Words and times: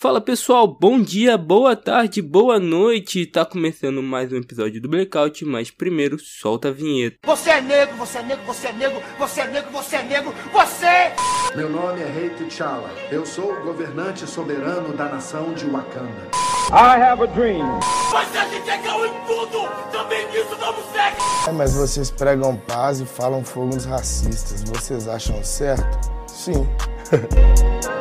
Fala 0.00 0.20
pessoal, 0.20 0.68
bom 0.68 1.02
dia, 1.02 1.36
boa 1.36 1.74
tarde, 1.74 2.22
boa 2.22 2.60
noite. 2.60 3.26
Tá 3.26 3.44
começando 3.44 4.00
mais 4.00 4.32
um 4.32 4.36
episódio 4.36 4.80
do 4.80 4.88
Blackout, 4.88 5.44
mas 5.44 5.72
primeiro 5.72 6.16
solta 6.20 6.68
a 6.68 6.70
vinheta. 6.70 7.16
Você 7.24 7.50
é 7.50 7.60
negro, 7.60 7.96
você 7.96 8.18
é 8.18 8.22
negro, 8.22 8.44
você 8.46 8.68
é 8.68 8.72
negro, 8.74 9.02
você 9.18 9.40
é 9.40 9.48
negro, 9.48 9.72
você 9.72 9.96
é 9.96 10.02
negro, 10.04 10.32
você! 10.52 11.56
Meu 11.56 11.68
nome 11.68 12.00
é 12.00 12.06
Rei 12.06 12.30
T'Challa. 12.30 12.88
Eu 13.10 13.26
sou 13.26 13.52
o 13.52 13.64
governante 13.64 14.24
soberano 14.24 14.96
da 14.96 15.06
nação 15.06 15.52
de 15.52 15.64
Wakanda. 15.64 16.30
I 16.70 17.02
have 17.02 17.20
a 17.20 17.26
dream. 17.26 17.80
Mas 18.12 18.36
a 18.36 18.48
gente 18.50 18.70
é 18.70 18.78
cão 18.78 19.04
em 19.04 19.12
tudo! 19.26 19.68
Também 19.90 20.24
nisso 20.28 20.54
damos 20.60 20.84
sexo! 20.92 21.48
É, 21.48 21.50
mas 21.52 21.74
vocês 21.74 22.08
pregam 22.08 22.56
paz 22.56 23.00
e 23.00 23.04
falam 23.04 23.42
fogo 23.42 23.74
nos 23.74 23.84
racistas. 23.84 24.62
Vocês 24.62 25.08
acham 25.08 25.42
certo? 25.42 26.08
Sim. 26.28 26.68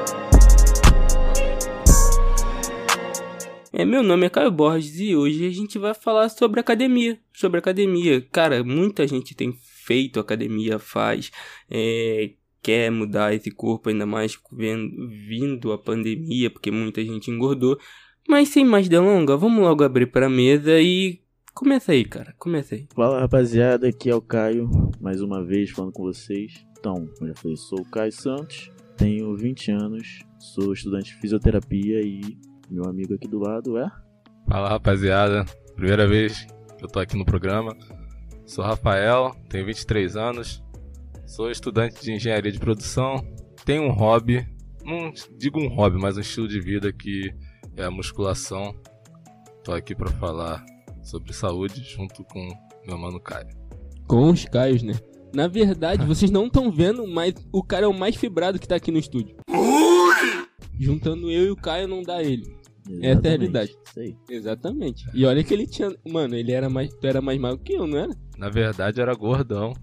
É, 3.74 3.84
meu 3.84 4.02
nome 4.02 4.26
é 4.26 4.30
Caio 4.30 4.52
Borges 4.52 5.00
e 5.00 5.16
hoje 5.16 5.46
a 5.46 5.52
gente 5.52 5.78
vai 5.78 5.94
falar 5.94 6.30
sobre 6.30 6.60
academia. 6.60 7.20
Sobre 7.34 7.60
academia. 7.60 8.22
Cara, 8.32 8.64
muita 8.64 9.06
gente 9.06 9.36
tem 9.36 9.58
feito 9.62 10.20
academia, 10.20 10.80
faz, 10.80 11.32
é, 11.70 12.32
quer 12.62 12.90
mudar 12.90 13.34
esse 13.34 13.52
corpo, 13.52 13.90
ainda 13.90 14.06
mais 14.06 14.38
vendo, 14.52 15.10
vindo 15.10 15.72
a 15.72 15.78
pandemia, 15.78 16.50
porque 16.50 16.72
muita 16.72 17.04
gente 17.04 17.30
engordou. 17.30 17.78
Mas 18.28 18.50
sem 18.50 18.66
mais 18.66 18.88
delongas, 18.88 19.40
vamos 19.40 19.62
logo 19.62 19.84
abrir 19.84 20.08
para 20.08 20.28
a 20.28 20.30
mesa 20.30 20.80
e 20.80 21.22
começa 21.54 21.92
aí, 21.92 22.06
cara. 22.06 22.34
Começa 22.38 22.76
aí. 22.76 22.88
Fala 22.96 23.20
rapaziada, 23.20 23.88
aqui 23.88 24.10
é 24.10 24.16
o 24.16 24.22
Caio, 24.22 24.70
mais 25.02 25.22
uma 25.22 25.44
vez 25.44 25.72
falando 25.72 25.94
com 25.94 26.04
vocês. 26.04 26.66
Então, 26.80 27.10
eu 27.20 27.28
já 27.28 27.36
falei, 27.36 27.58
sou 27.58 27.80
o 27.80 27.90
Caio 27.90 28.12
Santos, 28.12 28.72
tenho 28.96 29.36
20 29.36 29.72
anos, 29.72 30.20
sou 30.40 30.74
estudante 30.74 31.14
de 31.14 31.20
fisioterapia 31.22 32.02
e 32.02 32.38
meu 32.70 32.86
amigo 32.86 33.14
aqui 33.14 33.28
do 33.28 33.40
lado 33.40 33.78
é. 33.78 33.90
Fala 34.50 34.70
rapaziada, 34.70 35.46
primeira 35.76 36.08
vez 36.08 36.46
que 36.78 36.86
eu 36.86 36.88
tô 36.88 37.00
aqui 37.00 37.18
no 37.18 37.26
programa. 37.26 37.76
Sou 38.46 38.64
Rafael, 38.64 39.36
tenho 39.50 39.66
23 39.66 40.16
anos, 40.16 40.64
sou 41.26 41.52
estudante 41.52 42.02
de 42.02 42.14
engenharia 42.14 42.52
de 42.52 42.60
produção, 42.60 43.18
tenho 43.66 43.84
um 43.84 43.92
hobby, 43.92 44.48
não 44.86 45.12
digo 45.38 45.60
um 45.60 45.68
hobby, 45.68 45.98
mas 46.00 46.18
um 46.18 46.22
estilo 46.22 46.48
de 46.48 46.60
vida 46.62 46.94
que 46.94 47.34
é 47.76 47.84
a 47.84 47.92
musculação. 47.92 48.74
Tô 49.64 49.74
aqui 49.74 49.94
para 49.94 50.10
falar 50.12 50.64
sobre 51.04 51.34
saúde 51.34 51.84
junto 51.84 52.24
com 52.24 52.48
meu 52.86 52.98
mano 52.98 53.20
Caio. 53.20 53.50
Com 54.08 54.30
os 54.30 54.46
Caios, 54.46 54.82
né? 54.82 54.94
Na 55.36 55.48
verdade, 55.48 56.06
vocês 56.06 56.32
não 56.32 56.48
estão 56.48 56.72
vendo, 56.72 57.06
mas 57.06 57.34
o 57.52 57.62
cara 57.62 57.86
é 57.86 57.88
o 57.88 57.94
mais 57.94 58.16
fibrado 58.16 58.58
que 58.58 58.68
tá 58.68 58.78
aqui 58.78 58.92
no 58.92 58.98
estúdio. 58.98 59.36
Juntando 60.80 61.30
eu 61.32 61.46
e 61.46 61.52
o 61.52 61.56
Caio 61.56 61.88
não 61.88 62.02
dá 62.02 62.22
ele. 62.24 62.56
Essa 62.88 62.96
é 62.96 62.96
a 62.96 63.12
Exatamente, 63.12 63.28
realidade. 63.28 63.72
Isso 63.86 64.00
aí. 64.00 64.16
Exatamente. 64.30 65.06
E 65.14 65.26
olha 65.26 65.44
que 65.44 65.54
ele 65.54 65.68
tinha. 65.68 65.94
Mano, 66.08 66.36
ele 66.36 66.52
era 66.52 66.70
mais. 66.70 66.90
Tu 66.94 67.06
era 67.08 67.22
mais 67.22 67.40
magro 67.40 67.60
que 67.60 67.74
eu, 67.74 67.86
não 67.86 67.98
era? 67.98 68.16
Na 68.38 68.50
verdade 68.50 69.02
era 69.02 69.14
gordão. 69.14 69.74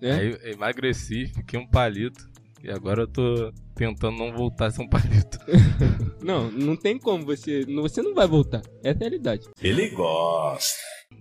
É? 0.00 0.12
Aí 0.12 0.30
eu 0.42 0.52
emagreci, 0.52 1.26
fiquei 1.26 1.58
um 1.58 1.66
palito. 1.66 2.28
E 2.62 2.70
agora 2.70 3.02
eu 3.02 3.06
tô 3.06 3.52
tentando 3.74 4.16
não 4.16 4.32
voltar 4.32 4.66
a 4.66 4.70
ser 4.70 4.80
um 4.82 4.88
palito. 4.88 5.38
Não, 6.24 6.50
não 6.50 6.74
tem 6.74 6.98
como 6.98 7.22
você. 7.22 7.66
Você 7.66 8.00
não 8.00 8.14
vai 8.14 8.26
voltar. 8.26 8.62
Essa 8.82 9.04
é 9.04 9.06
a 9.06 9.10
realidade. 9.10 9.46
Ele 9.60 9.90
gosta. 9.90 10.78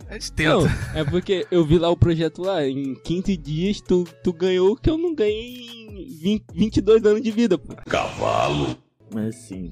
A 0.07 0.13
gente 0.13 0.31
Não, 0.45 0.61
tenta. 0.65 0.97
é 0.97 1.03
porque 1.03 1.45
eu 1.51 1.65
vi 1.65 1.77
lá 1.77 1.89
o 1.89 1.97
projeto 1.97 2.41
lá, 2.41 2.65
em 2.65 2.95
15 3.03 3.35
dias 3.35 3.81
tu, 3.81 4.05
tu 4.23 4.31
ganhou 4.31 4.71
o 4.71 4.75
que 4.77 4.89
eu 4.89 4.97
não 4.97 5.13
ganhei 5.13 5.57
em 5.89 6.05
20, 6.21 6.43
22 6.53 7.05
anos 7.05 7.21
de 7.21 7.31
vida, 7.31 7.57
pô. 7.57 7.75
Cavalo. 7.89 8.77
Mas 9.13 9.35
assim, 9.35 9.71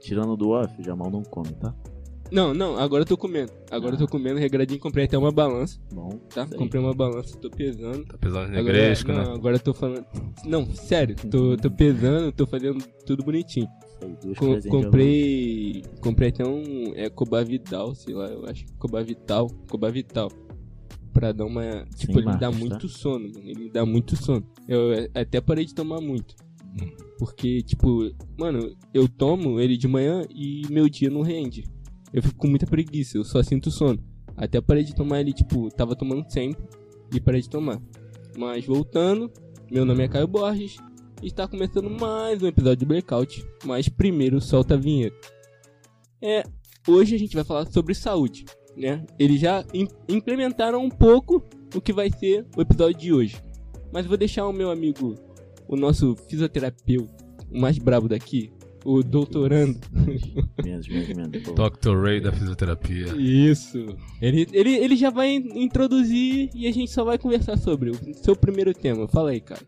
tirando 0.00 0.36
do 0.36 0.50
off, 0.50 0.80
o 0.80 0.84
Jamal 0.84 1.10
não 1.10 1.22
come, 1.22 1.52
tá? 1.54 1.74
Não, 2.32 2.54
não, 2.54 2.78
agora 2.78 3.02
eu 3.02 3.06
tô 3.06 3.14
comendo. 3.14 3.52
Agora 3.70 3.94
eu 3.94 3.98
tô 3.98 4.08
comendo 4.08 4.38
regradinho, 4.40 4.80
comprei 4.80 5.04
até 5.04 5.18
uma 5.18 5.30
balança, 5.30 5.78
Bom, 5.92 6.08
tá? 6.34 6.48
aí. 6.50 6.56
Comprei 6.56 6.80
uma 6.80 6.94
balança, 6.94 7.36
tô 7.36 7.50
pesando. 7.50 8.06
Tá 8.06 8.16
pesando 8.16 8.48
negresco, 8.48 9.12
não, 9.12 9.22
né? 9.22 9.34
agora 9.34 9.56
eu 9.56 9.60
tô 9.60 9.74
falando. 9.74 10.06
Não, 10.46 10.64
sério, 10.74 11.14
tô, 11.30 11.58
tô 11.58 11.70
pesando, 11.70 12.32
tô 12.32 12.46
fazendo 12.46 12.82
tudo 13.04 13.22
bonitinho. 13.22 13.68
Isso 13.84 13.98
aí, 14.00 14.16
duas 14.16 14.38
Com- 14.38 14.70
comprei. 14.70 15.84
Comprei 16.00 16.30
até 16.30 16.46
um. 16.46 16.94
É 16.94 17.10
Cobavital, 17.10 17.94
sei 17.94 18.14
lá, 18.14 18.28
eu 18.28 18.46
acho 18.46 18.64
que 18.64 18.72
Cobavital. 18.78 19.50
Cobavital. 19.68 20.32
Pra 21.12 21.32
dar 21.32 21.44
uma. 21.44 21.84
Tipo, 21.94 22.18
ele 22.18 22.30
me 22.30 22.38
dá 22.38 22.50
marcas, 22.50 22.58
muito 22.58 22.88
sono, 22.88 23.28
mano. 23.30 23.46
Ele 23.50 23.64
me 23.64 23.70
dá 23.70 23.84
muito 23.84 24.16
sono. 24.16 24.46
Eu 24.66 24.90
é, 24.94 25.10
até 25.14 25.38
parei 25.38 25.66
de 25.66 25.74
tomar 25.74 26.00
muito. 26.00 26.34
Porque, 27.18 27.62
tipo, 27.62 28.10
mano, 28.38 28.74
eu 28.92 29.08
tomo 29.08 29.60
ele 29.60 29.76
de 29.76 29.86
manhã 29.86 30.24
e 30.30 30.62
meu 30.70 30.88
dia 30.88 31.10
não 31.10 31.22
rende. 31.22 31.64
Eu 32.12 32.22
fico 32.22 32.36
com 32.36 32.48
muita 32.48 32.66
preguiça, 32.66 33.16
eu 33.16 33.24
só 33.24 33.42
sinto 33.42 33.70
sono. 33.70 34.02
Até 34.36 34.60
parei 34.60 34.82
de 34.82 34.94
tomar 34.94 35.20
ele, 35.20 35.32
tipo, 35.32 35.68
tava 35.70 35.94
tomando 35.94 36.30
sempre 36.30 36.62
e 37.14 37.20
parei 37.20 37.40
de 37.40 37.48
tomar. 37.50 37.80
Mas 38.36 38.64
voltando, 38.64 39.30
meu 39.70 39.84
nome 39.84 40.04
é 40.04 40.08
Caio 40.08 40.26
Borges 40.26 40.76
e 41.22 41.26
está 41.26 41.46
começando 41.46 41.88
mais 41.90 42.42
um 42.42 42.46
episódio 42.46 42.78
de 42.78 42.86
Blackout. 42.86 43.44
Mas 43.64 43.88
primeiro 43.88 44.40
solta 44.40 44.74
a 44.74 44.78
vinheta. 44.78 45.16
É, 46.20 46.42
hoje 46.88 47.14
a 47.14 47.18
gente 47.18 47.34
vai 47.34 47.44
falar 47.44 47.66
sobre 47.66 47.94
saúde, 47.94 48.44
né? 48.76 49.04
Eles 49.18 49.40
já 49.40 49.64
im- 49.74 49.88
implementaram 50.08 50.82
um 50.82 50.88
pouco 50.90 51.44
o 51.74 51.80
que 51.80 51.92
vai 51.92 52.10
ser 52.10 52.46
o 52.56 52.60
episódio 52.62 52.98
de 52.98 53.12
hoje. 53.12 53.36
Mas 53.92 54.06
vou 54.06 54.16
deixar 54.16 54.46
o 54.48 54.52
meu 54.52 54.70
amigo, 54.70 55.14
o 55.68 55.76
nosso 55.76 56.14
fisioterapeuta, 56.28 57.12
o 57.50 57.58
mais 57.60 57.78
brabo 57.78 58.08
daqui, 58.08 58.52
o 58.84 59.02
doutorando. 59.02 59.78
Menos, 60.64 60.88
menos, 60.88 61.08
menos. 61.08 61.42
pô. 61.42 61.52
Dr. 61.52 61.96
Ray 62.02 62.20
da 62.20 62.32
fisioterapia. 62.32 63.14
Isso. 63.16 63.78
Ele, 64.20 64.46
ele, 64.52 64.70
ele 64.74 64.96
já 64.96 65.10
vai 65.10 65.30
in- 65.34 65.62
introduzir 65.64 66.50
e 66.54 66.66
a 66.66 66.72
gente 66.72 66.90
só 66.90 67.04
vai 67.04 67.18
conversar 67.18 67.56
sobre 67.58 67.90
o 67.90 67.94
seu 68.14 68.34
primeiro 68.34 68.72
tema. 68.74 69.06
Fala 69.08 69.30
aí, 69.30 69.40
cara. 69.40 69.62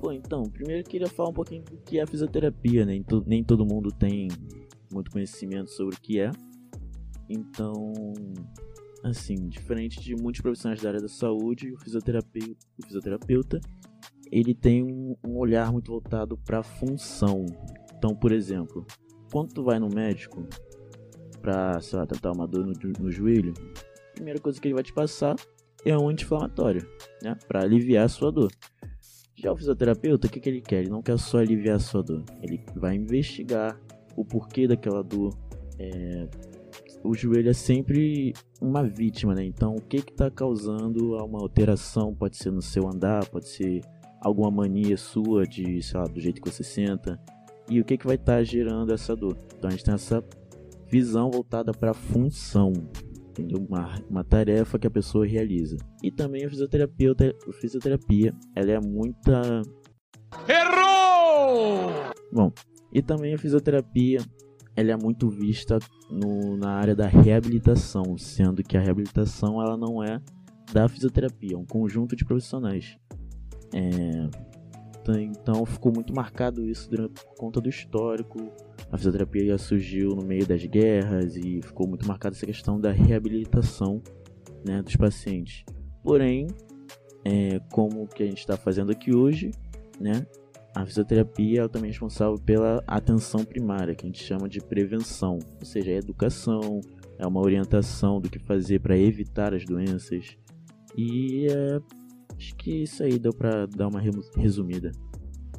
Pô, 0.00 0.12
então, 0.12 0.44
primeiro 0.44 0.80
eu 0.80 0.84
queria 0.84 1.08
falar 1.08 1.30
um 1.30 1.34
pouquinho 1.34 1.62
do 1.64 1.76
que 1.78 1.98
é 1.98 2.02
a 2.02 2.06
fisioterapia, 2.06 2.84
né? 2.86 2.92
Nem 2.92 3.02
to- 3.02 3.24
Nem 3.26 3.44
todo 3.44 3.66
mundo 3.66 3.90
tem 3.92 4.28
muito 4.92 5.10
conhecimento 5.10 5.70
sobre 5.70 5.94
o 5.96 6.00
que 6.00 6.20
é. 6.20 6.30
Então, 7.28 7.92
assim, 9.04 9.48
diferente 9.48 10.00
de 10.00 10.14
muitos 10.16 10.40
profissionais 10.40 10.80
da 10.80 10.88
área 10.90 11.00
da 11.00 11.08
saúde, 11.08 11.72
o 11.72 11.76
fisioterapeuta, 11.78 12.56
o 12.78 12.86
fisioterapeuta 12.86 13.60
ele 14.30 14.54
tem 14.54 14.82
um, 14.82 15.16
um 15.24 15.36
olhar 15.36 15.72
muito 15.72 15.90
voltado 15.90 16.36
para 16.38 16.62
função. 16.62 17.44
Então, 17.96 18.14
por 18.14 18.32
exemplo, 18.32 18.86
quando 19.32 19.52
tu 19.52 19.62
vai 19.62 19.78
no 19.78 19.88
médico 19.88 20.46
lá, 21.44 21.78
tratar 22.06 22.32
uma 22.32 22.46
dor 22.46 22.66
no, 22.66 22.74
no 22.98 23.10
joelho, 23.10 23.54
a 24.10 24.14
primeira 24.14 24.40
coisa 24.40 24.60
que 24.60 24.68
ele 24.68 24.74
vai 24.74 24.82
te 24.82 24.92
passar 24.92 25.36
é 25.84 25.96
um 25.96 26.08
anti-inflamatório, 26.08 26.86
né? 27.22 27.36
Pra 27.48 27.62
aliviar 27.62 28.04
a 28.04 28.08
sua 28.08 28.30
dor. 28.30 28.50
Já 29.36 29.50
o 29.52 29.56
fisioterapeuta, 29.56 30.26
o 30.26 30.30
que, 30.30 30.38
que 30.38 30.48
ele 30.48 30.60
quer? 30.60 30.80
Ele 30.80 30.90
não 30.90 31.02
quer 31.02 31.18
só 31.18 31.38
aliviar 31.38 31.76
a 31.76 31.80
sua 31.80 32.02
dor. 32.02 32.22
Ele 32.42 32.62
vai 32.76 32.94
investigar 32.94 33.80
o 34.14 34.24
porquê 34.24 34.68
daquela 34.68 35.02
dor. 35.02 35.34
É, 35.78 36.28
O 37.02 37.14
joelho 37.14 37.48
é 37.48 37.54
sempre 37.54 38.34
uma 38.60 38.82
vítima, 38.84 39.34
né? 39.34 39.42
Então, 39.42 39.74
o 39.74 39.80
que 39.80 40.02
que 40.02 40.12
tá 40.12 40.30
causando 40.30 41.14
uma 41.24 41.40
alteração? 41.40 42.14
Pode 42.14 42.36
ser 42.36 42.50
no 42.50 42.60
seu 42.60 42.86
andar, 42.86 43.26
pode 43.30 43.48
ser 43.48 43.80
alguma 44.20 44.50
mania 44.50 44.96
sua 44.96 45.46
de, 45.46 45.82
sei 45.82 45.98
lá, 45.98 46.06
do 46.06 46.20
jeito 46.20 46.40
que 46.40 46.50
você 46.50 46.62
senta. 46.62 47.18
E 47.68 47.80
o 47.80 47.84
que 47.84 47.96
que 47.96 48.06
vai 48.06 48.16
estar 48.16 48.42
gerando 48.42 48.92
essa 48.92 49.14
dor? 49.14 49.36
Então, 49.56 49.68
a 49.68 49.70
gente 49.70 49.84
tem 49.84 49.94
essa 49.94 50.22
visão 50.88 51.30
voltada 51.30 51.72
para 51.72 51.94
função. 51.94 52.72
Entendeu? 53.30 53.64
Uma, 53.68 53.94
uma 54.10 54.24
tarefa 54.24 54.78
que 54.78 54.86
a 54.86 54.90
pessoa 54.90 55.24
realiza. 55.26 55.76
E 56.02 56.10
também 56.10 56.44
a 56.44 56.50
fisioterapeuta, 56.50 57.34
a 57.48 57.52
fisioterapia, 57.52 58.34
ela 58.54 58.72
é 58.72 58.80
muita. 58.80 59.62
Errou! 60.48 61.92
Bom, 62.32 62.52
e 62.92 63.00
também 63.00 63.34
a 63.34 63.38
fisioterapia, 63.38 64.18
ela 64.76 64.90
é 64.90 64.96
muito 64.96 65.28
vista 65.28 65.78
no, 66.10 66.56
na 66.56 66.72
área 66.72 66.94
da 66.94 67.06
reabilitação, 67.06 68.18
sendo 68.18 68.62
que 68.62 68.76
a 68.76 68.80
reabilitação 68.80 69.62
ela 69.62 69.76
não 69.76 70.02
é 70.02 70.20
da 70.72 70.88
fisioterapia, 70.88 71.54
é 71.54 71.58
um 71.58 71.66
conjunto 71.66 72.16
de 72.16 72.24
profissionais. 72.24 72.96
É, 73.74 74.28
então- 75.00 75.20
então 75.20 75.66
ficou 75.66 75.92
muito 75.92 76.14
marcado 76.14 76.68
isso 76.68 76.90
por 76.90 77.34
conta 77.36 77.60
do 77.60 77.68
histórico. 77.68 78.38
A 78.90 78.96
fisioterapia 78.96 79.56
surgiu 79.56 80.10
no 80.10 80.24
meio 80.24 80.46
das 80.46 80.64
guerras 80.64 81.36
e 81.36 81.60
ficou 81.62 81.86
muito 81.86 82.06
marcada 82.06 82.34
essa 82.34 82.46
questão 82.46 82.80
da 82.80 82.90
reabilitação 82.90 84.02
né, 84.66 84.82
dos 84.82 84.96
pacientes. 84.96 85.64
Porém, 86.02 86.46
é, 87.24 87.60
como 87.70 88.02
o 88.02 88.06
que 88.06 88.22
a 88.22 88.26
gente 88.26 88.38
está 88.38 88.56
fazendo 88.56 88.90
aqui 88.90 89.14
hoje, 89.14 89.50
né, 90.00 90.26
a 90.74 90.86
fisioterapia 90.86 91.60
ela 91.60 91.68
também 91.68 91.88
é 91.88 91.92
responsável 91.92 92.36
pela 92.38 92.82
atenção 92.86 93.44
primária, 93.44 93.94
que 93.94 94.04
a 94.04 94.08
gente 94.08 94.22
chama 94.22 94.48
de 94.48 94.60
prevenção, 94.60 95.38
ou 95.58 95.66
seja, 95.66 95.90
é 95.90 95.96
educação, 95.96 96.80
é 97.18 97.26
uma 97.26 97.40
orientação 97.40 98.20
do 98.20 98.30
que 98.30 98.38
fazer 98.38 98.80
para 98.80 98.96
evitar 98.96 99.52
as 99.54 99.64
doenças. 99.64 100.36
E 100.96 101.46
é, 101.50 101.80
acho 102.40 102.54
que 102.56 102.82
isso 102.84 103.02
aí 103.02 103.18
deu 103.18 103.32
para 103.34 103.66
dar 103.66 103.88
uma 103.88 104.00
resumida. 104.36 104.90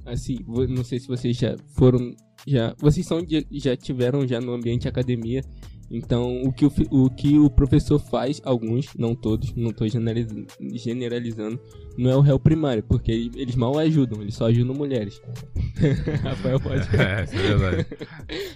Assim, 0.04 0.40
não 0.68 0.84
sei 0.84 1.00
se 1.00 1.08
vocês 1.08 1.38
já 1.38 1.56
foram 1.76 2.16
Já, 2.48 2.74
vocês 2.80 3.06
são 3.06 3.24
de- 3.24 3.46
já 3.52 3.78
tiveram 3.78 4.28
já 4.28 4.42
no 4.42 4.52
ambiente 4.54 4.88
academia. 4.88 5.44
Então, 5.92 6.42
o 6.42 6.52
que 6.52 6.66
o, 6.66 6.72
o 6.90 7.10
que 7.10 7.38
o 7.38 7.50
professor 7.52 8.00
faz, 8.00 8.42
alguns, 8.44 8.96
não 8.98 9.14
todos, 9.14 9.54
não 9.54 9.72
tô 9.72 9.86
generaliz- 9.88 10.26
generalizando, 10.74 11.60
não 11.98 12.10
é 12.10 12.16
o 12.16 12.22
réu 12.22 12.40
primário, 12.40 12.82
porque 12.82 13.12
ele- 13.12 13.32
eles 13.36 13.56
mal 13.56 13.78
ajudam, 13.78 14.22
eles 14.24 14.34
só 14.34 14.46
ajudam 14.46 14.74
mulheres. 14.74 15.22
Rafael 16.24 16.60
pode, 16.60 16.82
É, 16.98 17.22
é 17.22 17.26
verdade. 17.58 17.88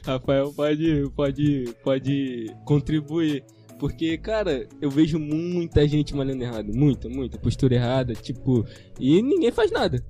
Rafael 0.03 0.51
pode, 0.53 1.09
pode, 1.15 1.65
pode 1.83 2.51
contribuir. 2.65 3.43
Porque, 3.79 4.17
cara, 4.17 4.67
eu 4.81 4.89
vejo 4.89 5.19
muita 5.19 5.87
gente 5.87 6.15
malhando 6.15 6.43
errado. 6.43 6.71
Muita, 6.73 7.09
muita. 7.09 7.37
Postura 7.37 7.75
errada, 7.75 8.13
tipo. 8.13 8.65
E 8.99 9.21
ninguém 9.21 9.51
faz 9.51 9.69
nada. 9.71 10.03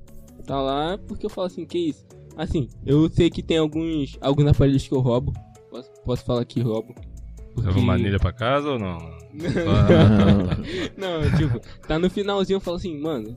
Tá 0.45 0.61
lá 0.61 0.97
porque 1.07 1.25
eu 1.25 1.29
falo 1.29 1.47
assim, 1.47 1.65
que 1.65 1.77
isso? 1.77 2.05
Assim, 2.37 2.67
eu 2.85 3.09
sei 3.09 3.29
que 3.29 3.41
tem 3.41 3.57
alguns, 3.57 4.17
alguns 4.21 4.47
aparelhos 4.47 4.87
que 4.87 4.93
eu 4.93 4.99
roubo. 4.99 5.33
Posso, 5.71 5.89
posso 6.03 6.25
falar 6.25 6.45
que 6.45 6.61
roubo. 6.61 6.93
Leva 7.57 7.69
Porque- 7.69 7.79
uma 7.79 7.93
anilha 7.93 8.19
pra 8.19 8.31
casa 8.33 8.69
ou 8.69 8.77
não? 8.77 8.97
Não, 10.97 11.21
tipo, 11.37 11.59
tá 11.87 11.97
no 11.99 12.09
finalzinho 12.09 12.57
eu 12.57 12.61
falo 12.61 12.77
assim, 12.77 12.99
mano. 12.99 13.35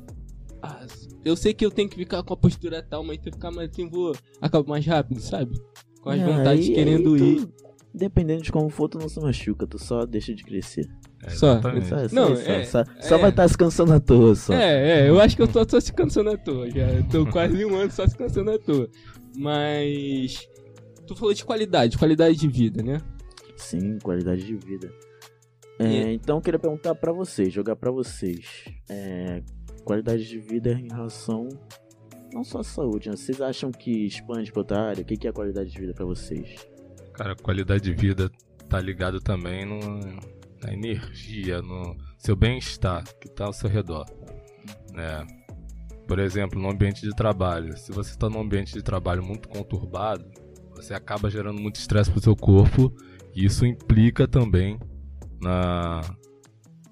ah, 0.63 0.87
eu 1.25 1.37
sei 1.37 1.55
que 1.55 1.65
eu 1.65 1.71
tenho 1.71 1.89
que 1.89 1.97
ficar 1.97 2.23
com 2.23 2.35
a 2.35 2.37
postura 2.37 2.83
tal, 2.83 3.03
mas 3.05 3.21
se 3.23 3.29
eu 3.29 3.33
ficar 3.33 3.51
mais 3.51 3.71
assim, 3.71 3.89
vou 3.89 4.15
acabar 4.41 4.69
mais 4.69 4.85
rápido, 4.87 5.21
sabe? 5.21 5.57
Com 6.03 6.11
as 6.11 6.21
É, 6.21 6.25
vontades 6.25 6.69
aí- 6.69 6.75
querendo 6.75 7.15
aí 7.15 7.23
ir. 7.23 7.47
tu- 7.47 7.53
Dependendo 7.99 8.43
de 8.43 8.53
como 8.53 8.69
for, 8.71 8.89
tu 8.89 8.99
não 8.99 9.09
se 9.09 9.19
machuca, 9.21 9.67
tu 9.67 9.79
só 9.79 10.07
deixa 10.07 10.33
de 10.35 10.45
crescer. 10.45 10.87
É, 11.25 11.31
Só. 11.31 11.61
Só, 11.61 12.09
só 12.09 12.15
Não, 12.15 12.33
isso, 12.35 12.49
é- 12.49 12.65
só, 12.65 12.85
só 13.01 13.17
é. 13.17 13.19
vai 13.19 13.31
estar 13.31 13.49
se 13.49 13.59
cansando 13.59 13.93
à 13.93 13.99
toa 14.01 14.35
só. 14.37 14.53
É, 14.55 15.01
é, 15.07 15.09
eu 15.09 15.21
acho 15.21 15.35
que 15.35 15.43
eu 15.43 15.49
tô 15.49 15.69
só 15.69 15.81
se 15.81 15.93
cansando 15.93 16.31
à 16.31 16.37
toa. 16.37 16.71
Já 16.71 16.87
tô 17.11 17.27
quase 17.27 17.65
um 17.65 17.75
ano 17.75 17.91
só 17.91 18.07
se 18.07 18.17
cansando 18.17 18.53
à 18.53 18.59
toa. 18.59 18.89
Mas. 19.37 20.47
Tu 21.07 21.17
falou 21.17 21.33
de 21.35 21.45
qualidade, 21.45 21.97
qualidade 21.99 22.37
de 22.37 22.47
vida, 22.49 22.83
né? 22.83 23.01
Sim, 23.57 23.99
qualidade 24.03 24.45
de 24.47 24.55
vida. 24.55 24.91
É, 25.79 26.13
E- 26.13 26.15
Então 26.15 26.37
eu 26.37 26.43
queria 26.43 26.59
perguntar 26.59 26.95
pra 26.95 27.13
vocês, 27.13 27.53
jogar 27.53 27.75
pra 27.77 27.91
vocês. 27.91 28.65
É, 28.89 29.43
qualidade 29.85 30.29
de 30.29 30.39
vida 30.39 30.71
em 30.73 30.87
relação 30.89 31.49
não 32.33 32.45
só 32.45 32.59
à 32.61 32.65
saúde, 32.65 33.09
né? 33.09 33.17
vocês 33.17 33.41
acham 33.41 33.71
que 33.73 34.07
expande 34.07 34.53
pra 34.53 34.61
outra 34.61 34.81
área? 34.83 35.03
O 35.03 35.05
que 35.05 35.17
que 35.17 35.27
é 35.27 35.33
qualidade 35.33 35.71
de 35.71 35.81
vida 35.81 35.95
pra 35.95 36.05
vocês? 36.05 36.67
Cara, 37.19 37.35
qualidade 37.35 37.83
de 37.83 37.93
vida 37.93 38.31
tá 38.69 38.81
ligado 38.81 39.21
também 39.21 39.67
no, 39.67 39.81
na 40.63 40.73
energia, 40.73 41.61
no 41.61 41.97
seu 42.17 42.37
bem-estar 42.37 43.03
que 43.21 43.29
tá 43.29 43.47
ao 43.47 43.53
seu 43.53 43.69
redor. 43.69 44.07
Né? 44.93 45.27
Por 46.07 46.21
exemplo, 46.21 46.63
no 46.63 46.71
ambiente 46.71 47.03
de 47.03 47.11
trabalho. 47.11 47.77
Se 47.77 47.91
você 47.91 48.13
está 48.13 48.31
num 48.31 48.41
ambiente 48.41 48.73
de 48.73 48.83
trabalho 48.83 49.21
muito 49.21 49.49
conturbado, 49.49 50.25
você 50.77 50.95
acaba 50.95 51.29
gerando 51.29 51.61
muito 51.61 51.75
estresse 51.81 52.09
pro 52.09 52.23
seu 52.23 52.37
corpo 52.37 52.95
e 53.35 53.45
isso 53.45 53.67
implica 53.67 54.29
também 54.29 54.79
na 55.43 56.01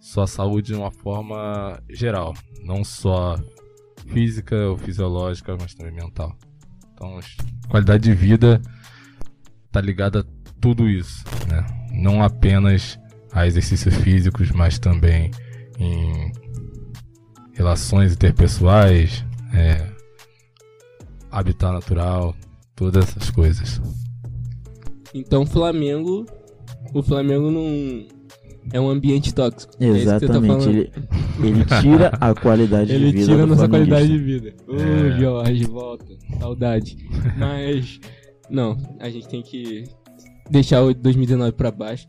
sua 0.00 0.26
saúde 0.26 0.72
de 0.72 0.74
uma 0.74 0.90
forma 0.90 1.80
geral, 1.88 2.34
não 2.64 2.82
só 2.82 3.36
física 4.08 4.56
ou 4.70 4.76
fisiológica, 4.76 5.56
mas 5.56 5.72
também 5.72 5.94
mental. 5.94 6.36
Então, 6.92 7.20
qualidade 7.68 8.02
de 8.02 8.14
vida 8.14 8.60
tá 9.70 9.80
ligada 9.80 10.20
a 10.20 10.24
tudo 10.60 10.88
isso, 10.88 11.24
né? 11.48 11.64
Não 11.92 12.22
apenas 12.22 12.98
a 13.32 13.46
exercícios 13.46 13.94
físicos, 13.96 14.50
mas 14.50 14.78
também 14.78 15.30
em 15.78 16.32
relações 17.54 18.12
interpessoais, 18.12 19.24
é, 19.54 19.86
habitat 21.30 21.72
natural, 21.72 22.34
todas 22.74 23.08
essas 23.08 23.30
coisas. 23.30 23.80
Então 25.14 25.42
o 25.42 25.46
Flamengo. 25.46 26.26
O 26.94 27.02
Flamengo 27.02 27.50
não. 27.50 28.06
É 28.72 28.80
um 28.80 28.88
ambiente 28.88 29.32
tóxico. 29.32 29.72
É 29.78 29.86
isso 29.86 29.94
que 29.94 30.00
você 30.04 30.10
tá 30.10 30.16
Exatamente, 30.24 30.48
falando. 30.64 30.70
ele, 30.70 30.92
ele 31.40 31.64
tira 31.80 32.08
a 32.20 32.34
qualidade 32.34 32.90
Ele 32.92 33.06
de 33.06 33.12
vida 33.18 33.26
tira 33.32 33.42
a 33.42 33.46
nossa 33.46 33.68
qualidade 33.68 34.08
de 34.08 34.18
vida. 34.18 34.54
Ô, 34.66 34.74
É. 34.74 35.20
Jorge, 35.20 35.64
volta. 35.66 36.06
Saudade. 36.40 36.96
Mas. 37.36 38.00
Não, 38.48 38.76
a 38.98 39.08
gente 39.08 39.28
tem 39.28 39.42
que 39.42 39.84
deixar 40.50 40.82
o 40.82 40.94
2019 40.94 41.52
pra 41.52 41.70
baixo. 41.70 42.06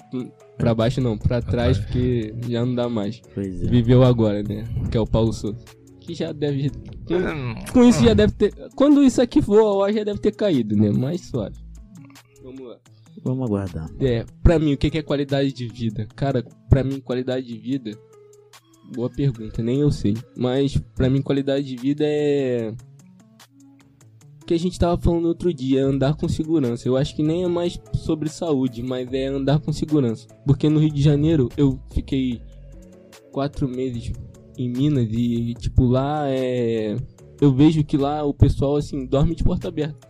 Pra 0.57 0.73
baixo 0.73 1.01
não, 1.01 1.17
pra 1.17 1.41
trás, 1.41 1.77
porque 1.77 2.33
já 2.47 2.65
não 2.65 2.73
dá 2.73 2.89
mais. 2.89 3.21
Pois 3.33 3.63
é. 3.63 3.67
Viveu 3.67 4.03
agora, 4.03 4.41
né? 4.43 4.63
Que 4.91 4.97
é 4.97 4.99
o 4.99 5.07
Paulo 5.07 5.33
Souza. 5.33 5.63
Que 5.99 6.13
já 6.13 6.31
deve. 6.31 6.71
Com, 7.05 7.73
com 7.73 7.83
isso 7.83 8.03
já 8.03 8.13
deve 8.13 8.33
ter. 8.33 8.53
Quando 8.75 9.03
isso 9.03 9.21
aqui 9.21 9.41
for 9.41 9.59
ao 9.59 9.83
ar, 9.83 9.93
já 9.93 10.03
deve 10.03 10.19
ter 10.19 10.31
caído, 10.31 10.75
né? 10.75 10.89
Mais 10.89 11.21
suave. 11.21 11.57
Vamos 12.43 12.61
lá. 12.61 12.77
Vamos 13.23 13.45
aguardar. 13.45 13.89
É, 13.99 14.25
pra 14.41 14.57
mim, 14.57 14.73
o 14.73 14.77
que 14.77 14.89
que 14.89 14.97
é 14.97 15.01
qualidade 15.01 15.51
de 15.51 15.67
vida? 15.67 16.07
Cara, 16.15 16.45
pra 16.69 16.83
mim, 16.83 16.99
qualidade 16.99 17.45
de 17.45 17.57
vida. 17.57 17.91
Boa 18.95 19.09
pergunta, 19.09 19.61
nem 19.61 19.81
eu 19.81 19.91
sei. 19.91 20.15
Mas 20.37 20.77
pra 20.95 21.09
mim, 21.09 21.21
qualidade 21.21 21.67
de 21.67 21.75
vida 21.75 22.05
é. 22.07 22.73
Que 24.47 24.53
a 24.53 24.57
gente 24.57 24.79
tava 24.79 24.97
falando 24.97 25.25
outro 25.25 25.53
dia, 25.53 25.81
é 25.81 25.83
andar 25.83 26.15
com 26.15 26.29
segurança. 26.29 26.87
Eu 26.87 26.95
acho 26.95 27.13
que 27.13 27.21
nem 27.21 27.43
é 27.43 27.47
mais 27.49 27.77
sobre 27.93 28.29
saúde, 28.29 28.81
mas 28.81 29.11
é 29.11 29.25
andar 29.25 29.59
com 29.59 29.73
segurança. 29.73 30.25
Porque 30.45 30.69
no 30.69 30.79
Rio 30.79 30.89
de 30.89 31.01
Janeiro 31.01 31.49
eu 31.57 31.77
fiquei 31.93 32.41
quatro 33.33 33.67
meses 33.67 34.13
em 34.57 34.69
Minas 34.69 35.09
e, 35.11 35.53
tipo, 35.55 35.83
lá 35.83 36.29
é. 36.29 36.95
Eu 37.41 37.53
vejo 37.53 37.83
que 37.83 37.97
lá 37.97 38.23
o 38.23 38.33
pessoal, 38.33 38.77
assim, 38.77 39.05
dorme 39.05 39.35
de 39.35 39.43
porta 39.43 39.67
aberta. 39.67 40.07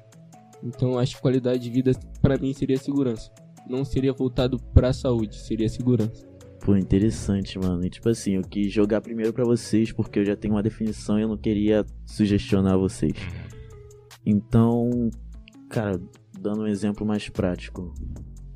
Então 0.64 1.00
acho 1.00 1.16
que 1.16 1.22
qualidade 1.24 1.64
de 1.64 1.72
vida 1.72 1.92
pra 2.22 2.38
mim 2.38 2.54
seria 2.54 2.78
segurança. 2.78 3.32
Não 3.68 3.84
seria 3.84 4.14
voltado 4.14 4.60
pra 4.72 4.94
saúde, 4.94 5.36
seria 5.36 5.68
segurança. 5.68 6.28
Pô, 6.64 6.78
interessante, 6.78 7.58
mano. 7.58 7.84
E 7.84 7.90
tipo 7.90 8.08
assim, 8.08 8.34
eu 8.34 8.44
quis 8.44 8.72
jogar 8.72 9.02
primeiro 9.02 9.34
pra 9.34 9.44
vocês 9.44 9.92
porque 9.92 10.20
eu 10.20 10.26
já 10.26 10.36
tenho 10.36 10.54
uma 10.54 10.62
definição 10.62 11.18
e 11.18 11.24
eu 11.24 11.28
não 11.28 11.38
queria 11.38 11.84
sugestionar 12.06 12.78
vocês. 12.78 13.14
Então, 14.30 15.10
cara, 15.70 15.98
dando 16.38 16.64
um 16.64 16.68
exemplo 16.68 17.08
mais 17.08 17.30
prático. 17.30 17.94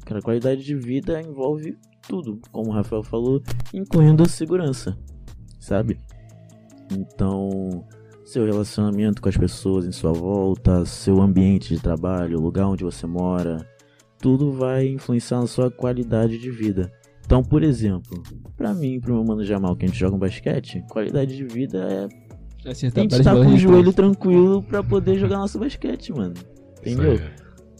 Cara, 0.05 0.21
qualidade 0.21 0.65
de 0.65 0.75
vida 0.75 1.21
envolve 1.21 1.77
tudo, 2.05 2.41
como 2.51 2.71
o 2.71 2.73
Rafael 2.73 3.01
falou, 3.01 3.41
incluindo 3.73 4.21
a 4.21 4.27
segurança, 4.27 4.97
sabe? 5.61 5.97
Então, 6.91 7.85
seu 8.25 8.45
relacionamento 8.45 9.21
com 9.21 9.29
as 9.29 9.37
pessoas 9.37 9.85
em 9.85 9.93
sua 9.93 10.11
volta, 10.11 10.83
seu 10.83 11.21
ambiente 11.21 11.73
de 11.73 11.81
trabalho, 11.81 12.37
o 12.37 12.41
lugar 12.41 12.67
onde 12.67 12.83
você 12.83 13.07
mora, 13.07 13.65
tudo 14.19 14.51
vai 14.51 14.89
influenciar 14.89 15.39
na 15.39 15.47
sua 15.47 15.71
qualidade 15.71 16.37
de 16.37 16.51
vida. 16.51 16.91
Então, 17.25 17.41
por 17.41 17.63
exemplo, 17.63 18.21
pra 18.57 18.73
mim, 18.73 18.99
pro 18.99 19.13
meu 19.13 19.23
mano 19.23 19.45
Jamal, 19.45 19.73
que 19.77 19.85
a 19.85 19.87
gente 19.87 19.97
joga 19.97 20.17
um 20.17 20.19
basquete, 20.19 20.83
qualidade 20.89 21.33
de 21.33 21.45
vida 21.45 21.87
é 21.89 22.30
a 22.65 22.71
Acertar 22.71 23.03
gente 23.03 23.23
tá 23.23 23.33
com 23.33 23.47
o 23.53 23.57
joelho 23.57 23.91
tranquilo 23.93 24.61
pra 24.63 24.83
poder 24.83 25.17
jogar 25.17 25.37
nosso 25.39 25.57
basquete, 25.59 26.11
mano. 26.13 26.33
Entendeu? 26.79 27.19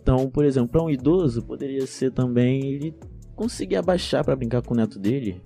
Então, 0.02 0.30
por 0.30 0.44
exemplo, 0.46 0.70
pra 0.70 0.84
um 0.84 0.90
idoso, 0.90 1.44
poderia 1.44 1.86
ser 1.86 2.12
também 2.12 2.66
ele 2.66 2.96
conseguir 3.36 3.76
abaixar 3.76 4.24
pra 4.26 4.36
brincar 4.36 4.62
com 4.64 4.74
o 4.74 4.78
neto 4.78 4.98
dele. 4.98 5.42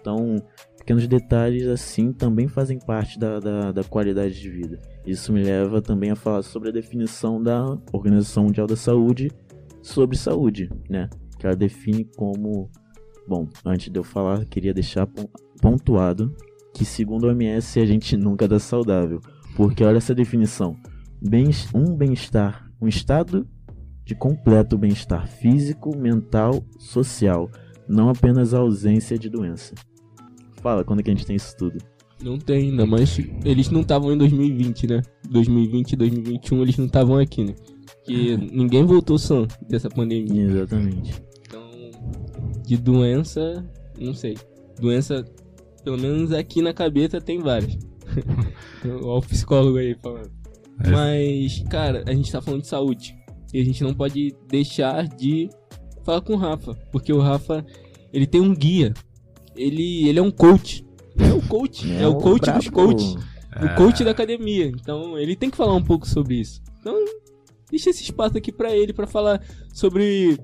Então, 0.00 0.42
pequenos 0.78 1.06
detalhes 1.06 1.66
assim 1.68 2.12
também 2.12 2.48
fazem 2.48 2.78
parte 2.78 3.18
da, 3.18 3.38
da, 3.38 3.72
da 3.72 3.84
qualidade 3.84 4.40
de 4.40 4.48
vida. 4.50 4.80
Isso 5.06 5.32
me 5.32 5.42
leva 5.42 5.80
também 5.82 6.10
a 6.10 6.16
falar 6.16 6.42
sobre 6.42 6.70
a 6.70 6.72
definição 6.72 7.42
da 7.42 7.78
Organização 7.92 8.44
Mundial 8.44 8.66
da 8.66 8.76
Saúde 8.76 9.30
sobre 9.82 10.16
saúde, 10.16 10.70
né? 10.88 11.08
Que 11.38 11.46
ela 11.46 11.56
define 11.56 12.04
como. 12.16 12.70
Bom, 13.28 13.46
antes 13.64 13.90
de 13.90 13.98
eu 13.98 14.02
falar, 14.04 14.44
queria 14.46 14.74
deixar 14.74 15.06
pon- 15.06 15.28
pontuado 15.60 16.34
que, 16.74 16.84
segundo 16.84 17.24
o 17.24 17.28
OMS, 17.28 17.80
a 17.80 17.86
gente 17.86 18.16
nunca 18.16 18.48
dá 18.48 18.58
saudável. 18.58 19.20
Porque 19.56 19.84
olha 19.84 19.98
essa 19.98 20.14
definição: 20.14 20.76
bem, 21.20 21.50
um 21.74 21.96
bem-estar, 21.96 22.70
um 22.80 22.88
estado 22.88 23.46
de 24.04 24.14
completo 24.14 24.76
bem-estar 24.76 25.28
físico, 25.28 25.96
mental, 25.96 26.62
social, 26.78 27.50
não 27.88 28.08
apenas 28.08 28.52
a 28.54 28.58
ausência 28.58 29.18
de 29.18 29.28
doença. 29.28 29.74
Fala, 30.60 30.84
quando 30.84 31.00
é 31.00 31.02
que 31.02 31.10
a 31.10 31.14
gente 31.14 31.26
tem 31.26 31.36
isso 31.36 31.56
tudo? 31.56 31.78
Não 32.22 32.38
tem 32.38 32.70
ainda, 32.70 32.86
mas 32.86 33.18
eles 33.44 33.68
não 33.68 33.80
estavam 33.80 34.12
em 34.12 34.18
2020, 34.18 34.86
né? 34.86 35.02
2020 35.28 35.92
e 35.92 35.96
2021 35.96 36.62
eles 36.62 36.78
não 36.78 36.86
estavam 36.86 37.18
aqui, 37.18 37.44
né? 37.44 37.54
Que 38.04 38.36
ninguém 38.54 38.84
voltou 38.84 39.18
sã 39.18 39.46
dessa 39.68 39.88
pandemia. 39.88 40.44
Exatamente. 40.44 41.20
Então, 41.46 41.68
de 42.64 42.76
doença, 42.76 43.64
não 43.98 44.14
sei. 44.14 44.36
Doença, 44.80 45.24
pelo 45.84 45.98
menos 45.98 46.32
aqui 46.32 46.62
na 46.62 46.72
cabeça 46.72 47.20
tem 47.20 47.38
várias. 47.38 47.76
Olha 48.84 49.18
o 49.18 49.22
psicólogo 49.22 49.78
aí 49.78 49.94
falando. 50.00 50.30
É. 50.84 50.90
Mas, 50.90 51.62
cara, 51.68 52.04
a 52.06 52.12
gente 52.12 52.30
tá 52.30 52.40
falando 52.40 52.62
de 52.62 52.68
saúde. 52.68 53.14
E 53.52 53.60
a 53.60 53.64
gente 53.64 53.82
não 53.84 53.92
pode 53.92 54.34
deixar 54.48 55.06
de 55.06 55.50
falar 56.04 56.20
com 56.20 56.34
o 56.34 56.36
Rafa. 56.36 56.74
Porque 56.90 57.12
o 57.12 57.20
Rafa, 57.20 57.64
ele 58.12 58.26
tem 58.26 58.40
um 58.40 58.54
guia. 58.54 58.94
Ele, 59.54 60.08
ele 60.08 60.18
é 60.18 60.22
um 60.22 60.30
coach. 60.30 60.86
É 61.18 61.32
o 61.32 61.42
coach. 61.42 61.92
É, 61.92 62.06
o 62.06 62.14
coach 62.14 62.50
dos 62.50 62.68
brabo. 62.68 62.72
coaches. 62.72 63.16
O 63.54 63.76
coach 63.76 64.02
da 64.02 64.12
academia. 64.12 64.66
Então, 64.66 65.18
ele 65.18 65.36
tem 65.36 65.50
que 65.50 65.56
falar 65.56 65.74
um 65.74 65.82
pouco 65.82 66.08
sobre 66.08 66.36
isso. 66.36 66.62
Então, 66.80 66.96
deixa 67.70 67.90
esse 67.90 68.02
espaço 68.02 68.38
aqui 68.38 68.50
pra 68.50 68.74
ele, 68.74 68.94
pra 68.94 69.06
falar 69.06 69.42
sobre 69.74 70.38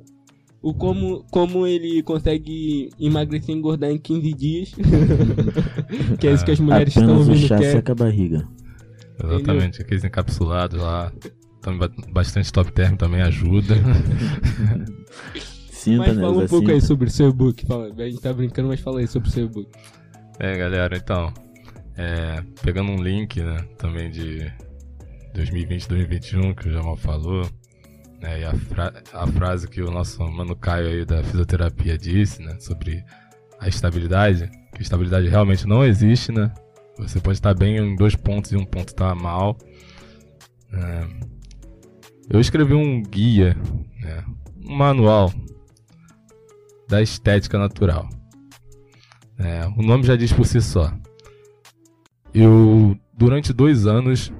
o 0.68 0.74
como, 0.74 1.24
como 1.30 1.66
ele 1.66 2.02
consegue 2.02 2.90
emagrecer 3.00 3.54
e 3.54 3.58
engordar 3.58 3.90
em 3.90 3.98
15 3.98 4.34
dias. 4.34 4.72
que 6.18 6.26
é 6.28 6.32
isso 6.32 6.44
que 6.44 6.50
as 6.50 6.60
mulheres 6.60 6.88
estão 6.88 7.04
Apenas 7.04 7.26
o 7.26 7.30
ouvindo 7.30 7.46
chá 7.46 7.56
que 7.58 7.64
é. 7.64 7.72
seca 7.72 7.92
a 7.92 7.94
barriga. 7.94 8.48
Exatamente, 9.22 9.82
aqueles 9.82 10.04
encapsulados 10.04 10.80
lá. 10.80 11.12
Também 11.60 11.80
ba- 11.80 12.12
bastante 12.12 12.52
top 12.52 12.70
term 12.72 12.96
também 12.96 13.20
ajuda. 13.22 13.74
Sinta, 15.70 15.98
Mas 16.06 16.16
né? 16.16 16.22
fala 16.22 16.44
um 16.44 16.46
pouco 16.46 16.70
aí 16.70 16.80
sobre 16.80 17.08
o 17.08 17.10
seu 17.10 17.30
e-book. 17.30 17.64
Fala, 17.66 17.92
a 17.96 18.08
gente 18.08 18.20
tá 18.20 18.32
brincando, 18.32 18.68
mas 18.68 18.80
fala 18.80 19.00
aí 19.00 19.06
sobre 19.06 19.28
o 19.28 19.32
seu 19.32 19.44
e-book. 19.46 19.68
É, 20.38 20.56
galera, 20.56 20.96
então, 20.96 21.32
é, 21.96 22.42
pegando 22.62 22.92
um 22.92 23.02
link, 23.02 23.40
né, 23.40 23.64
também 23.76 24.10
de 24.10 24.50
2020, 25.34 25.88
2021, 25.88 26.54
que 26.54 26.68
o 26.68 26.72
Jamal 26.72 26.96
falou, 26.96 27.48
né, 28.20 28.40
e 28.40 28.44
a, 28.44 28.54
fra- 28.54 29.02
a 29.12 29.26
frase 29.26 29.68
que 29.68 29.80
o 29.82 29.90
nosso 29.90 30.22
mano 30.30 30.56
Caio 30.56 30.88
aí 30.88 31.04
da 31.04 31.22
fisioterapia 31.22 31.96
disse, 31.96 32.42
né, 32.42 32.56
sobre 32.60 33.04
a 33.60 33.68
estabilidade, 33.68 34.50
que 34.74 34.82
estabilidade 34.82 35.28
realmente 35.28 35.66
não 35.66 35.84
existe, 35.84 36.32
né, 36.32 36.52
você 36.98 37.20
pode 37.20 37.38
estar 37.38 37.54
bem 37.54 37.76
em 37.76 37.96
dois 37.96 38.16
pontos 38.16 38.50
e 38.52 38.56
um 38.56 38.64
ponto 38.64 38.92
tá 38.94 39.14
mal. 39.14 39.56
É, 40.72 41.06
eu 42.28 42.40
escrevi 42.40 42.74
um 42.74 43.02
guia, 43.02 43.56
né, 44.00 44.24
um 44.64 44.74
manual 44.74 45.32
da 46.88 47.00
estética 47.00 47.58
natural. 47.58 48.08
É, 49.38 49.66
o 49.76 49.82
nome 49.82 50.02
já 50.04 50.16
diz 50.16 50.32
por 50.32 50.44
si 50.44 50.60
só. 50.60 50.92
Eu, 52.34 52.98
durante 53.12 53.52
dois 53.52 53.86
anos, 53.86 54.32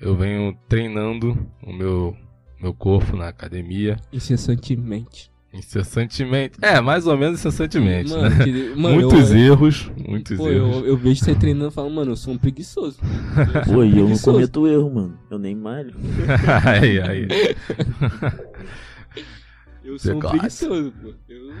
eu 0.00 0.16
venho 0.16 0.56
treinando 0.68 1.36
o 1.62 1.72
meu, 1.72 2.16
meu 2.60 2.74
corpo 2.74 3.16
na 3.16 3.28
academia, 3.28 3.96
Incessantemente. 4.12 5.30
incessantemente. 5.52 6.58
É, 6.60 6.80
mais 6.80 7.06
ou 7.06 7.16
menos 7.16 7.38
incessantemente, 7.40 8.10
Mano, 8.10 8.28
né? 8.36 8.44
que- 8.44 8.74
mano, 8.76 8.94
muitos 9.00 9.30
eu, 9.30 9.36
erros, 9.38 9.90
muitos 9.96 10.36
Pô, 10.36 10.48
erros. 10.50 10.76
eu, 10.78 10.86
eu 10.86 10.96
vejo 10.96 11.24
você 11.24 11.34
treinando 11.34 11.68
e 11.70 11.74
falo, 11.74 11.90
mano, 11.90 12.12
eu 12.12 12.16
sou 12.16 12.34
um 12.34 12.38
preguiçoso. 12.38 12.98
Eu 13.02 13.64
sou 13.64 13.74
Pô, 13.74 13.80
um 13.80 13.84
e 13.84 13.88
eu 13.90 13.94
não 13.96 14.04
preguiçoso. 14.06 14.32
cometo 14.32 14.66
erro, 14.66 14.90
mano. 14.94 15.18
Eu 15.30 15.38
nem 15.38 15.54
malho. 15.56 15.94
aí, 16.64 17.00
aí. 17.00 17.28
Eu 19.84 19.98
sou 19.98 20.16
um 20.16 20.20
preguiçoso, 20.20 20.92
pô. 20.92 21.14
Eu, 21.28 21.52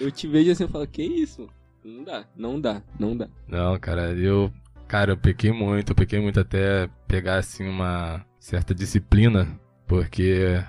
eu 0.00 0.10
te 0.10 0.26
vejo 0.26 0.50
assim 0.52 0.64
e 0.64 0.68
falo, 0.68 0.86
que 0.86 1.02
isso? 1.02 1.48
Não 1.84 2.04
dá, 2.04 2.24
não 2.36 2.60
dá, 2.60 2.82
não 2.98 3.16
dá. 3.16 3.28
Não, 3.48 3.78
cara, 3.78 4.12
eu. 4.12 4.52
Cara, 4.88 5.12
eu 5.12 5.16
pequei 5.16 5.50
muito, 5.52 5.90
eu 5.90 5.94
pequei 5.96 6.20
muito 6.20 6.38
até 6.38 6.88
pegar 7.08 7.36
assim 7.38 7.66
uma 7.66 8.24
certa 8.38 8.74
disciplina, 8.74 9.48
porque 9.86 10.62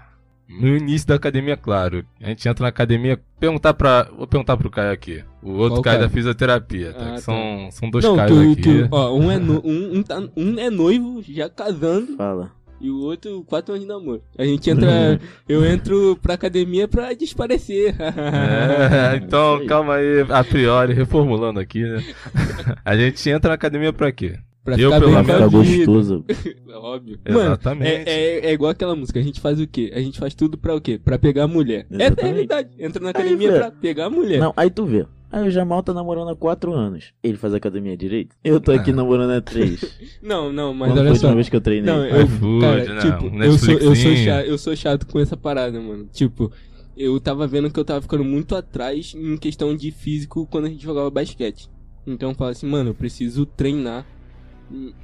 no 0.48 0.68
início 0.76 1.08
da 1.08 1.16
academia, 1.16 1.58
claro, 1.58 2.06
a 2.22 2.28
gente 2.30 2.48
entra 2.48 2.64
na 2.64 2.70
academia, 2.70 3.20
perguntar 3.40 3.74
pra. 3.74 4.04
Vou 4.16 4.28
perguntar 4.28 4.58
pro 4.58 4.70
Caio 4.70 4.92
aqui. 4.92 5.24
O 5.42 5.52
outro 5.54 5.82
Caio 5.82 5.98
Caio? 5.98 6.10
da 6.10 6.14
fisioterapia, 6.14 6.94
tá? 6.94 7.00
Ah, 7.00 7.06
que 7.06 7.12
tá. 7.16 7.18
são, 7.20 7.70
são 7.72 7.90
dois 7.90 8.04
não, 8.04 8.16
Caios 8.16 8.52
aqui. 8.54 8.62
que, 8.62 8.88
ó, 8.92 9.16
um 9.18 9.32
é, 9.32 9.38
no, 9.40 9.62
um, 9.66 9.98
um, 9.98 10.04
tá- 10.04 10.22
um 10.36 10.60
é 10.60 10.70
noivo, 10.70 11.24
já 11.28 11.50
casando, 11.50 12.16
Fala. 12.18 12.52
e 12.80 12.90
o 12.90 13.00
outro 13.02 13.44
quatro 13.46 13.74
anos 13.74 13.86
de 13.86 13.92
namoro. 13.92 14.22
A 14.38 14.44
gente 14.46 14.70
entra, 14.70 15.20
eu 15.50 15.66
entro 15.66 16.18
pra 16.22 16.36
academia 16.36 16.88
pra 16.88 17.14
desparecer. 17.14 17.96
É, 18.00 19.16
então, 19.24 19.66
calma 19.66 19.96
aí, 19.96 20.22
a 20.30 20.44
priori, 20.44 20.94
reformulando 20.94 21.60
aqui, 21.60 21.82
né? 21.84 22.04
A 22.86 22.96
gente 22.96 23.28
entra 23.30 23.50
na 23.50 23.56
academia 23.56 23.92
pra 23.94 24.12
quê? 24.12 24.38
Pra 24.64 24.76
Eu, 24.78 24.90
ficar 24.92 25.00
pelo 25.02 25.24
bem 25.24 25.24
menos, 25.24 25.52
gostoso. 25.52 26.26
Óbvio. 26.74 27.20
Mano, 27.28 27.42
Exatamente. 27.42 27.92
é, 27.92 28.04
é, 28.06 28.46
é 28.48 28.54
igual 28.54 28.72
aquela 28.72 28.96
música, 28.96 29.20
a 29.20 29.24
gente 29.24 29.40
faz 29.42 29.60
o 29.60 29.68
quê? 29.68 29.92
A 29.96 30.00
gente 30.00 30.20
faz 30.20 30.34
tudo 30.34 30.58
pra 30.58 30.76
o 30.76 30.82
quê? 30.82 31.00
Pra 31.04 31.18
pegar 31.20 31.44
a 31.44 31.48
mulher. 31.48 31.86
Essa 31.90 32.02
é 32.02 32.04
a 32.04 32.08
Exatamente. 32.08 32.34
realidade. 32.34 32.70
Entra 32.80 33.04
na 33.04 33.10
academia 33.10 33.52
velho. 33.52 33.62
pra 33.62 33.72
pegar 33.72 34.06
a 34.06 34.10
mulher. 34.10 34.40
Não, 34.40 34.54
aí 34.56 34.70
tu 34.70 34.86
vê. 34.86 35.06
Aí 35.32 35.48
o 35.48 35.50
Jamal 35.52 35.82
tá 35.82 35.94
namorando 35.96 36.30
há 36.30 36.36
4 36.36 36.72
anos. 36.74 37.12
Ele 37.24 37.38
faz 37.38 37.56
academia 37.56 37.98
direito? 37.98 38.36
Eu 38.44 38.60
tô 38.60 38.72
aqui 38.72 38.92
namorando 38.94 39.32
há 39.32 39.42
3. 39.42 39.82
Não, 40.22 40.54
não, 40.54 40.74
mas 40.76 40.90
Quando 40.92 40.98
foi 40.98 41.02
olha 41.02 41.10
a 41.10 41.14
última 41.14 41.30
só. 41.30 41.36
vez 41.36 41.50
que 41.50 41.56
eu 41.56 41.62
treinei? 41.62 41.92
Não, 41.92 42.06
eu, 42.06 42.28
cara, 42.62 42.94
né? 42.94 43.02
tipo, 43.02 43.36
Um 43.36 43.44
eu 43.44 43.58
sou, 43.58 43.74
eu, 43.74 43.96
sou 43.96 44.16
chato, 44.16 44.46
eu 44.46 44.58
sou 44.60 44.76
chato 44.76 45.08
com 45.08 45.20
essa 45.20 45.36
parada, 45.36 45.82
mano. 45.82 46.08
Tipo, 46.14 46.52
eu 46.96 47.20
tava 47.20 47.48
vendo 47.48 47.72
que 47.72 47.80
eu 47.80 47.84
tava 47.84 48.00
ficando 48.04 48.24
muito 48.24 48.56
atrás 48.56 49.14
em 49.18 49.36
questão 49.38 49.76
de 49.76 49.90
físico 49.90 50.46
quando 50.46 50.66
a 50.66 50.70
gente 50.70 50.84
jogava 50.84 51.10
basquete. 51.10 51.68
Então 52.06 52.30
eu 52.30 52.36
falo 52.36 52.52
assim, 52.52 52.68
mano, 52.68 52.92
eu 52.92 52.94
preciso 52.94 53.44
treinar 53.48 54.06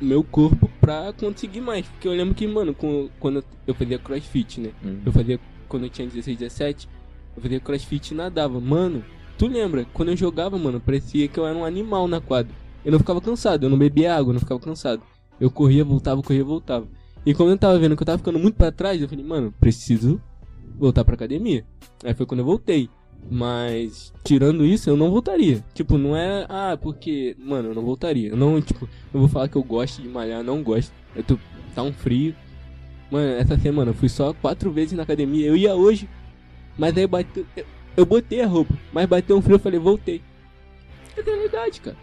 meu 0.01 0.23
corpo 0.23 0.69
pra 0.79 1.13
conseguir 1.13 1.61
mais. 1.61 1.85
Porque 1.85 2.07
eu 2.07 2.11
lembro 2.13 2.33
que, 2.33 2.47
mano, 2.47 2.75
quando 3.19 3.43
eu 3.67 3.73
fazia 3.75 3.99
crossfit, 3.99 4.59
né? 4.59 4.71
Hum. 4.83 5.01
Eu 5.05 5.11
fazia 5.11 5.39
quando 5.67 5.83
eu 5.83 5.89
tinha 5.89 6.07
16, 6.07 6.37
17, 6.37 6.89
eu 7.35 7.41
fazia 7.41 7.59
crossfit 7.59 8.11
e 8.11 8.15
nadava. 8.15 8.59
Mano, 8.59 9.03
tu 9.37 9.47
lembra? 9.47 9.85
Quando 9.93 10.09
eu 10.09 10.17
jogava, 10.17 10.57
mano, 10.57 10.79
parecia 10.79 11.27
que 11.27 11.39
eu 11.39 11.45
era 11.45 11.57
um 11.57 11.63
animal 11.63 12.07
na 12.07 12.19
quadra. 12.19 12.53
Eu 12.83 12.91
não 12.91 12.99
ficava 12.99 13.21
cansado, 13.21 13.65
eu 13.65 13.69
não 13.69 13.77
bebia 13.77 14.15
água, 14.15 14.29
eu 14.29 14.33
não 14.33 14.39
ficava 14.39 14.59
cansado. 14.59 15.03
Eu 15.39 15.51
corria, 15.51 15.83
voltava, 15.83 16.21
corria, 16.23 16.43
voltava. 16.43 16.87
E 17.25 17.33
quando 17.33 17.51
eu 17.51 17.57
tava 17.57 17.77
vendo 17.77 17.95
que 17.95 18.01
eu 18.01 18.05
tava 18.05 18.17
ficando 18.17 18.39
muito 18.39 18.55
pra 18.55 18.71
trás, 18.71 19.01
eu 19.01 19.07
falei, 19.07 19.23
mano, 19.23 19.53
preciso 19.59 20.21
voltar 20.77 21.03
pra 21.03 21.15
academia. 21.15 21.65
Aí 22.03 22.13
foi 22.13 22.25
quando 22.25 22.39
eu 22.39 22.45
voltei. 22.45 22.89
Mas, 23.31 24.13
tirando 24.23 24.65
isso, 24.65 24.89
eu 24.89 24.97
não 24.97 25.11
voltaria. 25.11 25.63
Tipo, 25.73 25.97
não 25.97 26.15
é, 26.15 26.45
ah, 26.49 26.77
porque, 26.79 27.35
mano, 27.39 27.69
eu 27.69 27.75
não 27.75 27.83
voltaria. 27.83 28.29
Eu 28.29 28.37
não, 28.37 28.61
tipo, 28.61 28.87
eu 29.13 29.19
vou 29.19 29.29
falar 29.29 29.47
que 29.47 29.55
eu 29.55 29.63
gosto 29.63 30.01
de 30.01 30.07
malhar, 30.07 30.43
não 30.43 30.63
gosto. 30.63 30.91
Eu 31.15 31.23
tô, 31.23 31.37
tá 31.75 31.83
um 31.83 31.93
frio. 31.93 32.35
Mano, 33.11 33.33
essa 33.33 33.57
semana 33.57 33.91
eu 33.91 33.95
fui 33.95 34.09
só 34.09 34.33
quatro 34.33 34.71
vezes 34.71 34.93
na 34.93 35.03
academia. 35.03 35.45
Eu 35.47 35.55
ia 35.55 35.75
hoje, 35.75 36.07
mas 36.77 36.95
aí 36.97 37.05
bateu. 37.07 37.45
Eu, 37.55 37.65
eu 37.97 38.05
botei 38.05 38.41
a 38.41 38.47
roupa, 38.47 38.73
mas 38.93 39.07
bateu 39.07 39.37
um 39.37 39.41
frio, 39.41 39.55
eu 39.55 39.59
falei, 39.59 39.79
voltei. 39.79 40.21
É 41.17 41.21
verdade, 41.21 41.81
cara. 41.81 41.97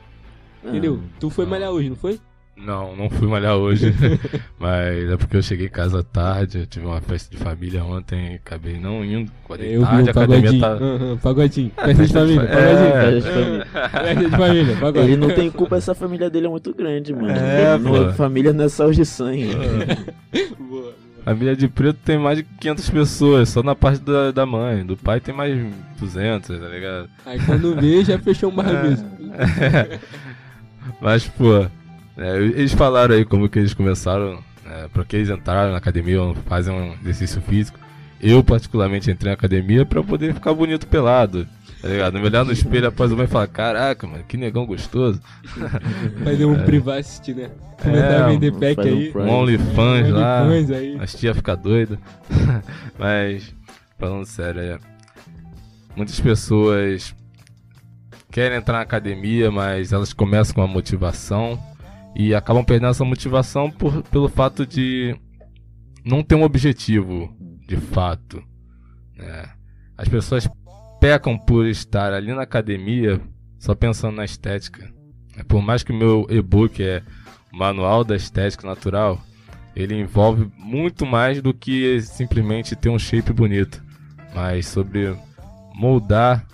Entendeu? 0.64 1.00
Ah, 1.02 1.16
Tu 1.20 1.30
foi 1.30 1.44
não. 1.44 1.50
malhar 1.50 1.70
hoje, 1.70 1.88
não 1.88 1.96
foi? 1.96 2.20
Não, 2.56 2.96
não 2.96 3.10
fui 3.10 3.28
malhar 3.28 3.54
hoje. 3.56 3.94
mas 4.58 5.10
é 5.10 5.16
porque 5.16 5.36
eu 5.36 5.42
cheguei 5.42 5.66
em 5.66 5.70
casa 5.70 6.02
tarde, 6.02 6.60
eu 6.60 6.66
tive 6.66 6.86
uma 6.86 7.00
festa 7.02 7.30
de 7.36 7.42
família 7.42 7.84
ontem 7.84 8.32
e 8.32 8.34
acabei 8.36 8.80
não 8.80 9.04
indo. 9.04 9.30
Acordei 9.44 9.76
Eu 9.76 9.80
vi 9.80 9.86
tarde, 9.86 10.02
o 10.02 10.06
a 10.08 10.10
academia 10.10 10.42
pagodinho. 10.42 10.60
tá. 10.60 10.68
Aham, 10.72 11.16
pagodinho. 11.18 11.70
Festa 11.76 12.06
de 12.06 12.12
família, 12.12 12.42
É, 12.42 12.56
pagodinho. 12.56 12.92
Festa 12.92 13.20
de 13.20 13.34
família. 13.34 13.66
Festa 13.66 14.14
de 14.24 14.30
família, 14.30 14.76
pagode. 14.80 15.06
Ele 15.06 15.16
não 15.16 15.30
tem 15.30 15.50
culpa, 15.50 15.76
essa 15.76 15.94
família 15.94 16.30
dele 16.30 16.46
é 16.46 16.48
muito 16.50 16.74
grande, 16.74 17.12
mano. 17.12 17.28
É, 17.30 17.78
não 17.78 18.08
é 18.08 18.12
família 18.14 18.52
não 18.52 18.64
é 18.64 18.68
sal 18.68 18.90
de 18.90 19.04
sangue. 19.04 19.50
Boa. 20.58 20.94
Família 21.24 21.56
de 21.56 21.66
preto 21.68 21.98
tem 22.04 22.16
mais 22.16 22.38
de 22.38 22.44
500 22.44 22.90
pessoas, 22.90 23.48
só 23.48 23.62
na 23.62 23.74
parte 23.74 24.00
da, 24.00 24.30
da 24.30 24.46
mãe. 24.46 24.86
Do 24.86 24.96
pai 24.96 25.20
tem 25.20 25.34
mais 25.34 25.60
200, 25.98 26.58
tá 26.58 26.68
ligado? 26.68 27.08
Aí 27.26 27.38
quando 27.44 27.74
vê, 27.74 28.02
já 28.04 28.16
fechou 28.18 28.50
um 28.50 28.54
bar 28.54 28.66
mesmo. 28.82 29.08
Mas, 31.00 31.26
pô, 31.26 31.66
é, 32.16 32.36
eles 32.38 32.72
falaram 32.72 33.14
aí 33.14 33.24
como 33.24 33.48
que 33.48 33.58
eles 33.58 33.74
começaram, 33.74 34.38
é, 34.64 34.88
porque 34.92 35.16
eles 35.16 35.28
entraram 35.28 35.70
na 35.70 35.78
academia, 35.78 36.18
fazem 36.46 36.72
um 36.72 36.94
exercício 37.02 37.40
físico. 37.42 37.78
Eu, 38.20 38.42
particularmente, 38.42 39.10
entrei 39.10 39.30
na 39.30 39.34
academia 39.34 39.84
pra 39.84 40.02
poder 40.02 40.32
ficar 40.32 40.54
bonito 40.54 40.86
pelado, 40.86 41.46
tá 41.82 41.88
ligado? 41.88 42.18
Me 42.18 42.24
olhar 42.24 42.44
no 42.46 42.52
espelho 42.52 42.88
após 42.88 43.12
o 43.12 43.16
banho 43.16 43.26
e 43.26 43.30
falar: 43.30 43.46
Caraca, 43.46 44.06
mano, 44.06 44.24
que 44.26 44.38
negão 44.38 44.64
gostoso. 44.64 45.20
Fazer 46.24 46.46
um 46.46 46.64
privacity, 46.64 47.34
né? 47.34 47.50
Começar 47.82 48.24
a 48.24 48.28
vender 48.28 48.52
pack 48.52 48.80
aí. 48.80 49.12
Um 49.14 49.28
OnlyFans 49.28 50.10
lá. 50.10 50.42
OnlyFans 50.44 50.70
aí. 50.70 50.98
As 50.98 51.14
tia 51.14 51.34
fica 51.34 51.54
doida. 51.54 51.98
Mas, 52.98 53.54
falando 53.98 54.24
sério, 54.24 54.60
é. 54.62 54.78
Muitas 55.94 56.18
pessoas 56.18 57.14
querem 58.30 58.56
entrar 58.58 58.74
na 58.74 58.82
academia, 58.82 59.50
mas 59.50 59.94
elas 59.94 60.12
começam 60.12 60.54
com 60.54 60.60
uma 60.60 60.66
motivação 60.66 61.58
e 62.18 62.34
acabam 62.34 62.64
perdendo 62.64 62.90
essa 62.90 63.04
motivação 63.04 63.70
por, 63.70 64.02
pelo 64.04 64.26
fato 64.26 64.66
de 64.66 65.14
não 66.02 66.22
ter 66.22 66.34
um 66.34 66.44
objetivo 66.44 67.30
de 67.68 67.76
fato. 67.76 68.42
né? 69.14 69.50
As 69.98 70.08
pessoas 70.08 70.48
pecam 70.98 71.38
por 71.38 71.66
estar 71.66 72.14
ali 72.14 72.32
na 72.32 72.42
academia 72.42 73.20
só 73.58 73.74
pensando 73.74 74.16
na 74.16 74.24
estética. 74.24 74.90
Por 75.46 75.60
mais 75.60 75.82
que 75.82 75.92
o 75.92 75.96
meu 75.96 76.26
e-book 76.30 76.82
é 76.82 77.02
Manual 77.52 78.02
da 78.02 78.16
Estética 78.16 78.66
Natural, 78.66 79.20
ele 79.74 79.94
envolve 79.94 80.50
muito 80.56 81.04
mais 81.04 81.42
do 81.42 81.52
que 81.52 82.00
simplesmente 82.00 82.74
ter 82.74 82.88
um 82.88 82.98
shape 82.98 83.30
bonito, 83.30 83.84
mas 84.34 84.66
sobre 84.66 85.14
moldar 85.74 86.46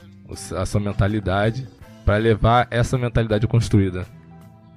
a 0.56 0.66
sua 0.66 0.80
mentalidade 0.80 1.68
para 2.04 2.16
levar 2.16 2.66
essa 2.68 2.98
mentalidade 2.98 3.46
construída 3.46 4.04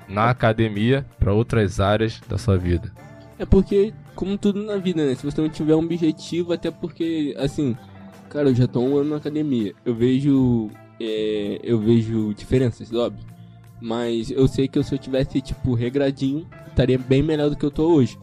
na 0.08 0.30
academia 0.30 1.06
para 1.20 1.34
outras 1.34 1.80
áreas 1.80 2.22
da 2.28 2.38
sua 2.38 2.58
vida. 2.58 2.92
É 3.38 3.46
porque, 3.46 3.94
como 4.16 4.38
tudo 4.38 4.64
na 4.64 4.78
vida, 4.78 5.06
né? 5.06 5.16
Se 5.16 5.26
você 5.26 5.42
não 5.42 5.50
tiver 5.50 5.76
um 5.76 5.80
objetivo, 5.80 6.54
até 6.54 6.72
porque, 6.72 7.36
assim, 7.38 7.76
cara, 8.30 8.50
eu 8.50 8.56
já 8.56 8.68
tô 8.68 8.80
um 8.80 8.98
ano 8.98 9.12
na 9.12 9.18
academia. 9.18 9.74
Eu 9.84 9.94
vejo. 9.94 10.70
é, 11.00 11.60
eu 11.64 11.80
vejo 11.80 12.34
diferenças, 12.34 12.94
óbvio. 12.94 13.26
Mas 13.82 14.32
eu 14.32 14.48
sei 14.48 14.68
que 14.68 14.82
se 14.84 14.96
eu 14.96 15.00
tivesse, 15.00 15.42
tipo, 15.42 15.74
regradinho, 15.74 16.48
estaria 16.68 16.98
bem 16.98 17.22
melhor 17.22 17.50
do 17.50 17.58
que 17.58 17.66
eu 17.66 17.72
tô 17.72 17.94
hoje. 17.94 18.18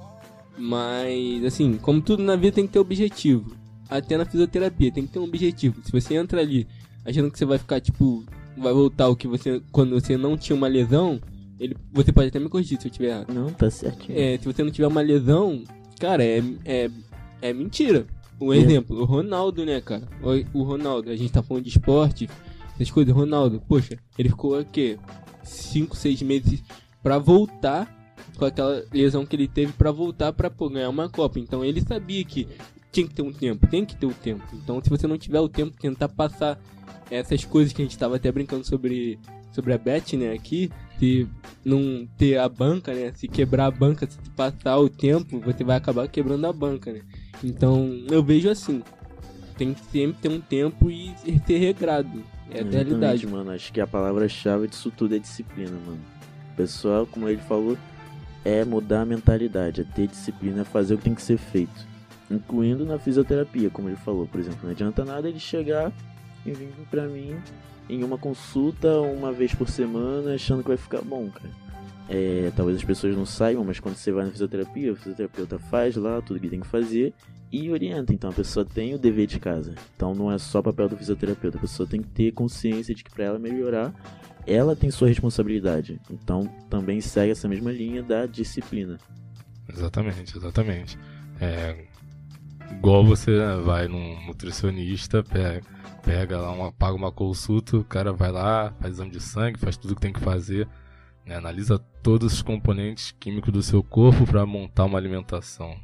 Mas, 0.58 1.44
assim, 1.44 1.76
como 1.76 2.00
tudo 2.00 2.22
na 2.22 2.36
vida 2.36 2.52
tem 2.52 2.66
que 2.66 2.72
ter 2.72 2.78
objetivo. 2.78 3.54
Até 3.88 4.16
na 4.16 4.24
fisioterapia 4.24 4.90
tem 4.90 5.06
que 5.06 5.12
ter 5.12 5.18
um 5.18 5.24
objetivo. 5.24 5.82
Se 5.84 5.92
você 5.92 6.14
entra 6.14 6.40
ali 6.40 6.66
achando 7.04 7.30
que 7.30 7.38
você 7.38 7.44
vai 7.44 7.58
ficar, 7.58 7.80
tipo, 7.80 8.24
vai 8.56 8.72
voltar 8.72 9.08
o 9.08 9.16
que 9.16 9.28
você. 9.28 9.60
Quando 9.70 10.00
você 10.00 10.16
não 10.16 10.36
tinha 10.36 10.56
uma 10.56 10.68
lesão, 10.68 11.20
ele, 11.62 11.76
você 11.92 12.12
pode 12.12 12.28
até 12.28 12.38
me 12.38 12.48
corrigir 12.48 12.80
se 12.80 12.86
eu 12.88 12.90
tiver 12.92 13.08
errado. 13.08 13.32
Não, 13.32 13.50
tá 13.50 13.70
certinho. 13.70 14.18
É, 14.18 14.36
se 14.38 14.44
você 14.44 14.62
não 14.62 14.70
tiver 14.70 14.86
uma 14.88 15.00
lesão, 15.00 15.62
cara, 16.00 16.24
é, 16.24 16.42
é, 16.64 16.90
é 17.40 17.52
mentira. 17.52 18.06
Um 18.40 18.52
É. 18.52 18.56
exemplo, 18.58 18.98
o 19.00 19.04
Ronaldo, 19.04 19.64
né, 19.64 19.80
cara? 19.80 20.08
O, 20.54 20.60
o 20.60 20.62
Ronaldo, 20.64 21.10
a 21.10 21.16
gente 21.16 21.32
tá 21.32 21.42
falando 21.42 21.62
de 21.64 21.70
esporte, 21.70 22.28
essas 22.74 22.90
coisas, 22.90 23.14
Ronaldo, 23.14 23.62
poxa, 23.68 23.96
ele 24.18 24.28
ficou 24.28 24.58
o 24.58 24.64
quê? 24.64 24.98
5, 25.44 25.96
6 25.96 26.22
meses 26.22 26.62
pra 27.02 27.18
voltar 27.18 27.98
com 28.36 28.44
aquela 28.44 28.82
lesão 28.92 29.24
que 29.26 29.36
ele 29.36 29.46
teve 29.46 29.72
pra 29.72 29.90
voltar 29.92 30.32
pra 30.32 30.50
pô, 30.50 30.68
ganhar 30.68 30.88
uma 30.88 31.08
Copa. 31.08 31.38
Então 31.38 31.64
ele 31.64 31.80
sabia 31.82 32.24
que 32.24 32.48
tinha 32.90 33.06
que 33.06 33.14
ter 33.14 33.22
um 33.22 33.32
tempo, 33.32 33.66
tem 33.66 33.84
que 33.84 33.94
ter 33.96 34.06
o 34.06 34.14
tempo. 34.14 34.42
Então 34.54 34.80
se 34.82 34.90
você 34.90 35.06
não 35.06 35.16
tiver 35.18 35.40
o 35.40 35.48
tempo, 35.48 35.76
tentar 35.80 36.08
passar 36.08 36.60
essas 37.10 37.44
coisas 37.44 37.72
que 37.72 37.82
a 37.82 37.84
gente 37.84 37.98
tava 37.98 38.16
até 38.16 38.32
brincando 38.32 38.64
sobre, 38.66 39.18
sobre 39.52 39.72
a 39.72 39.78
Bet, 39.78 40.16
né, 40.16 40.32
aqui, 40.32 40.70
se 41.02 41.28
não 41.64 42.06
ter 42.16 42.38
a 42.38 42.48
banca, 42.48 42.94
né, 42.94 43.10
se 43.12 43.26
quebrar 43.26 43.66
a 43.66 43.70
banca, 43.72 44.08
se 44.08 44.16
passar 44.36 44.78
o 44.78 44.88
tempo, 44.88 45.40
você 45.40 45.64
vai 45.64 45.76
acabar 45.76 46.06
quebrando 46.06 46.46
a 46.46 46.52
banca, 46.52 46.92
né. 46.92 47.00
Então 47.42 48.04
eu 48.08 48.22
vejo 48.22 48.48
assim, 48.48 48.84
tem 49.58 49.74
que 49.74 49.84
sempre 49.86 50.22
ter 50.22 50.28
um 50.28 50.40
tempo 50.40 50.88
e 50.88 51.12
ser 51.44 51.58
regrado. 51.58 52.22
É 52.52 52.60
a 52.60 52.64
realidade. 52.64 53.26
mano. 53.26 53.50
Acho 53.50 53.72
que 53.72 53.80
a 53.80 53.86
palavra-chave 53.86 54.68
disso 54.68 54.92
tudo 54.96 55.16
é 55.16 55.18
disciplina, 55.18 55.72
mano. 55.84 56.00
O 56.52 56.56
pessoal, 56.56 57.04
como 57.04 57.28
ele 57.28 57.40
falou, 57.40 57.76
é 58.44 58.64
mudar 58.64 59.00
a 59.00 59.06
mentalidade, 59.06 59.80
é 59.80 59.84
ter 59.84 60.06
disciplina, 60.06 60.60
é 60.60 60.64
fazer 60.64 60.94
o 60.94 60.98
que 60.98 61.04
tem 61.04 61.14
que 61.14 61.22
ser 61.22 61.38
feito. 61.38 61.84
Incluindo 62.30 62.84
na 62.84 62.98
fisioterapia, 62.98 63.70
como 63.70 63.88
ele 63.88 63.96
falou. 63.96 64.28
Por 64.28 64.38
exemplo, 64.38 64.60
não 64.62 64.70
adianta 64.70 65.04
nada 65.04 65.28
ele 65.28 65.40
chegar 65.40 65.90
e 66.46 66.52
vir 66.52 66.72
pra 66.90 67.08
mim 67.08 67.36
em 67.88 68.02
uma 68.04 68.18
consulta 68.18 69.00
uma 69.00 69.32
vez 69.32 69.54
por 69.54 69.68
semana 69.68 70.34
achando 70.34 70.62
que 70.62 70.68
vai 70.68 70.76
ficar 70.76 71.02
bom, 71.02 71.28
cara. 71.30 71.50
É, 72.08 72.52
talvez 72.54 72.76
as 72.76 72.84
pessoas 72.84 73.16
não 73.16 73.24
saibam, 73.24 73.64
mas 73.64 73.80
quando 73.80 73.96
você 73.96 74.12
vai 74.12 74.24
na 74.24 74.30
fisioterapia, 74.30 74.92
o 74.92 74.96
fisioterapeuta 74.96 75.58
faz 75.58 75.96
lá 75.96 76.20
tudo 76.20 76.40
que 76.40 76.48
tem 76.48 76.60
que 76.60 76.66
fazer 76.66 77.14
e 77.50 77.70
orienta. 77.70 78.12
Então 78.12 78.30
a 78.30 78.32
pessoa 78.32 78.64
tem 78.64 78.94
o 78.94 78.98
dever 78.98 79.26
de 79.26 79.38
casa. 79.38 79.74
Então 79.96 80.14
não 80.14 80.30
é 80.30 80.38
só 80.38 80.60
papel 80.60 80.88
do 80.88 80.96
fisioterapeuta. 80.96 81.58
A 81.58 81.60
pessoa 81.60 81.88
tem 81.88 82.02
que 82.02 82.08
ter 82.08 82.32
consciência 82.32 82.94
de 82.94 83.04
que 83.04 83.10
para 83.10 83.24
ela 83.24 83.38
melhorar, 83.38 83.94
ela 84.46 84.74
tem 84.74 84.90
sua 84.90 85.08
responsabilidade. 85.08 86.00
Então 86.10 86.50
também 86.68 87.00
segue 87.00 87.32
essa 87.32 87.48
mesma 87.48 87.70
linha 87.70 88.02
da 88.02 88.26
disciplina. 88.26 88.98
Exatamente, 89.68 90.36
exatamente. 90.36 90.98
É, 91.40 91.86
igual 92.78 93.04
você 93.04 93.38
vai 93.64 93.88
num 93.88 94.26
nutricionista, 94.26 95.22
pega, 95.22 95.62
pega 96.02 96.38
lá, 96.38 96.50
uma, 96.50 96.72
paga 96.72 96.94
uma 96.94 97.12
consulta, 97.12 97.76
o 97.76 97.84
cara 97.84 98.12
vai 98.12 98.32
lá, 98.32 98.72
faz 98.80 98.94
exame 98.94 99.10
de 99.10 99.20
sangue, 99.20 99.58
faz 99.58 99.76
tudo 99.76 99.94
que 99.94 100.00
tem 100.00 100.12
que 100.12 100.20
fazer, 100.20 100.66
né, 101.24 101.36
analisa 101.36 101.78
todos 102.02 102.34
os 102.34 102.42
componentes 102.42 103.14
químicos 103.20 103.52
do 103.52 103.62
seu 103.62 103.82
corpo 103.82 104.26
para 104.26 104.44
montar 104.44 104.84
uma 104.84 104.98
alimentação 104.98 105.76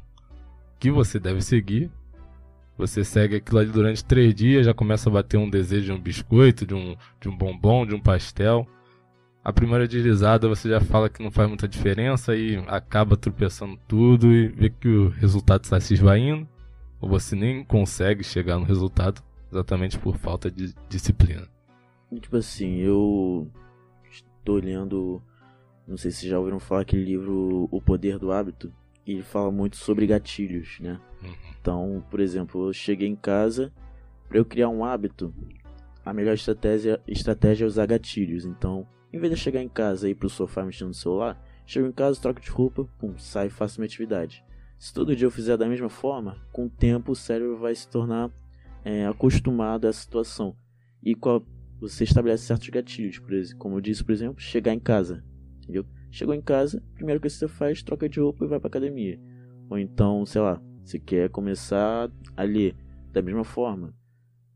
que 0.79 0.89
você 0.89 1.19
deve 1.19 1.41
seguir. 1.41 1.91
Você 2.77 3.03
segue 3.03 3.35
aquilo 3.35 3.59
ali 3.59 3.69
durante 3.69 4.03
três 4.05 4.33
dias, 4.33 4.65
já 4.65 4.73
começa 4.73 5.09
a 5.09 5.11
bater 5.11 5.37
um 5.37 5.49
desejo 5.49 5.87
de 5.87 5.91
um 5.91 5.99
biscoito, 5.99 6.65
de 6.65 6.73
um, 6.73 6.95
de 7.19 7.27
um 7.27 7.37
bombom, 7.37 7.85
de 7.85 7.93
um 7.93 7.99
pastel. 7.99 8.65
A 9.43 9.51
primeira 9.51 9.85
deslizada 9.85 10.47
você 10.47 10.69
já 10.69 10.79
fala 10.79 11.09
que 11.09 11.21
não 11.21 11.29
faz 11.29 11.49
muita 11.49 11.67
diferença 11.67 12.35
e 12.35 12.55
acaba 12.67 13.17
tropeçando 13.17 13.77
tudo 13.85 14.31
e 14.31 14.47
vê 14.47 14.69
que 14.69 14.87
o 14.87 15.09
resultado 15.09 15.63
está 15.65 15.79
se 15.79 15.93
esvaindo, 15.93 16.47
ou 17.01 17.09
você 17.09 17.35
nem 17.35 17.63
consegue 17.63 18.23
chegar 18.23 18.57
no 18.57 18.65
resultado 18.65 19.23
exatamente 19.51 19.97
por 19.97 20.17
falta 20.17 20.49
de 20.49 20.73
disciplina. 20.87 21.47
Tipo 22.19 22.37
assim, 22.37 22.77
eu 22.77 23.49
estou 24.09 24.57
lendo, 24.57 25.21
não 25.87 25.97
sei 25.97 26.11
se 26.11 26.27
já 26.27 26.39
ouviram 26.39 26.59
falar 26.59 26.81
aquele 26.81 27.03
livro 27.03 27.67
O 27.71 27.81
Poder 27.81 28.17
do 28.17 28.31
Hábito, 28.31 28.73
e 29.05 29.13
ele 29.13 29.23
fala 29.23 29.51
muito 29.51 29.77
sobre 29.77 30.05
gatilhos, 30.05 30.79
né? 30.79 30.99
Uhum. 31.23 31.33
Então, 31.59 32.05
por 32.09 32.19
exemplo, 32.19 32.67
eu 32.67 32.73
cheguei 32.73 33.07
em 33.07 33.15
casa, 33.15 33.71
para 34.27 34.37
eu 34.37 34.45
criar 34.45 34.69
um 34.69 34.85
hábito, 34.85 35.33
a 36.05 36.13
melhor 36.13 36.33
estratégia, 36.33 37.01
estratégia 37.07 37.65
é 37.65 37.67
usar 37.67 37.85
gatilhos. 37.85 38.45
Então, 38.45 38.87
em 39.11 39.19
vez 39.19 39.31
de 39.31 39.39
eu 39.39 39.43
chegar 39.43 39.61
em 39.61 39.69
casa 39.69 40.07
e 40.07 40.11
ir 40.11 40.15
pro 40.15 40.29
sofá 40.29 40.63
mexendo 40.63 40.89
no 40.89 40.93
celular, 40.93 41.39
chego 41.65 41.87
em 41.87 41.91
casa, 41.91 42.21
troco 42.21 42.41
de 42.41 42.49
roupa, 42.49 42.87
pum, 42.99 43.17
saio 43.17 43.47
e 43.47 43.51
faço 43.51 43.79
minha 43.79 43.87
atividade. 43.87 44.43
Se 44.79 44.93
todo 44.93 45.13
dia 45.13 45.27
eu 45.27 45.31
fizer 45.31 45.57
da 45.57 45.67
mesma 45.67 45.89
forma, 45.89 46.37
com 46.53 46.67
o 46.67 46.69
tempo 46.69 47.11
o 47.11 47.15
cérebro 47.15 47.57
vai 47.57 47.75
se 47.75 47.85
tornar 47.89 48.31
é, 48.85 49.05
acostumado 49.05 49.85
a 49.85 49.89
essa 49.89 49.99
situação. 49.99 50.55
E 51.03 51.13
qual, 51.13 51.45
você 51.81 52.05
estabelece 52.05 52.45
certos 52.45 52.69
gatilhos, 52.69 53.21
exemplo, 53.29 53.59
como 53.59 53.75
eu 53.75 53.81
disse, 53.81 54.01
por 54.01 54.13
exemplo, 54.13 54.39
chegar 54.39 54.73
em 54.73 54.79
casa, 54.79 55.21
entendeu? 55.57 55.85
Chegou 56.09 56.33
em 56.33 56.41
casa, 56.41 56.81
primeiro 56.93 57.19
que 57.19 57.29
você 57.29 57.45
faz, 57.45 57.83
troca 57.83 58.07
de 58.07 58.21
roupa 58.21 58.45
e 58.45 58.47
vai 58.47 58.57
pra 58.57 58.69
academia. 58.69 59.19
Ou 59.69 59.77
então, 59.77 60.25
sei 60.25 60.41
lá, 60.41 60.61
você 60.81 60.97
quer 60.97 61.29
começar 61.29 62.09
a 62.37 62.43
ler 62.43 62.73
da 63.11 63.21
mesma 63.21 63.43
forma. 63.43 63.93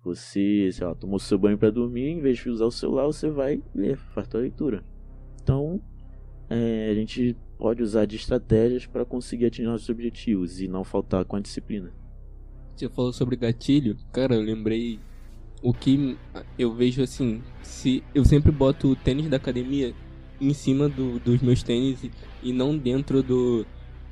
Você, 0.05 0.69
sei 0.71 0.87
lá, 0.87 0.95
tomou 0.95 1.19
seu 1.19 1.37
banho 1.37 1.57
para 1.57 1.69
dormir, 1.69 2.07
em 2.07 2.21
vez 2.21 2.37
de 2.37 2.49
usar 2.49 2.65
o 2.65 2.71
celular, 2.71 3.05
você 3.07 3.29
vai 3.29 3.61
ler, 3.75 3.97
faz 3.97 4.25
tua 4.29 4.39
leitura. 4.39 4.85
Então, 5.41 5.81
é, 6.49 6.89
a 6.89 6.93
gente 6.95 7.35
pode 7.63 7.81
usar 7.81 8.03
de 8.03 8.17
estratégias 8.17 8.85
para 8.85 9.05
conseguir 9.05 9.45
atingir 9.45 9.69
nossos 9.69 9.87
objetivos 9.87 10.59
e 10.59 10.67
não 10.67 10.83
faltar 10.83 11.23
com 11.23 11.37
a 11.37 11.39
disciplina. 11.39 11.93
Você 12.75 12.89
falou 12.89 13.13
sobre 13.13 13.37
gatilho, 13.37 13.95
cara, 14.11 14.35
eu 14.35 14.41
lembrei 14.41 14.99
o 15.61 15.73
que 15.73 16.17
eu 16.59 16.73
vejo 16.75 17.01
assim, 17.01 17.41
se 17.61 18.03
eu 18.13 18.25
sempre 18.25 18.51
boto 18.51 18.89
o 18.89 18.97
tênis 18.97 19.29
da 19.29 19.37
academia 19.37 19.95
em 20.41 20.53
cima 20.53 20.89
do, 20.89 21.21
dos 21.21 21.41
meus 21.41 21.63
tênis 21.63 22.03
e, 22.43 22.51
não 22.51 22.77
dentro 22.77 23.23
do, 23.23 23.65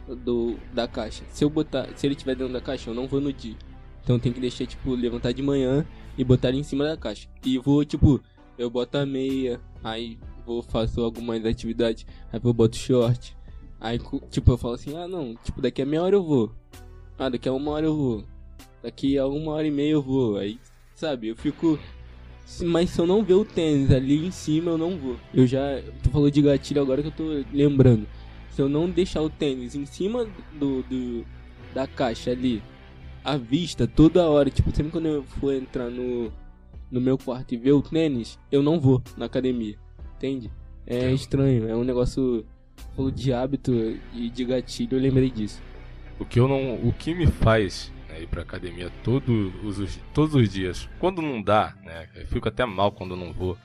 do 0.07 0.55
da 0.73 0.87
caixa. 0.87 1.25
Se 1.27 1.43
eu 1.43 1.49
botar, 1.49 1.89
se 1.97 2.07
ele 2.07 2.15
tiver 2.15 2.35
dentro 2.35 2.53
da 2.53 2.61
caixa, 2.61 2.89
eu 2.89 2.93
não 2.93 3.05
vou 3.05 3.19
no 3.19 3.33
dia. 3.33 3.57
Então 4.01 4.17
tem 4.17 4.31
que 4.31 4.39
deixar 4.39 4.65
tipo 4.65 4.95
levantar 4.95 5.33
de 5.33 5.43
manhã 5.43 5.85
e 6.17 6.23
botar 6.23 6.47
ele 6.47 6.59
em 6.59 6.63
cima 6.63 6.85
da 6.85 6.95
caixa. 6.95 7.27
E 7.45 7.57
vou 7.57 7.83
tipo, 7.83 8.21
eu 8.57 8.69
boto 8.69 8.97
a 8.97 9.05
meia, 9.05 9.59
aí 9.83 10.17
vou 10.45 10.63
faço 10.63 11.01
algumas 11.01 11.45
atividades, 11.45 12.05
aí 12.31 12.39
eu 12.41 12.53
boto 12.53 12.77
short. 12.77 13.40
Aí 13.81 13.99
tipo 14.29 14.51
eu 14.51 14.57
falo 14.57 14.75
assim: 14.75 14.95
"Ah, 14.95 15.07
não, 15.07 15.35
tipo 15.43 15.61
daqui 15.61 15.81
a 15.81 15.85
meia 15.85 16.03
hora 16.03 16.15
eu 16.15 16.23
vou. 16.23 16.53
Ah, 17.17 17.27
daqui 17.27 17.49
a 17.49 17.53
uma 17.53 17.71
hora 17.71 17.85
eu 17.85 17.97
vou. 17.97 18.23
Daqui 18.81 19.17
a 19.17 19.27
uma 19.27 19.51
hora 19.51 19.67
e 19.67 19.71
meia 19.71 19.91
eu 19.91 20.01
vou". 20.01 20.37
Aí, 20.37 20.57
sabe, 20.95 21.27
eu 21.27 21.35
fico 21.35 21.77
mas 22.59 22.89
se 22.89 22.99
eu 22.99 23.07
não 23.07 23.23
ver 23.23 23.35
o 23.35 23.45
tênis 23.45 23.91
ali 23.91 24.25
em 24.25 24.31
cima, 24.31 24.71
eu 24.71 24.77
não 24.77 24.97
vou. 24.97 25.15
Eu 25.33 25.47
já. 25.47 25.81
Tu 26.03 26.09
falou 26.09 26.29
de 26.29 26.41
gatilho 26.41 26.81
agora 26.81 27.01
que 27.01 27.07
eu 27.07 27.11
tô 27.11 27.45
lembrando. 27.53 28.05
Se 28.49 28.61
eu 28.61 28.67
não 28.67 28.89
deixar 28.89 29.21
o 29.21 29.29
tênis 29.29 29.75
em 29.75 29.85
cima 29.85 30.27
do, 30.59 30.83
do 30.83 31.25
da 31.73 31.87
caixa 31.87 32.31
ali, 32.31 32.61
à 33.23 33.37
vista, 33.37 33.87
toda 33.87 34.29
hora, 34.29 34.49
tipo, 34.49 34.75
sempre 34.75 34.91
quando 34.91 35.07
eu 35.07 35.23
for 35.23 35.53
entrar 35.53 35.89
no, 35.89 36.31
no 36.91 36.99
meu 36.99 37.17
quarto 37.17 37.53
e 37.53 37.57
ver 37.57 37.71
o 37.71 37.81
tênis, 37.81 38.37
eu 38.51 38.61
não 38.61 38.79
vou 38.79 39.01
na 39.15 39.25
academia. 39.25 39.77
Entende? 40.17 40.51
É 40.85 41.11
estranho, 41.13 41.67
é 41.69 41.75
um 41.75 41.83
negócio. 41.83 42.45
Falou 42.95 43.11
de 43.11 43.33
hábito 43.33 43.71
e 44.13 44.29
de 44.29 44.45
gatilho, 44.45 44.97
eu 44.97 45.01
lembrei 45.01 45.29
disso. 45.29 45.61
O 46.19 46.25
que 46.25 46.39
eu 46.39 46.47
não, 46.47 46.75
o 46.75 46.93
que 46.93 47.13
me 47.15 47.27
faz 47.27 47.91
né, 48.09 48.21
ir 48.21 48.27
pra 48.27 48.41
academia 48.41 48.91
todo, 49.03 49.53
os, 49.63 49.99
todos 50.13 50.35
os 50.35 50.49
dias, 50.49 50.89
quando 50.99 51.21
não 51.21 51.41
dá, 51.41 51.73
né, 51.83 52.07
eu 52.15 52.27
fico 52.27 52.47
até 52.47 52.65
mal 52.65 52.91
quando 52.91 53.15
não 53.15 53.31
vou, 53.31 53.57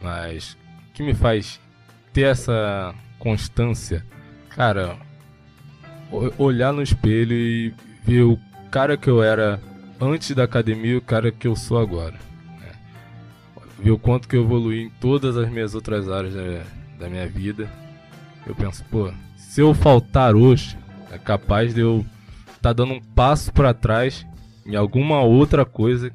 mas 0.00 0.56
o 0.88 0.92
que 0.92 1.02
me 1.02 1.14
faz 1.14 1.60
ter 2.12 2.22
essa 2.22 2.94
constância, 3.18 4.04
cara, 4.50 4.98
olhar 6.36 6.72
no 6.72 6.82
espelho 6.82 7.32
e 7.32 7.72
ver 8.04 8.22
o 8.22 8.38
cara 8.70 8.96
que 8.96 9.08
eu 9.08 9.22
era 9.22 9.60
antes 10.00 10.32
da 10.32 10.44
academia 10.44 10.92
e 10.92 10.96
o 10.96 11.02
cara 11.02 11.30
que 11.30 11.46
eu 11.46 11.56
sou 11.56 11.78
agora, 11.78 12.18
né? 12.60 12.72
ver 13.78 13.92
o 13.92 13.98
quanto 13.98 14.28
que 14.28 14.36
eu 14.36 14.42
evoluí 14.42 14.82
em 14.82 14.90
todas 14.90 15.36
as 15.36 15.48
minhas 15.48 15.74
outras 15.74 16.08
áreas 16.08 16.34
da, 16.34 16.64
da 16.98 17.08
minha 17.08 17.26
vida. 17.26 17.70
Eu 18.46 18.54
penso, 18.54 18.84
pô, 18.90 19.12
se 19.36 19.60
eu 19.60 19.72
faltar 19.74 20.34
hoje, 20.34 20.76
é 21.10 21.18
capaz 21.18 21.74
de 21.74 21.80
eu 21.80 22.04
estar 22.54 22.72
dando 22.72 22.94
um 22.94 23.00
passo 23.00 23.52
para 23.52 23.74
trás 23.74 24.26
em 24.64 24.76
alguma 24.76 25.20
outra 25.22 25.64
coisa 25.64 26.12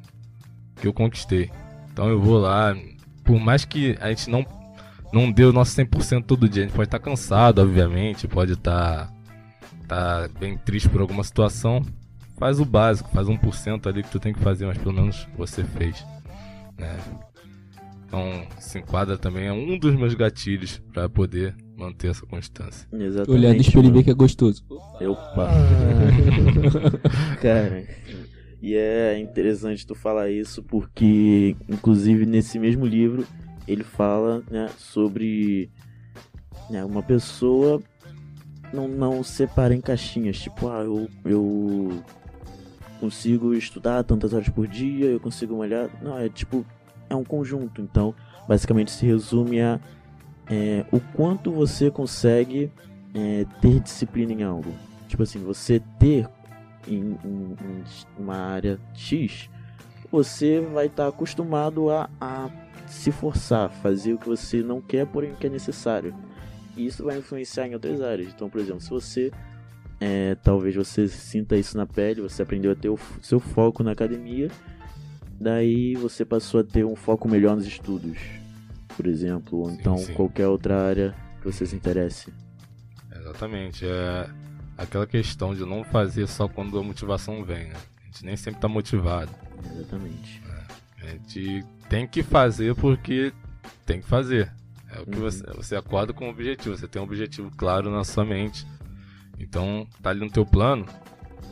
que 0.76 0.86
eu 0.86 0.92
conquistei. 0.92 1.50
Então 1.92 2.08
eu 2.08 2.20
vou 2.20 2.38
lá, 2.38 2.76
por 3.24 3.38
mais 3.38 3.64
que 3.64 3.96
a 4.00 4.08
gente 4.08 4.30
não 4.30 4.44
não 5.10 5.32
dê 5.32 5.44
o 5.44 5.52
nosso 5.52 5.74
100% 5.74 6.24
todo 6.24 6.48
dia, 6.48 6.64
a 6.64 6.66
gente 6.66 6.76
pode 6.76 6.88
estar 6.88 6.98
cansado, 6.98 7.62
obviamente, 7.62 8.28
pode 8.28 8.52
estar 8.52 9.10
tá 9.86 10.28
bem 10.38 10.58
triste 10.58 10.88
por 10.88 11.00
alguma 11.00 11.24
situação, 11.24 11.82
faz 12.36 12.60
o 12.60 12.64
básico, 12.64 13.08
faz 13.10 13.26
1% 13.26 13.86
ali 13.86 14.02
que 14.02 14.10
tu 14.10 14.20
tem 14.20 14.34
que 14.34 14.40
fazer, 14.40 14.66
mas 14.66 14.76
pelo 14.76 14.92
menos 14.92 15.26
você 15.36 15.64
fez, 15.64 16.04
né? 16.76 16.98
Então, 18.06 18.46
se 18.58 18.78
enquadra 18.78 19.16
também 19.16 19.46
é 19.46 19.52
um 19.52 19.78
dos 19.78 19.94
meus 19.94 20.14
gatilhos 20.14 20.78
para 20.92 21.08
poder 21.08 21.54
manter 21.78 22.10
essa 22.10 22.26
constância. 22.26 22.88
Exatamente. 22.92 23.30
Olhar 23.30 23.54
no 23.54 23.60
espelho 23.60 23.86
e 23.86 23.92
ver 23.92 24.02
que 24.02 24.10
é 24.10 24.14
gostoso. 24.14 24.64
Opa. 24.68 25.48
Cara, 27.40 27.86
e 28.60 28.74
é 28.74 29.18
interessante 29.18 29.86
tu 29.86 29.94
falar 29.94 30.30
isso 30.30 30.62
porque, 30.64 31.56
inclusive, 31.68 32.26
nesse 32.26 32.58
mesmo 32.58 32.84
livro, 32.84 33.24
ele 33.66 33.84
fala 33.84 34.42
né, 34.50 34.68
sobre 34.76 35.70
né, 36.68 36.84
uma 36.84 37.02
pessoa 37.02 37.80
não, 38.72 38.88
não 38.88 39.22
separa 39.22 39.72
em 39.72 39.80
caixinhas. 39.80 40.38
Tipo, 40.40 40.68
ah, 40.68 40.82
eu, 40.82 41.08
eu 41.24 42.02
consigo 42.98 43.54
estudar 43.54 44.02
tantas 44.02 44.32
horas 44.32 44.48
por 44.48 44.66
dia, 44.66 45.06
eu 45.06 45.20
consigo 45.20 45.56
malhar. 45.56 45.88
Não, 46.02 46.18
é 46.18 46.28
tipo, 46.28 46.66
é 47.08 47.14
um 47.14 47.24
conjunto. 47.24 47.80
Então, 47.80 48.12
basicamente 48.48 48.90
se 48.90 49.06
resume 49.06 49.60
a 49.60 49.78
é, 50.50 50.84
o 50.92 51.00
quanto 51.00 51.50
você 51.52 51.90
consegue 51.90 52.70
é, 53.14 53.44
ter 53.60 53.80
disciplina 53.80 54.32
em 54.32 54.42
algo. 54.42 54.72
Tipo 55.08 55.22
assim, 55.22 55.38
você 55.38 55.80
ter 55.98 56.28
em, 56.86 57.16
em- 57.24 57.56
em 57.60 57.84
uma 58.18 58.36
área 58.36 58.78
X, 58.94 59.48
você 60.10 60.60
vai 60.60 60.86
estar 60.86 61.08
acostumado 61.08 61.90
a, 61.90 62.08
a 62.20 62.50
se 62.86 63.10
forçar, 63.12 63.70
fazer 63.70 64.14
o 64.14 64.18
que 64.18 64.28
você 64.28 64.62
não 64.62 64.80
quer, 64.80 65.06
porém 65.06 65.34
que 65.34 65.46
é 65.46 65.50
necessário. 65.50 66.14
E 66.76 66.86
isso 66.86 67.04
vai 67.04 67.18
influenciar 67.18 67.66
em 67.66 67.74
outras 67.74 68.00
áreas. 68.00 68.32
Então, 68.34 68.48
por 68.48 68.60
exemplo, 68.60 68.80
se 68.80 68.90
você 68.90 69.30
é, 70.00 70.34
talvez 70.36 70.74
você 70.76 71.08
sinta 71.08 71.56
isso 71.56 71.76
na 71.76 71.84
pele, 71.86 72.20
você 72.22 72.42
aprendeu 72.42 72.70
a 72.72 72.74
ter 72.74 72.88
o 72.88 72.98
seu 73.20 73.40
foco 73.40 73.82
na 73.82 73.90
academia, 73.92 74.48
daí 75.40 75.94
você 75.96 76.24
passou 76.24 76.60
a 76.60 76.64
ter 76.64 76.84
um 76.84 76.94
foco 76.96 77.28
melhor 77.28 77.56
nos 77.56 77.66
estudos, 77.66 78.16
por 78.98 79.06
exemplo, 79.06 79.60
ou 79.60 79.70
Sim, 79.70 79.76
então 79.78 79.96
sim. 79.96 80.12
qualquer 80.14 80.48
outra 80.48 80.88
área 80.88 81.14
que 81.40 81.44
você 81.50 81.64
se 81.64 81.76
interesse. 81.76 82.34
Exatamente. 83.14 83.86
É 83.86 84.28
aquela 84.76 85.06
questão 85.06 85.54
de 85.54 85.64
não 85.64 85.84
fazer 85.84 86.26
só 86.26 86.48
quando 86.48 86.76
a 86.76 86.82
motivação 86.82 87.44
vem, 87.44 87.68
né? 87.68 87.76
A 88.02 88.06
gente 88.06 88.24
nem 88.26 88.36
sempre 88.36 88.60
tá 88.60 88.66
motivado. 88.66 89.30
Exatamente. 89.72 90.42
A 91.00 91.06
gente 91.06 91.64
tem 91.88 92.08
que 92.08 92.24
fazer 92.24 92.74
porque 92.74 93.32
tem 93.86 94.00
que 94.00 94.06
fazer. 94.08 94.52
É 94.90 95.00
o 95.00 95.06
que 95.06 95.16
Uhum. 95.16 95.22
você, 95.22 95.44
você 95.54 95.76
acorda 95.76 96.12
com 96.12 96.26
um 96.26 96.30
objetivo, 96.30 96.76
você 96.76 96.88
tem 96.88 97.00
um 97.00 97.04
objetivo 97.04 97.52
claro 97.56 97.88
na 97.90 98.02
sua 98.02 98.24
mente. 98.24 98.66
Então, 99.38 99.86
tá 100.02 100.10
ali 100.10 100.20
no 100.20 100.30
teu 100.30 100.44
plano, 100.44 100.84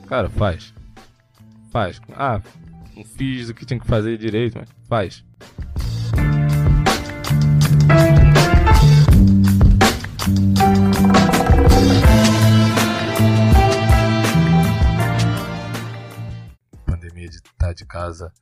cara, 0.09 0.28
faz. 0.28 0.74
Faz. 1.70 2.00
Ah, 2.12 2.42
não 2.96 3.04
fiz 3.04 3.48
o 3.48 3.54
que 3.54 3.64
tinha 3.64 3.78
que 3.78 3.87
fazer 3.87 4.18
direito, 4.18 4.59
mas 4.59 4.68
faz. 4.88 5.24
De 17.76 17.86
casa 17.86 18.32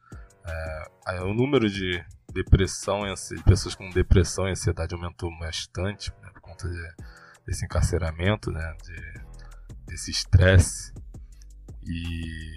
é, 0.47 0.85
aí 1.07 1.18
o 1.20 1.33
número 1.35 1.68
de 1.70 2.05
depressão 2.33 3.07
pessoas 3.42 3.75
com 3.75 3.88
depressão 3.90 4.47
e 4.47 4.51
ansiedade 4.51 4.94
aumentou 4.94 5.31
bastante 5.38 6.11
né, 6.23 6.31
por 6.33 6.40
conta 6.42 6.68
de- 6.68 6.94
desse 7.47 7.64
encarceramento, 7.64 8.51
né, 8.51 8.77
de- 8.83 9.25
desse 9.87 10.11
estresse. 10.11 10.92
E 11.87 12.57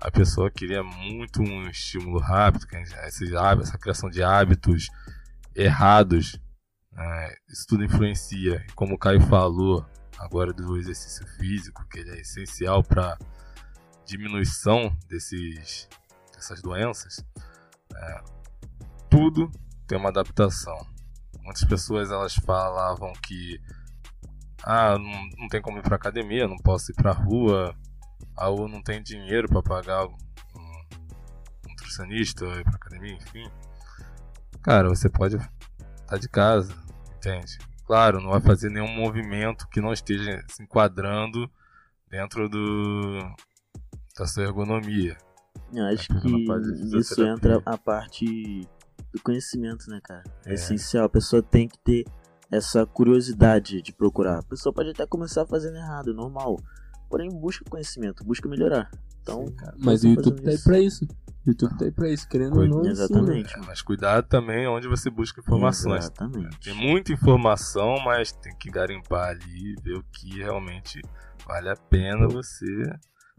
a 0.00 0.10
pessoa 0.10 0.50
queria 0.50 0.82
muito 0.82 1.42
um 1.42 1.68
estímulo 1.68 2.18
rápido, 2.18 2.66
é 2.76 3.08
esses 3.08 3.32
essa 3.62 3.78
criação 3.78 4.08
de 4.10 4.22
hábitos 4.22 4.88
errados. 5.54 6.40
né, 6.92 7.34
isso 7.48 7.66
tudo 7.68 7.84
influencia. 7.84 8.64
Como 8.74 8.94
o 8.94 8.98
Caio 8.98 9.20
falou 9.20 9.84
agora 10.18 10.50
do 10.52 10.78
exercício 10.78 11.26
físico, 11.36 11.86
que 11.90 11.98
ele 11.98 12.10
é 12.10 12.20
essencial 12.20 12.82
para 12.82 13.18
diminuição 14.06 14.96
desses 15.08 15.88
dessas 16.32 16.60
doenças, 16.60 17.24
é, 17.94 18.24
tudo 19.10 19.50
tem 19.86 19.98
uma 19.98 20.10
adaptação. 20.10 20.78
Muitas 21.42 21.64
pessoas 21.64 22.10
elas 22.10 22.34
falavam 22.34 23.12
que 23.14 23.60
ah, 24.62 24.98
não, 24.98 25.28
não 25.38 25.48
tem 25.48 25.62
como 25.62 25.78
ir 25.78 25.82
pra 25.82 25.96
academia, 25.96 26.48
não 26.48 26.56
posso 26.56 26.90
ir 26.90 26.94
pra 26.94 27.12
rua, 27.12 27.74
ah, 28.36 28.48
ou 28.48 28.68
não 28.68 28.82
tenho 28.82 29.02
dinheiro 29.02 29.48
para 29.48 29.62
pagar 29.62 30.06
um, 30.06 30.16
nutricionista, 31.68 32.44
ir 32.46 32.64
pra 32.64 32.74
academia, 32.74 33.14
enfim. 33.14 33.48
Cara, 34.62 34.88
você 34.88 35.08
pode 35.08 35.36
estar 35.36 36.18
de 36.18 36.28
casa, 36.28 36.74
entende? 37.16 37.58
Claro, 37.86 38.20
não 38.20 38.30
vai 38.30 38.40
fazer 38.40 38.68
nenhum 38.68 38.88
movimento 38.88 39.68
que 39.68 39.80
não 39.80 39.92
esteja 39.92 40.44
se 40.48 40.62
enquadrando 40.62 41.48
dentro 42.10 42.48
do 42.48 43.20
da 44.18 44.26
sua 44.26 44.44
ergonomia. 44.44 45.16
Eu 45.72 45.84
acho 45.86 46.08
porque 46.08 46.28
não 46.28 46.38
que 46.38 46.72
fisioterapia. 46.76 47.32
entra 47.32 47.62
a 47.64 47.76
parte 47.78 48.68
do 49.12 49.20
conhecimento, 49.22 49.88
né, 49.90 50.00
cara? 50.02 50.22
É, 50.44 50.50
É. 50.50 50.54
essencial. 50.54 51.04
A 51.04 51.08
pessoa 51.08 51.42
tem 51.42 51.66
que 51.68 51.78
ter 51.78 52.04
essa 52.50 52.86
curiosidade 52.86 53.82
de 53.82 53.92
procurar. 53.92 54.38
A 54.38 54.42
pessoa 54.42 54.72
pode 54.72 54.90
até 54.90 55.06
começar 55.06 55.46
fazendo 55.46 55.76
errado, 55.76 56.14
normal. 56.14 56.56
Porém, 57.08 57.28
busca 57.30 57.64
conhecimento, 57.68 58.24
busca 58.24 58.48
melhorar. 58.48 58.90
Então, 59.22 59.46
Sim, 59.46 59.52
cara. 59.56 59.74
Mas 59.78 60.04
o 60.04 60.08
YouTube 60.08 60.40
tá 60.42 60.50
aí 60.50 60.54
isso. 60.54 60.64
pra 60.64 60.78
isso. 60.78 61.04
O 61.04 61.50
YouTube 61.50 61.78
tá 61.78 61.84
aí 61.84 61.90
pra 61.92 62.08
isso, 62.10 62.28
querendo 62.28 62.58
ou 62.58 62.66
não. 62.68 62.78
ensina. 62.80 62.90
Exatamente. 62.92 63.54
É, 63.56 63.60
mas 63.60 63.82
cuidado 63.82 64.26
também 64.28 64.66
onde 64.68 64.86
você 64.88 65.10
busca 65.10 65.40
informações. 65.40 66.04
Exatamente. 66.04 66.58
Tem 66.60 66.74
muita 66.74 67.12
informação, 67.12 67.96
mas 68.04 68.30
tem 68.32 68.54
que 68.56 68.70
garimpar 68.70 69.30
ali 69.30 69.72
e 69.72 69.82
ver 69.82 69.94
o 69.96 70.02
que 70.12 70.38
realmente 70.42 71.00
vale 71.46 71.68
a 71.68 71.76
pena 71.76 72.28
você 72.28 72.66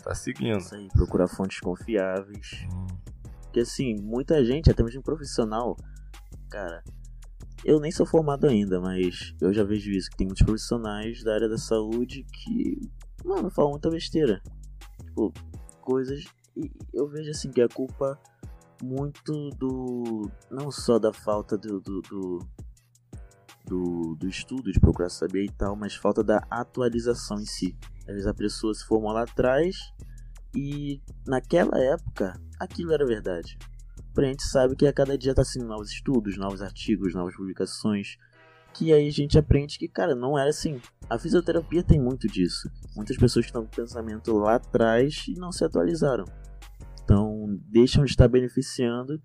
tá 0.03 0.15
seguindo. 0.15 0.59
Isso 0.59 0.75
aí, 0.75 0.87
procurar 0.89 1.27
fontes 1.27 1.59
confiáveis. 1.59 2.65
Porque 3.43 3.61
assim, 3.61 3.95
muita 4.01 4.43
gente, 4.45 4.69
até 4.69 4.83
mesmo 4.83 5.01
profissional, 5.01 5.75
cara, 6.49 6.83
eu 7.63 7.79
nem 7.79 7.91
sou 7.91 8.05
formado 8.05 8.47
ainda, 8.47 8.79
mas 8.79 9.33
eu 9.41 9.53
já 9.53 9.63
vejo 9.63 9.91
isso, 9.91 10.09
que 10.09 10.17
tem 10.17 10.27
muitos 10.27 10.45
profissionais 10.45 11.23
da 11.23 11.33
área 11.33 11.49
da 11.49 11.57
saúde 11.57 12.23
que, 12.23 12.79
mano, 13.25 13.49
falam 13.49 13.71
muita 13.71 13.89
besteira. 13.89 14.41
Tipo, 15.03 15.33
coisas. 15.81 16.25
E 16.55 16.71
eu 16.93 17.07
vejo 17.07 17.31
assim 17.31 17.51
que 17.51 17.61
a 17.61 17.67
culpa 17.67 18.19
muito 18.83 19.49
do. 19.51 20.29
não 20.51 20.71
só 20.71 20.99
da 20.99 21.11
falta 21.11 21.57
do. 21.57 21.79
do, 21.79 22.01
do 22.01 22.39
do, 23.65 24.15
do 24.15 24.29
estudo, 24.29 24.71
de 24.71 24.79
procurar 24.79 25.09
saber 25.09 25.43
e 25.43 25.51
tal, 25.51 25.75
mas 25.75 25.93
falta 25.93 26.23
da 26.23 26.37
atualização 26.49 27.37
em 27.37 27.45
si. 27.45 27.75
Às 28.07 28.13
vezes 28.13 28.27
a 28.27 28.33
pessoa 28.33 28.73
se 28.73 28.85
formou 28.85 29.11
lá 29.11 29.23
atrás 29.23 29.75
e 30.55 31.01
naquela 31.25 31.77
época 31.77 32.39
aquilo 32.59 32.93
era 32.93 33.05
verdade. 33.05 33.57
Porém, 34.13 34.29
a 34.29 34.33
gente 34.33 34.47
sabe 34.47 34.75
que 34.75 34.87
a 34.87 34.91
cada 34.91 35.15
dia 35.15 35.31
está 35.31 35.43
sendo 35.43 35.67
novos 35.67 35.91
estudos, 35.91 36.37
novos 36.37 36.61
artigos, 36.61 37.13
novas 37.13 37.35
publicações. 37.35 38.17
Que 38.73 38.91
aí 38.91 39.07
a 39.07 39.11
gente 39.11 39.37
aprende 39.37 39.77
que, 39.77 39.87
cara, 39.87 40.15
não 40.15 40.37
era 40.37 40.49
assim. 40.49 40.81
A 41.07 41.19
fisioterapia 41.19 41.83
tem 41.83 41.99
muito 41.99 42.27
disso. 42.27 42.67
Muitas 42.95 43.15
pessoas 43.15 43.45
estão 43.45 43.63
com 43.63 43.69
pensamento 43.69 44.35
lá 44.35 44.55
atrás 44.55 45.25
e 45.27 45.33
não 45.33 45.51
se 45.51 45.63
atualizaram. 45.63 46.25
Então, 47.03 47.59
deixam 47.69 48.03
de 48.03 48.09
estar 48.09 48.27
beneficiando 48.27 49.21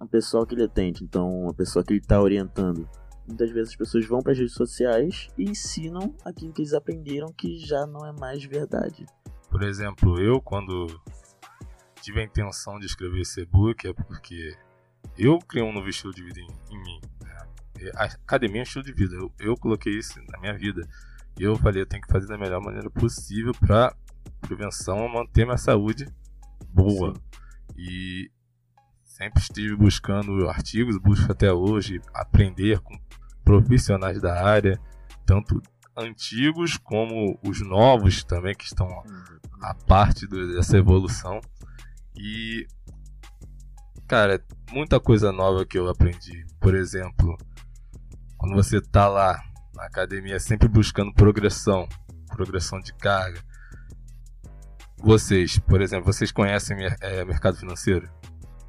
a 0.00 0.06
pessoa 0.06 0.44
que 0.44 0.56
ele 0.56 0.64
atende. 0.64 1.04
Então, 1.04 1.48
a 1.48 1.54
pessoa 1.54 1.84
que 1.84 1.92
ele 1.92 2.00
está 2.00 2.20
orientando. 2.20 2.88
Muitas 3.26 3.50
vezes 3.50 3.70
as 3.70 3.76
pessoas 3.76 4.06
vão 4.06 4.20
para 4.20 4.32
as 4.32 4.38
redes 4.38 4.54
sociais 4.54 5.28
e 5.38 5.44
ensinam 5.44 6.14
aquilo 6.24 6.52
que 6.52 6.62
eles 6.62 6.74
aprenderam 6.74 7.32
que 7.32 7.58
já 7.58 7.86
não 7.86 8.06
é 8.06 8.12
mais 8.12 8.44
verdade. 8.44 9.06
Por 9.50 9.62
exemplo, 9.62 10.20
eu 10.20 10.40
quando 10.40 11.00
tive 12.02 12.20
a 12.20 12.24
intenção 12.24 12.78
de 12.78 12.86
escrever 12.86 13.20
esse 13.22 13.40
e-book 13.40 13.86
é 13.86 13.92
porque 13.94 14.54
eu 15.16 15.38
criei 15.38 15.66
um 15.66 15.72
novo 15.72 15.88
estilo 15.88 16.12
de 16.12 16.22
vida 16.22 16.40
em, 16.40 16.74
em 16.74 16.82
mim. 16.82 17.00
né? 17.22 17.90
A 17.94 18.04
academia 18.04 18.58
é 18.58 18.60
um 18.60 18.64
estilo 18.64 18.84
de 18.84 18.92
vida. 18.92 19.14
Eu, 19.14 19.32
eu 19.38 19.56
coloquei 19.56 19.96
isso 19.96 20.20
na 20.28 20.38
minha 20.38 20.56
vida. 20.56 20.86
E 21.38 21.42
eu 21.42 21.56
falei, 21.56 21.82
eu 21.82 21.86
tenho 21.86 22.02
que 22.02 22.12
fazer 22.12 22.26
da 22.26 22.38
melhor 22.38 22.60
maneira 22.60 22.90
possível 22.90 23.52
para 23.52 23.94
prevenção 24.40 25.08
manter 25.08 25.44
minha 25.44 25.56
saúde 25.56 26.06
boa. 26.68 27.14
E 27.76 28.30
sempre 29.16 29.40
estive 29.40 29.76
buscando 29.76 30.48
artigos, 30.48 30.98
busco 30.98 31.30
até 31.30 31.52
hoje 31.52 32.00
aprender 32.12 32.80
com 32.80 32.98
profissionais 33.44 34.20
da 34.20 34.44
área, 34.44 34.76
tanto 35.24 35.62
antigos 35.96 36.76
como 36.76 37.38
os 37.46 37.60
novos 37.60 38.24
também 38.24 38.54
que 38.56 38.64
estão 38.64 38.88
a 39.62 39.72
parte 39.72 40.26
do- 40.26 40.52
dessa 40.54 40.76
evolução. 40.76 41.40
E 42.16 42.66
cara, 44.08 44.42
muita 44.72 44.98
coisa 44.98 45.30
nova 45.30 45.64
que 45.64 45.78
eu 45.78 45.88
aprendi. 45.88 46.44
Por 46.60 46.74
exemplo, 46.74 47.36
quando 48.36 48.56
você 48.56 48.80
tá 48.80 49.06
lá 49.08 49.40
na 49.76 49.84
academia 49.84 50.40
sempre 50.40 50.66
buscando 50.66 51.14
progressão, 51.14 51.88
progressão 52.28 52.80
de 52.80 52.92
carga. 52.94 53.40
Vocês, 54.98 55.58
por 55.58 55.80
exemplo, 55.80 56.12
vocês 56.12 56.32
conhecem 56.32 56.76
é, 57.00 57.24
mercado 57.24 57.56
financeiro? 57.56 58.08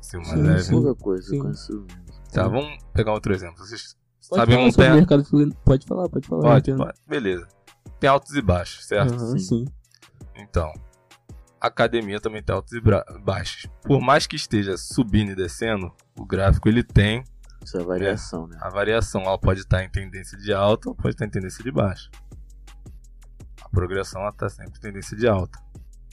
Sim, 0.05 0.17
uma 0.17 0.25
Sim, 0.25 0.41
leve. 0.43 0.63
sim. 0.63 0.71
Pouca 0.71 0.95
coisa, 1.03 1.27
Sim. 1.29 1.39
conheço. 1.39 1.85
Tá, 2.31 2.47
vamos 2.47 2.77
pegar 2.93 3.11
outro 3.13 3.33
exemplo. 3.33 3.57
Vocês 3.65 3.95
Pode 4.29 4.39
Sabe 4.41 4.53
falar 4.53 4.65
montanha? 4.65 4.93
mercado. 4.95 5.23
Pode 5.63 5.85
falar, 5.85 6.09
pode 6.09 6.27
falar. 6.27 6.41
Pode, 6.41 6.75
pode. 6.75 6.93
Beleza. 7.07 7.47
Tem 7.99 8.09
altos 8.09 8.33
e 8.35 8.41
baixos, 8.41 8.85
certo? 8.85 9.13
Aham, 9.13 9.37
sim. 9.37 9.65
Então, 10.35 10.71
a 11.61 11.67
academia 11.67 12.19
também 12.19 12.41
tem 12.41 12.55
altos 12.55 12.73
e 12.73 12.81
baixos. 13.23 13.69
Por 13.83 14.01
mais 14.01 14.25
que 14.25 14.35
esteja 14.35 14.77
subindo 14.77 15.31
e 15.31 15.35
descendo, 15.35 15.91
o 16.17 16.25
gráfico 16.25 16.67
ele 16.67 16.83
tem 16.83 17.23
Isso 17.63 17.77
é 17.77 17.83
variação, 17.83 18.47
né? 18.47 18.57
a 18.61 18.69
variação. 18.69 19.21
Ela 19.21 19.37
pode 19.37 19.59
estar 19.61 19.83
em 19.83 19.89
tendência 19.89 20.37
de 20.37 20.51
alta 20.51 20.89
ou 20.89 20.95
pode 20.95 21.13
estar 21.13 21.25
em 21.25 21.29
tendência 21.29 21.63
de 21.63 21.71
baixa. 21.71 22.09
A 23.61 23.69
progressão 23.69 24.21
ela 24.21 24.31
está 24.31 24.49
sempre 24.49 24.77
em 24.77 24.81
tendência 24.81 25.15
de 25.15 25.27
alta. 25.27 25.59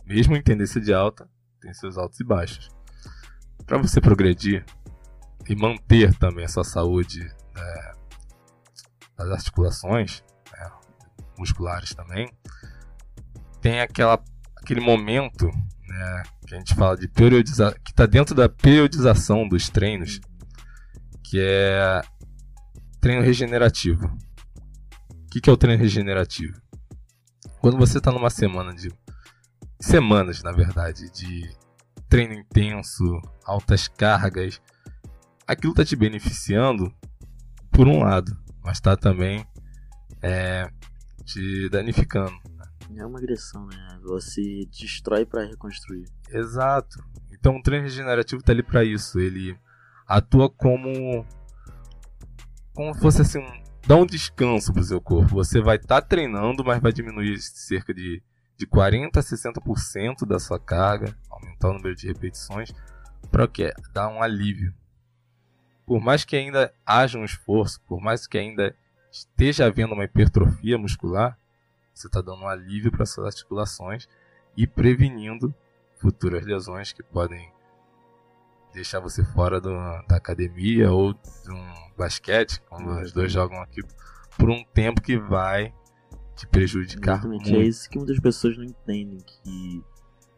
Mesmo 0.05 0.37
em 0.37 0.43
tendência 0.43 0.81
de 0.81 0.93
alta, 0.93 1.27
tem 1.61 1.73
seus 1.73 1.97
altos 1.97 2.21
e 2.21 2.25
baixos. 2.25 2.69
Para 3.73 3.81
você 3.81 4.03
progredir 4.03 4.67
e 5.49 5.57
manter 5.57 6.15
também 6.19 6.45
a 6.45 6.49
sua 6.49 6.63
saúde 6.63 7.21
né, 7.55 7.93
das 9.17 9.31
articulações 9.31 10.23
né, 10.53 10.71
musculares 11.39 11.95
também, 11.95 12.31
tem 13.63 13.81
aquela, 13.81 14.23
aquele 14.57 14.83
momento 14.83 15.47
né, 15.89 16.23
que 16.47 16.55
a 16.55 16.59
gente 16.59 16.75
fala 16.75 16.99
de 16.99 17.09
periodização, 17.09 17.75
que 17.83 17.93
está 17.93 18.05
dentro 18.05 18.35
da 18.35 18.47
periodização 18.47 19.49
dos 19.49 19.71
treinos, 19.71 20.21
que 21.25 21.41
é 21.41 22.03
treino 23.01 23.23
regenerativo. 23.23 24.05
O 24.05 25.31
que, 25.31 25.41
que 25.41 25.49
é 25.49 25.53
o 25.53 25.57
treino 25.57 25.83
regenerativo? 25.83 26.61
Quando 27.59 27.79
você 27.79 27.97
está 27.97 28.13
numa 28.13 28.29
semana 28.29 28.75
de. 28.75 28.93
semanas, 29.81 30.43
na 30.43 30.53
verdade, 30.53 31.11
de 31.11 31.63
treino 32.12 32.35
intenso, 32.35 33.22
altas 33.42 33.88
cargas, 33.88 34.61
aquilo 35.46 35.72
está 35.72 35.83
te 35.83 35.96
beneficiando 35.96 36.94
por 37.70 37.88
um 37.88 38.01
lado, 38.01 38.37
mas 38.62 38.77
está 38.77 38.94
também 38.98 39.46
é, 40.20 40.70
te 41.25 41.70
danificando. 41.70 42.35
É 42.94 43.07
uma 43.07 43.18
agressão, 43.18 43.64
né? 43.64 43.98
Você 44.03 44.68
destrói 44.79 45.25
pra 45.25 45.46
reconstruir. 45.46 46.05
Exato. 46.29 47.03
Então 47.33 47.57
o 47.57 47.62
treino 47.62 47.85
regenerativo 47.85 48.42
tá 48.42 48.53
ali 48.53 48.62
para 48.62 48.85
isso. 48.85 49.18
Ele 49.18 49.59
atua 50.07 50.51
como 50.51 51.25
como 52.75 52.92
se 52.92 53.01
fosse 53.01 53.22
assim, 53.22 53.38
um, 53.38 53.62
dá 53.87 53.96
um 53.96 54.05
descanso 54.05 54.70
pro 54.70 54.85
seu 54.85 55.01
corpo. 55.01 55.35
Você 55.37 55.62
vai 55.62 55.77
estar 55.77 56.03
treinando, 56.03 56.62
mas 56.62 56.79
vai 56.79 56.92
diminuir 56.92 57.40
cerca 57.40 57.94
de 57.94 58.22
de 58.62 58.66
40 58.68 59.18
a 59.18 59.22
60% 59.25 60.25
da 60.25 60.38
sua 60.38 60.57
carga, 60.57 61.16
aumentar 61.29 61.70
o 61.70 61.72
número 61.72 61.96
de 61.96 62.07
repetições 62.07 62.72
para 63.29 63.44
o 63.44 63.48
quê? 63.48 63.72
Dar 63.92 64.07
um 64.09 64.22
alívio. 64.22 64.72
Por 65.85 66.01
mais 66.01 66.25
que 66.25 66.37
ainda 66.37 66.72
haja 66.87 67.18
um 67.18 67.25
esforço, 67.25 67.81
por 67.88 68.01
mais 68.01 68.25
que 68.25 68.38
ainda 68.38 68.72
esteja 69.11 69.66
havendo 69.66 69.94
uma 69.94 70.05
hipertrofia 70.05 70.79
muscular, 70.79 71.37
você 71.92 72.07
está 72.07 72.20
dando 72.20 72.42
um 72.42 72.46
alívio 72.48 72.92
para 72.92 73.05
suas 73.05 73.27
articulações 73.35 74.09
e 74.57 74.64
prevenindo 74.64 75.53
futuras 76.01 76.44
lesões 76.46 76.92
que 76.92 77.03
podem 77.03 77.53
deixar 78.72 79.01
você 79.01 79.25
fora 79.25 79.61
do- 79.61 79.70
da 80.07 80.16
academia 80.16 80.92
ou 80.92 81.14
de 81.14 81.51
um 81.51 81.90
basquete, 81.98 82.61
quando 82.68 82.90
os 83.01 83.11
dois 83.11 83.33
jogam 83.33 83.61
aqui, 83.61 83.83
por 84.38 84.48
um 84.51 84.62
tempo 84.72 85.03
que 85.03 85.18
vai 85.18 85.75
te 86.37 86.47
prejudicar 86.47 87.14
Exatamente. 87.18 87.51
muito. 87.51 87.62
É 87.62 87.66
isso 87.66 87.88
que 87.88 87.99
muitas 87.99 88.18
pessoas 88.21 88.57
não 88.57 88.64
entendem. 88.64 89.18
Que 89.18 89.83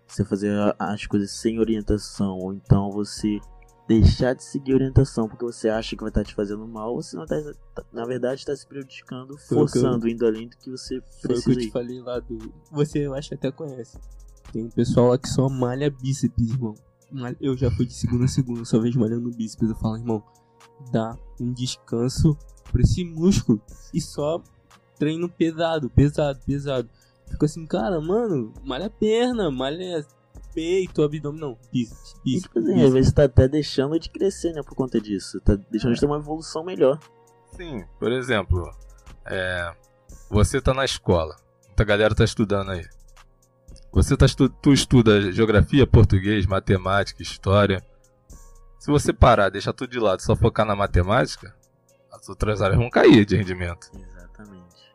você 0.07 0.25
fazer 0.25 0.53
as 0.79 1.07
coisas 1.07 1.31
sem 1.31 1.59
orientação, 1.59 2.39
ou 2.39 2.53
então 2.53 2.91
você 2.91 3.39
deixar 3.87 4.35
de 4.35 4.43
seguir 4.43 4.73
orientação 4.75 5.29
porque 5.29 5.45
você 5.45 5.69
acha 5.69 5.95
que 5.95 6.01
vai 6.03 6.09
estar 6.09 6.25
te 6.25 6.35
fazendo 6.35 6.67
mal, 6.67 6.95
você 6.95 7.17
não 7.17 7.27
tá, 7.27 7.37
tá- 7.75 7.85
na 7.93 8.07
verdade 8.07 8.41
está 8.41 8.57
se 8.57 8.67
prejudicando, 8.67 9.33
eu- 9.33 9.39
forçando, 9.39 10.09
indo 10.09 10.25
além 10.27 10.49
do 10.49 10.57
que 10.57 10.71
você 10.71 11.01
Foi 11.01 11.01
o 11.01 11.11
que 11.13 11.29
precisa 11.29 11.53
eu 11.53 11.59
te 11.59 11.71
falei 11.71 12.01
lá 12.01 12.19
do. 12.21 12.39
Você, 12.73 13.01
eu 13.07 13.15
acho 13.15 13.29
que 13.29 13.35
até 13.35 13.51
conhece. 13.53 13.99
Tem 14.53 14.65
um 14.65 14.71
pessoal 14.71 15.09
lá 15.09 15.19
que 15.19 15.29
só 15.29 15.49
malha 15.49 15.91
bíceps, 15.91 16.51
irmão. 16.51 16.75
Eu 17.41 17.57
já 17.57 17.71
fui 17.71 17.87
de 17.87 17.93
segunda 17.95 18.25
a 18.25 18.29
segunda, 18.29 18.65
só 18.65 18.81
vejo 18.81 18.99
malhando 18.99 19.31
bíceps. 19.31 19.69
Eu 19.69 19.77
falo, 19.77 19.97
irmão, 19.97 20.23
dá 20.91 21.17
um 21.41 21.53
descanso 21.53 22.37
pra 22.73 22.81
esse 22.83 23.05
músculo. 23.05 23.61
E 23.93 24.01
só 24.01 24.43
treino 24.99 25.29
pesado, 25.29 25.91
pesado, 25.91 26.41
pesado. 26.47 26.89
Fico 27.31 27.45
assim, 27.45 27.67
cara, 27.67 28.01
mano, 28.01 28.53
malha 28.65 28.91
perna, 28.91 29.51
malha 29.51 30.05
peito, 30.55 31.03
abdômen, 31.03 31.41
não, 31.41 31.59
E, 31.73 31.85
bíceps. 31.85 32.43
tipo 32.43 32.59
assim, 32.61 32.83
às 32.83 32.93
vezes 32.93 33.13
tá 33.13 33.25
até 33.25 33.49
deixando 33.49 33.99
de 33.99 34.09
crescer, 34.09 34.53
né, 34.53 34.63
por 34.63 34.75
conta 34.77 35.01
disso. 35.01 35.41
Tá 35.41 35.57
deixando 35.71 35.95
de 35.95 36.01
ter 36.01 36.07
uma 36.07 36.19
evolução 36.19 36.63
melhor. 36.65 36.99
Sim, 37.57 37.85
por 37.99 38.13
exemplo, 38.13 38.71
é, 39.27 39.73
você 40.31 40.61
tá 40.61 40.73
na 40.73 40.85
escola, 40.85 41.37
muita 41.67 41.85
galera 41.85 42.15
tá 42.15 42.25
estudando 42.25 42.71
aí. 42.71 42.85
Você 43.93 44.17
tá 44.17 44.27
estu 44.27 44.49
tu 44.49 44.73
estuda 44.73 45.33
geografia, 45.33 45.87
português, 45.87 46.47
matemática, 46.47 47.23
história. 47.23 47.85
Se 48.79 48.91
você 48.91 49.13
parar, 49.13 49.51
deixar 49.51 49.73
tudo 49.73 49.91
de 49.91 49.99
lado, 50.01 50.21
só 50.21 50.35
focar 50.37 50.67
na 50.67 50.75
matemática, 50.77 51.55
as 52.13 52.29
outras 52.29 52.61
áreas 52.61 52.79
vão 52.79 52.91
cair 52.91 53.25
de 53.25 53.37
rendimento. 53.37 53.91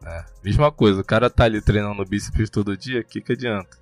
Né? 0.09 0.25
Mesma 0.43 0.71
coisa, 0.71 1.01
o 1.01 1.03
cara 1.03 1.29
tá 1.29 1.43
ali 1.45 1.61
treinando 1.61 2.03
bíceps 2.05 2.49
todo 2.49 2.75
dia, 2.75 3.01
o 3.01 3.03
que 3.03 3.21
que 3.21 3.33
adianta? 3.33 3.77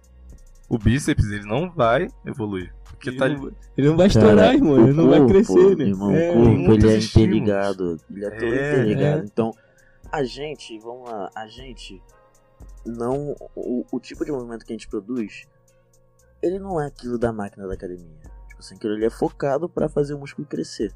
O 0.70 0.78
bíceps 0.78 1.26
ele 1.32 1.46
não 1.46 1.72
vai 1.72 2.10
evoluir, 2.26 2.74
porque 2.84 3.10
Ele 3.10 3.18
tá 3.18 3.30
não, 3.30 3.52
ele 3.78 3.88
não 3.88 3.96
vai 3.96 4.08
estourar, 4.08 4.54
irmão, 4.54 4.78
ele 4.84 4.94
não 4.94 5.10
vai 5.10 5.26
crescer, 5.26 5.78
né? 5.78 5.86
Irmão, 5.86 6.12
É, 6.14 6.32
o 6.32 6.34
corpo 6.34 6.74
ele 6.74 6.90
é 6.92 6.98
interligado. 6.98 7.98
Ele 8.12 8.26
é 8.26 8.30
todo 8.32 8.54
É, 8.54 8.74
interligado. 8.74 9.22
é. 9.22 9.26
Então, 9.26 9.54
a 10.12 10.24
gente, 10.24 10.78
vamos 10.80 11.10
lá, 11.10 11.30
a 11.34 11.48
gente 11.48 12.02
não. 12.86 13.34
O, 13.56 13.86
o 13.90 14.00
tipo 14.00 14.26
de 14.26 14.32
movimento 14.32 14.66
que 14.66 14.74
a 14.74 14.76
gente 14.76 14.90
produz, 14.90 15.48
ele 16.42 16.60
não 16.60 16.82
é 16.82 16.88
aquilo 16.88 17.18
da 17.18 17.32
máquina 17.32 17.66
da 17.66 17.74
academia. 17.74 18.20
Tipo 18.50 18.60
assim, 18.60 18.76
aquilo 18.76 18.94
ali 18.94 19.06
é 19.06 19.10
focado 19.10 19.70
pra 19.70 19.88
fazer 19.88 20.16
o 20.16 20.20
músculo 20.20 20.46
crescer, 20.46 20.92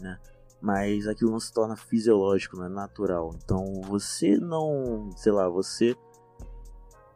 né? 0.00 0.18
Mas 0.60 1.06
aquilo 1.06 1.30
não 1.30 1.38
se 1.40 1.52
torna 1.52 1.76
fisiológico, 1.76 2.56
não 2.56 2.64
é 2.64 2.68
natural. 2.68 3.30
Então 3.42 3.64
você 3.82 4.36
não. 4.38 5.10
Sei 5.16 5.30
lá, 5.32 5.48
você. 5.48 5.94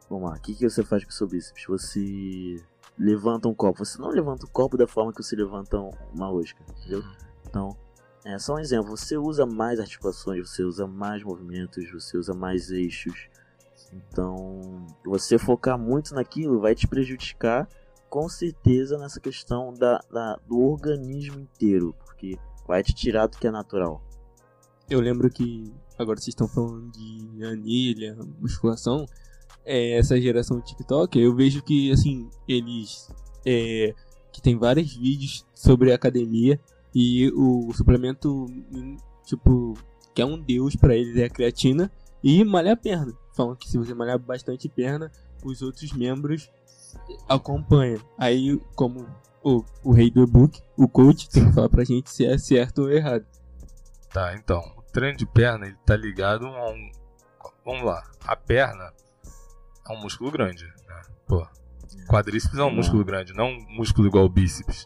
Vamos 0.09 0.29
lá, 0.29 0.35
o 0.37 0.39
que, 0.41 0.53
que 0.53 0.69
você 0.69 0.83
faz 0.83 1.03
com 1.03 1.09
o 1.09 1.13
seu 1.13 1.27
bíceps? 1.27 1.65
Você 1.67 2.63
levanta 2.97 3.47
um 3.47 3.53
copo. 3.53 3.83
Você 3.83 3.99
não 3.99 4.09
levanta 4.09 4.45
o 4.45 4.49
copo 4.49 4.77
da 4.77 4.87
forma 4.87 5.11
que 5.11 5.23
você 5.23 5.35
levanta 5.35 5.77
uma 6.13 6.27
rosca, 6.27 6.61
entendeu? 6.77 7.03
Então, 7.47 7.75
é 8.23 8.37
só 8.37 8.55
um 8.55 8.59
exemplo. 8.59 8.95
Você 8.95 9.17
usa 9.17 9.45
mais 9.45 9.79
articulações, 9.79 10.47
você 10.49 10.63
usa 10.63 10.85
mais 10.85 11.23
movimentos, 11.23 11.89
você 11.91 12.17
usa 12.17 12.33
mais 12.33 12.69
eixos. 12.69 13.27
Então, 13.91 14.85
você 15.05 15.37
focar 15.37 15.77
muito 15.77 16.13
naquilo 16.15 16.59
vai 16.59 16.75
te 16.75 16.87
prejudicar 16.87 17.67
com 18.09 18.29
certeza 18.29 18.97
nessa 18.97 19.19
questão 19.19 19.73
da, 19.73 19.99
da- 20.11 20.39
do 20.47 20.59
organismo 20.59 21.39
inteiro, 21.39 21.95
porque 22.05 22.37
vai 22.67 22.83
te 22.83 22.93
tirar 22.93 23.27
do 23.27 23.37
que 23.37 23.47
é 23.47 23.51
natural. 23.51 24.01
Eu 24.89 24.99
lembro 24.99 25.29
que 25.29 25.71
agora 25.97 26.19
vocês 26.19 26.29
estão 26.29 26.47
falando 26.47 26.91
de 26.91 27.43
anilha, 27.45 28.17
musculação. 28.39 29.05
É, 29.65 29.97
essa 29.97 30.19
geração 30.19 30.59
TikTok, 30.59 31.17
eu 31.17 31.33
vejo 31.33 31.61
que 31.61 31.91
assim, 31.91 32.29
eles 32.47 33.09
é, 33.45 33.93
que 34.31 34.41
tem 34.41 34.57
vários 34.57 34.93
vídeos 34.95 35.45
sobre 35.53 35.93
academia 35.93 36.59
e 36.93 37.31
o 37.31 37.71
suplemento 37.73 38.45
tipo 39.25 39.73
que 40.13 40.21
é 40.21 40.25
um 40.25 40.39
deus 40.39 40.75
pra 40.75 40.95
eles 40.95 41.17
é 41.17 41.25
a 41.25 41.29
creatina 41.29 41.91
e 42.23 42.43
malhar 42.43 42.73
a 42.73 42.77
perna. 42.77 43.13
Falam 43.33 43.55
que 43.55 43.67
se 43.67 43.77
você 43.77 43.93
malhar 43.93 44.19
bastante 44.19 44.69
perna, 44.69 45.11
os 45.43 45.61
outros 45.61 45.91
membros 45.91 46.49
acompanham. 47.27 47.99
Aí, 48.17 48.59
como 48.75 49.07
o, 49.43 49.63
o 49.83 49.91
rei 49.91 50.09
do 50.09 50.23
e-book, 50.23 50.61
o 50.77 50.87
coach 50.87 51.27
tem 51.31 51.45
que 51.47 51.53
falar 51.53 51.69
pra 51.69 51.83
gente 51.83 52.09
se 52.09 52.25
é 52.25 52.37
certo 52.37 52.83
ou 52.83 52.91
errado. 52.91 53.25
Tá, 54.11 54.35
então, 54.35 54.59
o 54.77 54.81
treino 54.91 55.17
de 55.17 55.25
perna 55.25 55.65
ele 55.67 55.77
tá 55.85 55.95
ligado 55.95 56.45
a 56.47 56.69
um. 56.69 56.91
Vamos 57.65 57.83
lá, 57.83 58.03
a 58.25 58.35
perna 58.35 58.91
é 59.89 59.93
um 59.93 60.01
músculo 60.01 60.31
grande, 60.31 60.65
né? 60.65 61.01
Pô, 61.27 61.47
quadríceps 62.07 62.57
é 62.57 62.63
um 62.63 62.67
Não. 62.69 62.75
músculo 62.75 63.03
grande, 63.03 63.33
não 63.33 63.47
um 63.49 63.65
músculo 63.77 64.07
igual 64.07 64.25
o 64.25 64.29
bíceps. 64.29 64.85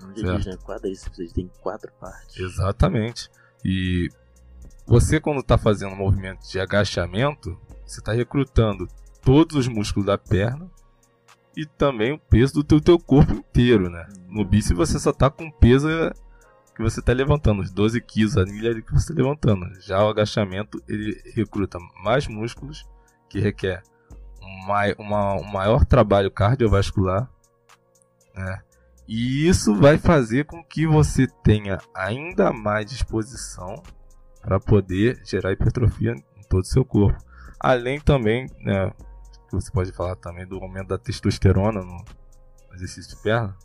Não 0.00 0.12
diz, 0.12 0.22
Certo. 0.22 0.48
né? 0.48 0.56
Quadríceps, 0.64 1.18
ele 1.18 1.30
tem 1.32 1.50
quatro 1.60 1.92
partes. 2.00 2.36
Exatamente. 2.38 3.30
E 3.64 4.08
você, 4.86 5.20
quando 5.20 5.42
tá 5.42 5.56
fazendo 5.56 5.92
um 5.92 5.96
movimento 5.96 6.46
de 6.48 6.58
agachamento, 6.60 7.58
você 7.86 8.00
tá 8.00 8.12
recrutando 8.12 8.86
todos 9.22 9.56
os 9.56 9.68
músculos 9.68 10.06
da 10.06 10.18
perna 10.18 10.70
e 11.56 11.66
também 11.66 12.12
o 12.12 12.18
peso 12.18 12.54
do 12.54 12.64
teu, 12.64 12.80
teu 12.80 12.98
corpo 12.98 13.32
inteiro, 13.32 13.88
né? 13.88 14.06
No 14.28 14.44
bíceps 14.44 14.76
você 14.76 14.98
só 14.98 15.12
tá 15.12 15.30
com 15.30 15.46
o 15.46 15.52
peso 15.52 15.88
que 16.74 16.82
você 16.82 17.00
tá 17.00 17.12
levantando, 17.12 17.62
os 17.62 17.70
12 17.70 18.00
quilos, 18.00 18.36
a 18.36 18.42
ali 18.42 18.82
que 18.82 18.92
você 18.92 19.14
tá 19.14 19.22
levantando. 19.22 19.66
Já 19.80 20.04
o 20.04 20.08
agachamento, 20.08 20.82
ele 20.88 21.20
recruta 21.34 21.78
mais 22.02 22.26
músculos, 22.26 22.84
que 23.28 23.38
requer 23.38 23.82
um, 24.42 24.66
uma- 24.98 25.34
um 25.34 25.44
maior 25.44 25.84
trabalho 25.84 26.30
cardiovascular, 26.30 27.30
né? 28.34 28.60
E 29.06 29.46
isso 29.46 29.74
vai 29.74 29.98
fazer 29.98 30.46
com 30.46 30.64
que 30.64 30.86
você 30.86 31.26
tenha 31.42 31.78
ainda 31.94 32.52
mais 32.52 32.86
disposição 32.86 33.82
para 34.40 34.58
poder 34.58 35.20
gerar 35.24 35.52
hipertrofia 35.52 36.12
em 36.12 36.42
todo 36.48 36.62
o 36.62 36.66
seu 36.66 36.84
corpo. 36.84 37.22
Além 37.60 38.00
também, 38.00 38.46
né, 38.60 38.90
que 39.58 39.64
você 39.64 39.70
pode 39.70 39.92
falar 39.92 40.16
também 40.16 40.46
do 40.46 40.56
aumento 40.58 40.88
da 40.88 40.98
testosterona 40.98 41.80
no 41.80 42.04
exercício 42.74 43.16
de 43.16 43.22
perna. 43.22 43.56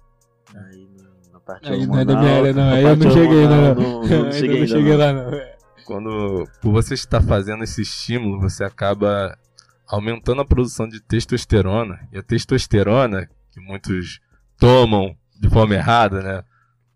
Aí 0.56 0.88
na- 1.32 1.39
parte 1.39 1.67
Aí 1.69 1.86
não 1.88 1.97
é 1.99 2.06
da 2.06 2.13
hormonal- 2.13 2.23
minha 2.23 2.38
área, 2.38 2.54
não. 2.54 2.69
Aí 2.73 2.84
eu 2.84 2.95
não 2.95 3.12
cheguei, 3.12 3.43
hormonal, 3.43 3.75
não. 3.75 3.82
não, 3.82 4.02
não 4.02 4.04
Ainda 4.25 4.32
cheguei 4.32 4.60
não 4.60 4.67
cheguei 4.67 4.91
não. 4.91 4.99
lá, 4.99 5.13
não. 5.13 5.32
Quando 5.86 6.47
por 6.62 6.71
você 6.71 6.93
estar 6.93 7.21
fazendo 7.21 7.63
esse 7.63 7.82
estímulo, 7.82 8.39
você 8.39 8.63
acaba 8.63 9.38
aumentando 9.88 10.41
a 10.41 10.45
produção 10.45 10.88
de 10.88 10.99
testosterona. 11.02 11.99
E 12.12 12.17
a 12.19 12.23
testosterona, 12.23 13.28
que 13.52 13.60
muitos 13.60 14.19
tomam 14.58 15.15
de 15.39 15.49
forma 15.49 15.73
errada, 15.73 16.21
né? 16.21 16.43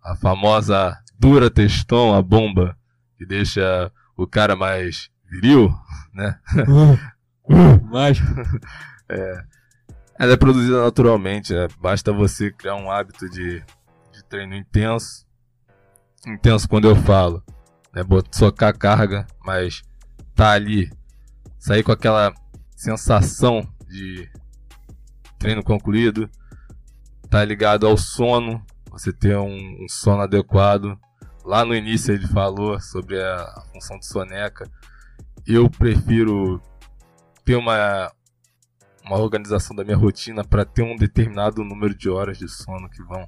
A 0.04 0.16
famosa 0.16 0.96
dura 1.18 1.50
teston, 1.50 2.14
a 2.14 2.22
bomba, 2.22 2.78
que 3.18 3.26
deixa 3.26 3.92
o 4.16 4.28
cara 4.28 4.56
mais 4.56 5.10
viril, 5.32 5.74
né? 6.14 6.38
Mas, 7.90 8.18
Ela 10.18 10.34
é 10.34 10.38
produzida 10.38 10.84
naturalmente, 10.84 11.54
né? 11.54 11.68
basta 11.80 12.14
você 12.14 12.52
criar 12.52 12.76
um 12.76 12.90
hábito 12.90 13.28
de, 13.30 13.60
de 14.12 14.24
treino 14.30 14.56
intenso. 14.56 15.26
Intenso 16.26 16.70
quando 16.70 16.88
eu 16.88 16.96
falo, 16.96 17.44
né? 17.94 18.04
Socar 18.32 18.78
carga, 18.78 19.28
mas 19.44 19.82
tá 20.36 20.52
ali, 20.52 20.90
sair 21.60 21.84
com 21.84 21.92
aquela 21.92 22.34
sensação 22.76 23.68
de 23.90 24.30
treino 25.38 25.64
concluído, 25.64 26.30
tá 27.30 27.44
ligado 27.44 27.86
ao 27.86 27.98
sono, 27.98 28.64
você 28.90 29.12
ter 29.12 29.36
um, 29.38 29.84
um 29.84 29.90
sono 29.90 30.22
adequado. 30.22 30.98
Lá 31.44 31.66
no 31.66 31.76
início 31.76 32.14
ele 32.14 32.28
falou 32.28 32.80
sobre 32.80 33.22
a, 33.22 33.36
a 33.42 33.64
função 33.74 34.00
de 34.00 34.06
soneca. 34.06 34.70
Eu 35.46 35.70
prefiro 35.70 36.62
ter 37.44 37.56
uma, 37.56 38.12
uma 39.06 39.18
organização 39.18 39.76
da 39.76 39.84
minha 39.84 39.98
rotina 39.98 40.44
para 40.44 40.66
ter 40.66 40.84
um 40.84 40.96
determinado 40.96 41.64
número 41.64 41.96
de 41.96 42.10
horas 42.10 42.38
de 42.38 42.48
sono 42.48 42.90
que 42.90 43.04
vão 43.04 43.28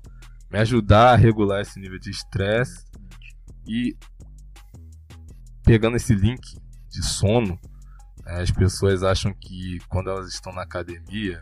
me 0.51 0.59
ajudar 0.59 1.13
a 1.13 1.15
regular 1.15 1.61
esse 1.61 1.79
nível 1.79 1.99
de 1.99 2.09
estresse 2.09 2.85
e 3.67 3.97
pegando 5.63 5.97
esse 5.97 6.13
link 6.13 6.59
de 6.89 7.03
sono, 7.03 7.59
né, 8.23 8.41
as 8.41 8.51
pessoas 8.51 9.03
acham 9.03 9.33
que 9.33 9.79
quando 9.89 10.09
elas 10.09 10.29
estão 10.29 10.53
na 10.53 10.61
academia 10.61 11.41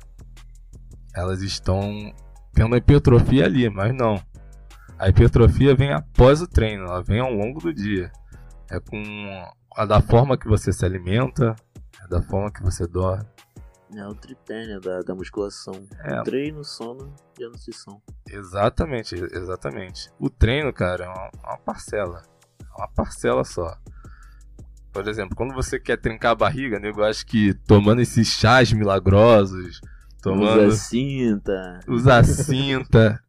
elas 1.14 1.42
estão 1.42 2.14
tendo 2.54 2.74
a 2.74 2.78
hipertrofia 2.78 3.46
ali, 3.46 3.70
mas 3.70 3.94
não. 3.94 4.22
A 4.98 5.10
hipertrofia 5.10 5.76
vem 5.76 5.92
após 5.92 6.42
o 6.42 6.48
treino, 6.48 6.86
ela 6.86 7.04
vem 7.04 7.20
ao 7.20 7.32
longo 7.32 7.60
do 7.60 7.74
dia. 7.74 8.12
É 8.72 8.80
com 8.80 9.04
a 9.76 9.86
da 9.86 10.02
forma 10.02 10.38
que 10.38 10.48
você 10.48 10.72
se 10.72 10.86
alimenta, 10.86 11.56
é 12.04 12.08
da 12.08 12.22
forma 12.22 12.52
que 12.52 12.62
você 12.62 12.88
dorme. 12.88 13.26
É 13.96 14.08
o 14.08 14.16
tripé, 14.16 14.66
né, 14.66 14.80
da, 14.80 15.02
da 15.02 15.14
musculação. 15.14 15.74
É. 16.00 16.22
Treino, 16.24 16.64
sono 16.64 17.14
e 17.40 17.44
a 17.44 17.48
nutrição. 17.48 18.02
Exatamente, 18.28 19.14
exatamente. 19.16 20.10
O 20.20 20.30
treino, 20.30 20.74
cara, 20.74 21.06
é 21.06 21.08
uma, 21.08 21.30
uma 21.44 21.58
parcela. 21.60 22.24
É 22.60 22.82
uma 22.82 22.88
parcela 22.88 23.44
só. 23.44 23.78
Por 24.92 25.08
exemplo, 25.08 25.36
quando 25.36 25.54
você 25.54 25.80
quer 25.80 25.98
trincar 25.98 26.32
a 26.32 26.36
barriga, 26.36 26.80
nego 26.80 27.04
acha 27.04 27.26
que 27.26 27.54
tomando 27.54 28.02
esses 28.02 28.28
chás 28.28 28.72
milagrosos, 28.74 29.80
tomando. 30.22 30.68
Usa 30.68 30.78
cinta. 30.78 31.80
usar 31.88 32.24
cinta. 32.24 33.23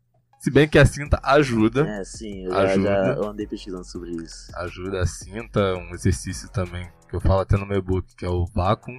Se 0.44 0.50
bem 0.50 0.68
que 0.68 0.78
a 0.78 0.84
cinta 0.84 1.18
ajuda. 1.22 1.88
É, 1.88 2.04
sim, 2.04 2.44
eu 2.44 2.54
Ajuda. 2.54 2.82
já 2.82 3.14
eu 3.14 3.24
andei 3.24 3.46
pesquisando 3.46 3.82
sobre 3.82 4.10
isso. 4.10 4.54
Ajuda 4.54 5.00
a 5.00 5.06
cinta, 5.06 5.74
um 5.74 5.94
exercício 5.94 6.50
também 6.50 6.86
que 7.08 7.16
eu 7.16 7.20
falo 7.22 7.40
até 7.40 7.56
no 7.56 7.64
meu 7.64 7.80
book, 7.80 8.14
que 8.14 8.26
é 8.26 8.28
o 8.28 8.44
vácuo. 8.44 8.92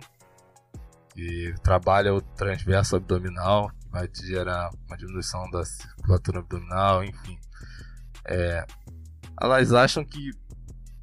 Que 1.14 1.54
trabalha 1.62 2.16
o 2.16 2.20
transverso 2.20 2.96
abdominal, 2.96 3.70
que 3.70 3.92
vai 3.92 4.08
te 4.08 4.26
gerar 4.26 4.72
uma 4.88 4.98
diminuição 4.98 5.48
da 5.52 5.64
circulatura 5.64 6.40
abdominal, 6.40 7.04
enfim. 7.04 7.38
É, 8.28 8.66
elas 9.40 9.72
acham 9.72 10.04
que, 10.04 10.32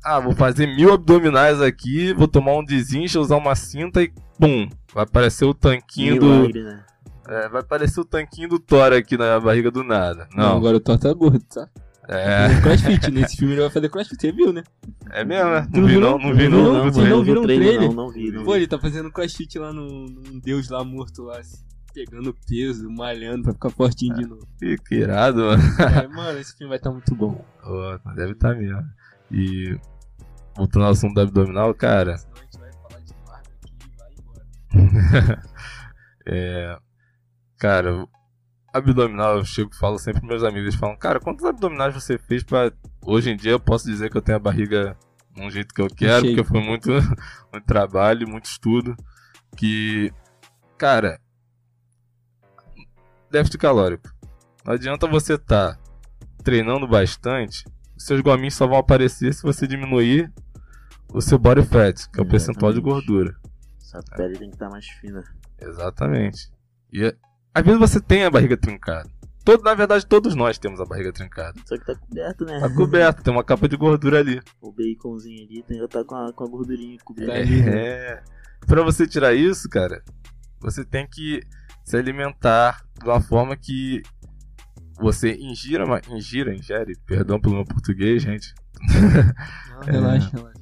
ah, 0.03 0.19
vou 0.19 0.35
fazer 0.35 0.67
mil 0.67 0.93
abdominais 0.93 1.63
aqui, 1.63 2.13
vou 2.15 2.27
tomar 2.27 2.55
um 2.55 2.65
desincha, 2.65 3.21
usar 3.21 3.37
uma 3.37 3.55
cinta 3.55 4.03
e 4.03 4.13
pum, 4.41 4.69
vai 4.93 5.05
aparecer 5.05 5.45
o 5.45 5.55
tanquinho 5.55 6.19
do, 6.19 6.27
Milagre, 6.27 6.65
né? 6.65 6.85
É, 7.29 7.49
vai 7.49 7.61
aparecer 7.61 8.01
o 8.01 8.05
tanquinho 8.05 8.49
do 8.49 8.59
Thor 8.59 8.93
aqui 8.93 9.17
na 9.17 9.39
barriga 9.41 9.71
do 9.71 9.83
nada. 9.85 10.29
não, 10.35 10.51
Não, 10.51 10.57
agora 10.57 10.77
o 10.77 10.81
Thor 10.81 10.99
tá 10.99 11.13
gordo, 11.13 11.41
tá? 11.45 11.69
é, 12.09 12.61
Crossfit, 12.61 13.11
nesse 13.13 13.37
filme 13.37 13.55
ele 13.55 13.61
vai 13.63 13.71
fazer 13.71 13.89
crossfit, 13.89 14.21
você 14.21 14.33
viu, 14.33 14.53
né? 14.53 14.63
é 15.11 15.25
mesmo, 15.25 15.51
né? 15.51 15.69
Tu 15.73 15.81
Não 15.81 15.87
vi 15.87 15.93
viu, 15.93 16.01
não, 16.01 16.11
não? 16.11 16.19
não 16.19 16.35
vi 16.35 16.49
Não 16.49 16.59
não. 16.59 16.91
viu, 16.91 17.05
não 17.05 17.11
não 17.11 17.19
vi 17.23 17.31
viram 17.31 17.43
trailer? 17.45 17.69
trailer? 17.69 17.89
Não, 17.89 17.95
não 18.07 18.11
vi, 18.13 18.31
não 18.33 18.45
Pô, 18.45 18.51
vi. 18.53 18.57
ele 18.59 18.67
tá 18.67 18.79
fazendo 18.79 19.11
crossfit 19.13 19.59
lá 19.59 19.73
no, 19.73 20.07
num 20.07 20.39
deus 20.41 20.69
lá 20.69 20.83
morto 20.85 21.23
lá, 21.23 21.39
assim, 21.39 21.59
pegando 21.95 22.35
peso, 22.49 22.91
malhando 22.91 23.45
pra 23.45 23.53
ficar 23.53 23.71
fortinho 23.71 24.15
de 24.17 24.27
novo. 24.27 24.47
Ih, 24.61 24.77
Que 24.79 24.97
irado, 24.97 25.43
mano. 25.43 25.63
É, 26.03 26.09
mano, 26.09 26.39
esse 26.41 26.57
filme 26.57 26.69
vai 26.71 26.79
estar 26.79 26.91
muito 26.91 27.15
bom. 27.15 27.45
Ó, 27.63 27.99
deve 28.17 28.33
estar 28.33 28.55
mesmo. 28.57 28.83
E 29.31 29.79
voltando 30.57 30.85
ao 30.87 30.91
assunto 30.93 31.15
do 31.15 31.21
abdominal, 31.21 31.73
cara, 31.73 32.19
Senão 32.19 32.35
a 32.37 32.41
gente 32.41 32.59
vai 32.59 32.73
falar 32.73 33.01
de 33.01 33.15
Marvel 33.27 33.53
aqui 33.63 33.73
e 33.87 33.97
vai 33.97 34.11
embora. 34.19 35.43
é. 36.27 36.79
Cara, 37.63 38.09
abdominal, 38.73 39.37
eu 39.37 39.45
chego 39.45 39.71
e 39.73 39.77
falo 39.77 39.97
sempre 39.97 40.21
pros 40.21 40.31
meus 40.31 40.43
amigos, 40.43 40.63
eles 40.63 40.75
falam, 40.75 40.97
cara, 40.97 41.21
quantos 41.21 41.45
abdominais 41.45 41.95
você 41.95 42.19
fez 42.19 42.43
pra. 42.43 42.73
Hoje 43.07 43.31
em 43.31 43.37
dia 43.37 43.53
eu 43.53 43.61
posso 43.61 43.87
dizer 43.87 44.11
que 44.11 44.17
eu 44.17 44.21
tenho 44.21 44.35
a 44.35 44.41
barriga 44.41 44.97
de 45.31 45.41
um 45.41 45.49
jeito 45.49 45.73
que 45.73 45.81
eu 45.81 45.87
quero, 45.87 46.27
porque 46.27 46.43
foi 46.43 46.61
muito, 46.61 46.91
muito 47.53 47.65
trabalho, 47.65 48.29
muito 48.29 48.47
estudo. 48.47 48.97
Que. 49.57 50.13
Cara. 50.77 51.21
Déficit 53.31 53.59
calórico. 53.59 54.13
Não 54.65 54.75
adianta 54.75 55.07
você 55.07 55.39
tá 55.39 55.79
treinando 56.43 56.89
bastante, 56.89 57.65
seus 57.97 58.21
gominhos 58.23 58.55
só 58.55 58.67
vão 58.67 58.79
aparecer 58.79 59.33
se 59.33 59.43
você 59.45 59.69
diminuir 59.69 60.33
o 61.15 61.21
seu 61.21 61.39
body 61.39 61.63
fat, 61.63 62.11
que 62.11 62.19
é 62.19 62.23
o 62.25 62.27
percentual 62.27 62.73
de 62.73 62.81
gordura. 62.81 63.37
Essa 63.81 64.03
pele 64.17 64.37
tem 64.37 64.49
que 64.49 64.57
estar 64.57 64.69
mais 64.69 64.89
fina. 65.01 65.23
Exatamente. 65.61 66.51
E 66.93 67.05
é- 67.05 67.17
às 67.55 67.65
vezes 67.65 67.79
você 67.81 68.01
tem 68.01 68.25
a 68.25 68.31
barriga 68.31 68.57
trincada. 68.57 69.09
Todo, 69.45 69.65
na 69.65 69.75
verdade, 69.75 70.07
todos 70.07 70.35
nós 70.37 70.57
temos 70.57 70.81
a 70.81 70.85
barriga 70.85 71.13
trincada. 71.13 71.59
Só 71.67 71.77
que 71.77 71.85
tá 71.85 71.97
coberto, 71.97 72.45
né? 72.45 72.61
Tá 72.61 72.71
coberto, 72.71 73.23
tem 73.25 73.33
uma 73.33 73.43
capa 73.43 73.69
de 73.69 73.77
gordura 73.77 74.21
ali. 74.21 74.41
O 74.61 74.71
baconzinho 74.71 75.45
ali 75.45 75.63
tem, 75.65 75.87
tá 75.89 76.05
com 76.05 76.15
a, 76.15 76.33
com 76.33 76.45
a 76.45 76.49
gordurinha 76.49 76.97
coberta. 77.05 77.33
Tá 77.33 77.39
ali, 77.39 77.63
né? 77.63 77.73
É. 77.75 78.23
Pra 78.67 78.83
você 78.83 79.07
tirar 79.07 79.35
isso, 79.35 79.69
cara, 79.69 80.03
você 80.61 80.85
tem 80.85 81.07
que 81.09 81.43
se 81.85 81.97
alimentar 81.97 82.85
de 83.01 83.09
uma 83.09 83.21
forma 83.21 83.57
que 83.57 84.03
você 85.01 85.35
ingira, 85.35 85.85
ingira, 86.09 86.55
ingere, 86.55 86.97
perdão 87.05 87.41
pelo 87.41 87.57
meu 87.57 87.65
português, 87.65 88.23
gente, 88.23 88.55
Não, 88.81 89.81
relaxa, 89.85 90.31
relaxa. 90.37 90.61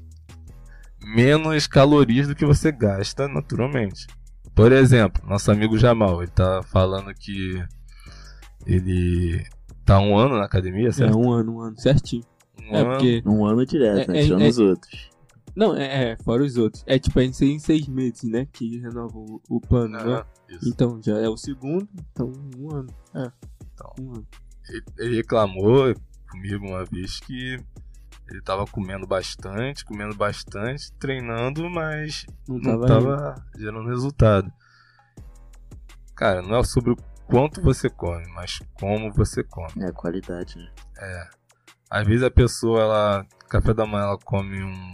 menos 1.05 1.67
calorias 1.67 2.27
do 2.27 2.35
que 2.35 2.47
você 2.47 2.73
gasta 2.73 3.29
naturalmente. 3.29 4.07
Por 4.55 4.73
exemplo, 4.73 5.23
nosso 5.27 5.51
amigo 5.51 5.79
Jamal, 5.79 6.23
ele 6.23 6.31
tá 6.33 6.63
falando 6.65 7.13
que 7.15 7.63
ele 8.67 9.45
tá 9.85 9.99
um 10.01 10.17
ano 10.17 10.37
na 10.37 10.45
academia, 10.45 10.89
É 10.89 10.93
certo? 10.93 11.19
um 11.19 11.33
ano, 11.33 11.57
um 11.57 11.61
ano, 11.61 11.81
certinho. 11.81 12.25
Um 12.61 12.75
É 12.77 12.81
ano. 12.81 12.91
porque. 12.91 13.23
Um 13.27 13.45
ano 13.47 13.65
direto, 13.67 14.11
É, 14.11 14.13
né? 14.13 14.21
é, 14.21 14.25
Tirando 14.25 14.43
é- 14.43 14.49
os 14.49 14.59
outros. 14.59 15.11
Não, 15.57 15.77
é, 15.77 16.13
é, 16.13 16.17
fora 16.23 16.45
os 16.45 16.57
outros. 16.57 16.85
É 16.87 16.99
tipo, 16.99 17.19
a 17.19 17.23
gente 17.23 17.39
tem 17.39 17.59
seis 17.59 17.89
meses, 17.89 18.23
né? 18.25 18.47
Que 18.53 18.79
renova 18.79 19.19
o, 19.19 19.41
o 19.49 19.61
plano, 19.61 19.97
né? 19.99 20.03
Aham, 20.03 20.25
isso. 20.49 20.69
Então, 20.69 21.01
já 21.03 21.19
é 21.19 21.29
o 21.29 21.37
segundo, 21.37 21.89
então 22.13 22.33
um 22.57 22.71
ano. 22.75 22.89
É. 23.15 23.31
Então. 23.75 23.93
Um 24.01 24.11
ano. 24.13 24.27
Ele- 24.69 24.85
Ele 24.99 25.17
reclamou 25.17 25.93
comigo 26.31 26.65
uma 26.67 26.85
vez 26.85 27.19
que 27.19 27.59
ele 28.31 28.41
tava 28.41 28.65
comendo 28.67 29.07
bastante, 29.07 29.85
comendo 29.85 30.15
bastante, 30.15 30.93
treinando, 30.95 31.69
mas 31.69 32.25
Não 32.49 32.59
não 32.59 32.81
tava. 32.81 32.87
tava 33.17 33.45
gerando 33.59 33.89
resultado. 33.89 34.51
Cara, 36.15 36.43
não 36.43 36.57
é 36.59 36.65
sobre 36.65 36.93
o 36.93 36.97
quanto 37.27 37.61
você 37.63 37.89
come, 37.89 38.27
mas 38.35 38.61
como 38.75 39.11
você 39.13 39.43
come. 39.43 39.73
É, 39.83 39.91
qualidade, 39.93 40.57
né? 40.59 41.29
Às 41.91 42.07
vezes 42.07 42.23
a 42.23 42.31
pessoa, 42.31 42.81
ela, 42.83 43.27
café 43.49 43.75
da 43.75 43.85
manhã, 43.87 44.05
ela 44.05 44.19
come 44.19 44.63
um, 44.63 44.93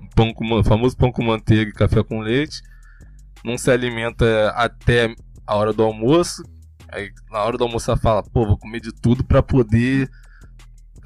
um 0.00 0.08
pão 0.14 0.34
com 0.34 0.62
famoso 0.64 0.96
pão 0.96 1.10
com 1.10 1.22
manteiga 1.22 1.70
e 1.70 1.74
café 1.74 2.02
com 2.02 2.20
leite, 2.20 2.60
não 3.44 3.56
se 3.56 3.70
alimenta 3.70 4.50
até 4.50 5.14
a 5.46 5.56
hora 5.56 5.72
do 5.72 5.82
almoço. 5.82 6.42
Aí 6.92 7.10
na 7.30 7.42
hora 7.42 7.56
do 7.56 7.64
almoço 7.64 7.90
ela 7.90 7.98
fala, 7.98 8.22
pô, 8.22 8.46
vou 8.46 8.58
comer 8.58 8.80
de 8.80 8.92
tudo 8.92 9.24
pra 9.24 9.42
poder 9.42 10.10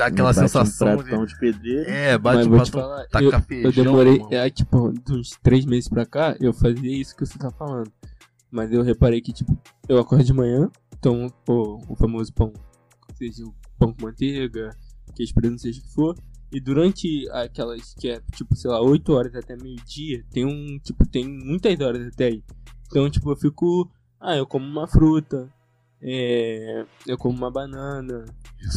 dar 0.00 0.06
aquela 0.06 0.32
Bate 0.32 0.40
sensação 0.40 0.88
um 0.88 0.96
de. 0.96 1.02
pratão 1.04 1.26
de 1.26 1.38
pedreiro. 1.38 1.90
É, 1.90 2.16
bate 2.16 2.36
Mas 2.38 2.46
um 2.46 2.50
vou 2.50 2.62
te 2.62 2.70
pratão, 2.70 2.90
falar, 2.90 3.06
taca 3.08 3.24
eu, 3.24 3.40
feijão, 3.42 3.70
eu 3.70 3.72
demorei, 3.84 4.20
é, 4.30 4.48
tipo, 4.50 4.92
de 4.92 5.12
uns 5.12 5.30
três 5.42 5.66
meses 5.66 5.88
pra 5.88 6.06
cá, 6.06 6.36
eu 6.40 6.52
fazia 6.54 6.90
isso 6.90 7.14
que 7.14 7.26
você 7.26 7.38
tá 7.38 7.50
falando. 7.50 7.92
Mas 8.50 8.72
eu 8.72 8.82
reparei 8.82 9.20
que, 9.20 9.32
tipo, 9.32 9.56
eu 9.88 9.98
acordo 9.98 10.24
de 10.24 10.32
manhã, 10.32 10.70
tomo 11.00 11.30
pô, 11.44 11.78
o 11.86 11.94
famoso 11.94 12.32
pão, 12.32 12.52
seja 13.14 13.44
o 13.44 13.54
pão 13.78 13.92
com 13.92 14.06
manteiga, 14.06 14.70
queijo 15.14 15.34
preto, 15.34 15.58
seja 15.58 15.80
o 15.80 15.82
que 15.82 15.92
for, 15.92 16.14
E 16.52 16.58
durante 16.60 17.28
aquelas 17.30 17.94
que 17.94 18.08
é, 18.08 18.20
tipo, 18.34 18.56
sei 18.56 18.70
lá, 18.70 18.80
8 18.80 19.12
horas 19.12 19.34
até 19.36 19.54
meio-dia, 19.56 20.24
tem 20.32 20.44
um, 20.44 20.78
tipo, 20.80 21.06
tem 21.06 21.28
muitas 21.28 21.78
horas 21.78 22.08
até 22.08 22.26
aí. 22.26 22.42
Então, 22.88 23.08
tipo, 23.08 23.30
eu 23.30 23.36
fico. 23.36 23.88
Ah, 24.18 24.36
eu 24.36 24.46
como 24.46 24.66
uma 24.66 24.88
fruta. 24.88 25.48
É, 26.02 26.86
eu 27.06 27.18
como 27.18 27.36
uma 27.36 27.50
banana. 27.50 28.24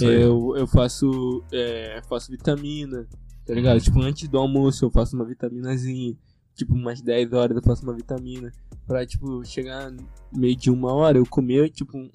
Eu, 0.02 0.56
eu 0.58 0.68
faço. 0.68 1.44
é, 1.52 2.02
faço 2.08 2.32
vitamina. 2.32 3.08
Tá 3.46 3.54
ligado? 3.54 3.80
Tipo, 3.82 4.02
antes 4.02 4.28
do 4.28 4.38
almoço 4.38 4.86
eu 4.86 4.92
faço 4.92 5.16
uma 5.16 5.26
vitaminazinha. 5.26 6.16
Tipo, 6.56 6.74
umas 6.74 7.02
10 7.02 7.34
horas 7.34 7.58
eu 7.58 7.64
faço 7.64 7.84
uma 7.84 7.94
vitamina. 7.94 8.52
Pra, 8.86 9.06
tipo, 9.06 9.44
chegar 9.46 9.94
meio 10.32 10.56
de 10.56 10.70
uma 10.70 10.94
hora 10.94 11.18
eu 11.18 11.26
comer, 11.26 11.70
tipo. 11.70 12.10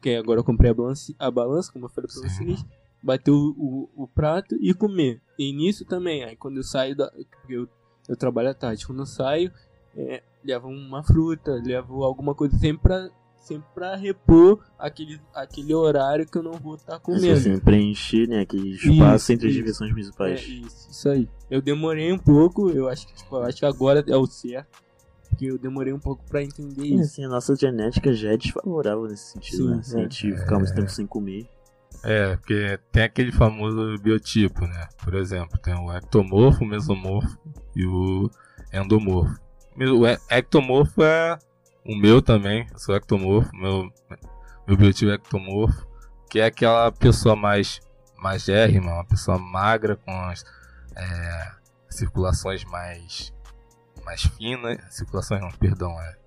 Que 0.00 0.16
agora 0.16 0.40
eu 0.40 0.44
comprei 0.44 0.70
a 0.70 0.74
balança, 0.74 1.14
a 1.18 1.30
balança 1.30 1.70
como 1.70 1.84
eu 1.84 1.90
falei 1.90 2.08
pra 2.08 2.28
Sim. 2.28 2.28
vocês. 2.28 2.64
Bater 3.02 3.30
o, 3.30 3.54
o, 3.56 4.04
o 4.04 4.08
prato 4.08 4.56
e 4.60 4.72
comer. 4.74 5.20
E 5.38 5.52
nisso 5.52 5.84
também. 5.86 6.24
Aí 6.24 6.36
quando 6.36 6.58
eu 6.58 6.64
saio 6.64 6.96
da. 6.96 7.10
Eu, 7.48 7.68
eu 8.08 8.16
trabalho 8.16 8.50
à 8.50 8.54
tarde. 8.54 8.86
Quando 8.86 9.00
eu 9.00 9.06
saio, 9.06 9.50
é, 9.96 10.22
levo 10.44 10.68
uma 10.68 11.02
fruta, 11.02 11.52
levo 11.64 12.02
alguma 12.04 12.34
coisa 12.34 12.56
sempre 12.58 12.82
pra, 12.82 13.10
sempre 13.40 13.66
pra 13.74 13.96
repor 13.96 14.60
aquele, 14.78 15.20
aquele 15.34 15.74
horário 15.74 16.26
que 16.26 16.36
eu 16.38 16.42
não 16.42 16.52
vou 16.52 16.74
estar 16.76 16.94
Assim, 16.96 17.02
comendo. 17.02 17.32
assim, 17.32 17.58
preencher, 17.58 18.28
né, 18.28 18.40
aquele 18.42 18.70
espaço 18.74 19.16
Isso, 19.24 19.32
entre 19.32 19.46
as 19.48 19.52
isso. 19.52 19.60
diversões 19.62 19.90
É, 19.90 19.94
principais. 19.94 20.40
isso, 20.46 20.90
isso 20.90 21.08
aí. 21.08 21.28
Eu 21.50 21.60
demorei 21.60 22.12
um 22.12 22.18
pouco, 22.18 22.70
eu 22.70 22.88
acho 22.88 23.06
que, 23.06 23.14
tipo, 23.14 23.34
eu 23.36 23.42
acho 23.42 23.56
que 23.58 23.66
agora 23.66 24.04
é 24.06 24.16
o 24.16 24.26
certo. 24.26 24.78
Porque 25.28 25.46
eu 25.46 25.58
demorei 25.58 25.92
um 25.92 25.98
pouco 25.98 26.24
pra 26.28 26.42
entender 26.42 26.82
E, 26.84 26.94
isso. 26.94 27.02
assim, 27.04 27.24
a 27.24 27.28
nossa 27.28 27.54
genética 27.56 28.12
já 28.12 28.32
é 28.32 28.36
desfavorável 28.36 29.04
nesse 29.04 29.32
sentido, 29.32 29.56
Sim, 29.68 29.76
né? 29.76 29.82
Se 29.82 29.94
é. 29.96 29.98
a 29.98 30.02
gente 30.02 30.36
ficar 30.36 30.58
muito 30.58 30.74
tempo 30.74 30.90
sem 30.90 31.06
comer. 31.06 31.48
É, 32.02 32.36
porque 32.36 32.78
tem 32.90 33.02
aquele 33.04 33.30
famoso 33.32 33.96
biotipo, 34.02 34.66
né? 34.66 34.88
Por 35.04 35.14
exemplo, 35.14 35.58
tem 35.58 35.74
o 35.74 35.92
ectomorfo, 35.92 36.64
o 36.64 36.66
mesomorfo 36.66 37.38
e 37.76 37.86
o 37.86 38.28
endomorfo. 38.72 39.38
O 39.76 40.06
ectomorfo 40.34 41.02
é 41.02 41.38
o 41.84 41.96
meu 41.96 42.20
também, 42.20 42.66
eu 42.72 42.78
sou 42.78 42.94
ectomorfo, 42.94 43.54
meu, 43.54 43.92
meu 44.66 44.76
biotipo 44.76 45.10
é 45.10 45.14
ectomorfo, 45.14 45.86
que 46.28 46.38
é 46.40 46.44
aquela 46.44 46.92
pessoa 46.92 47.34
mais 47.34 47.80
magérrima, 48.16 48.92
uma 48.92 49.04
pessoa 49.04 49.38
magra 49.38 49.96
com 49.96 50.12
as 50.12 50.44
é, 50.94 51.52
circulações 51.88 52.64
mais, 52.64 53.32
mais 54.04 54.22
finas. 54.22 54.78
Circulações 54.90 55.40
não, 55.40 55.50
perdão, 55.50 55.98
é. 56.00 56.20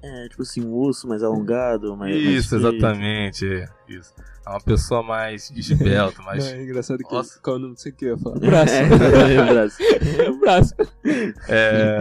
É, 0.00 0.28
tipo 0.28 0.42
assim, 0.42 0.64
um 0.64 0.78
osso 0.78 1.08
mais 1.08 1.24
alongado, 1.24 1.96
mais. 1.96 2.14
mais 2.14 2.24
Isso, 2.24 2.54
estreito. 2.54 2.76
exatamente, 2.76 3.46
é, 3.46 3.68
isso. 3.88 4.14
É 4.48 4.50
uma 4.50 4.60
pessoa 4.62 5.02
mais 5.02 5.50
esbelta, 5.50 6.22
mais 6.22 6.42
Não, 6.42 6.52
é 6.52 6.62
engraçado 6.62 7.04
que 7.04 7.12
Nossa. 7.12 7.38
qual 7.38 7.56
o 7.56 7.58
nome 7.58 7.74
disso 7.74 7.88
aqui? 7.88 8.06
Eu 8.06 8.16
falar. 8.16 8.38
Braço. 8.38 8.72
Braço. 9.52 9.82
É 9.82 10.30
o 10.30 10.40
braço. 10.40 10.74
É, 11.48 11.98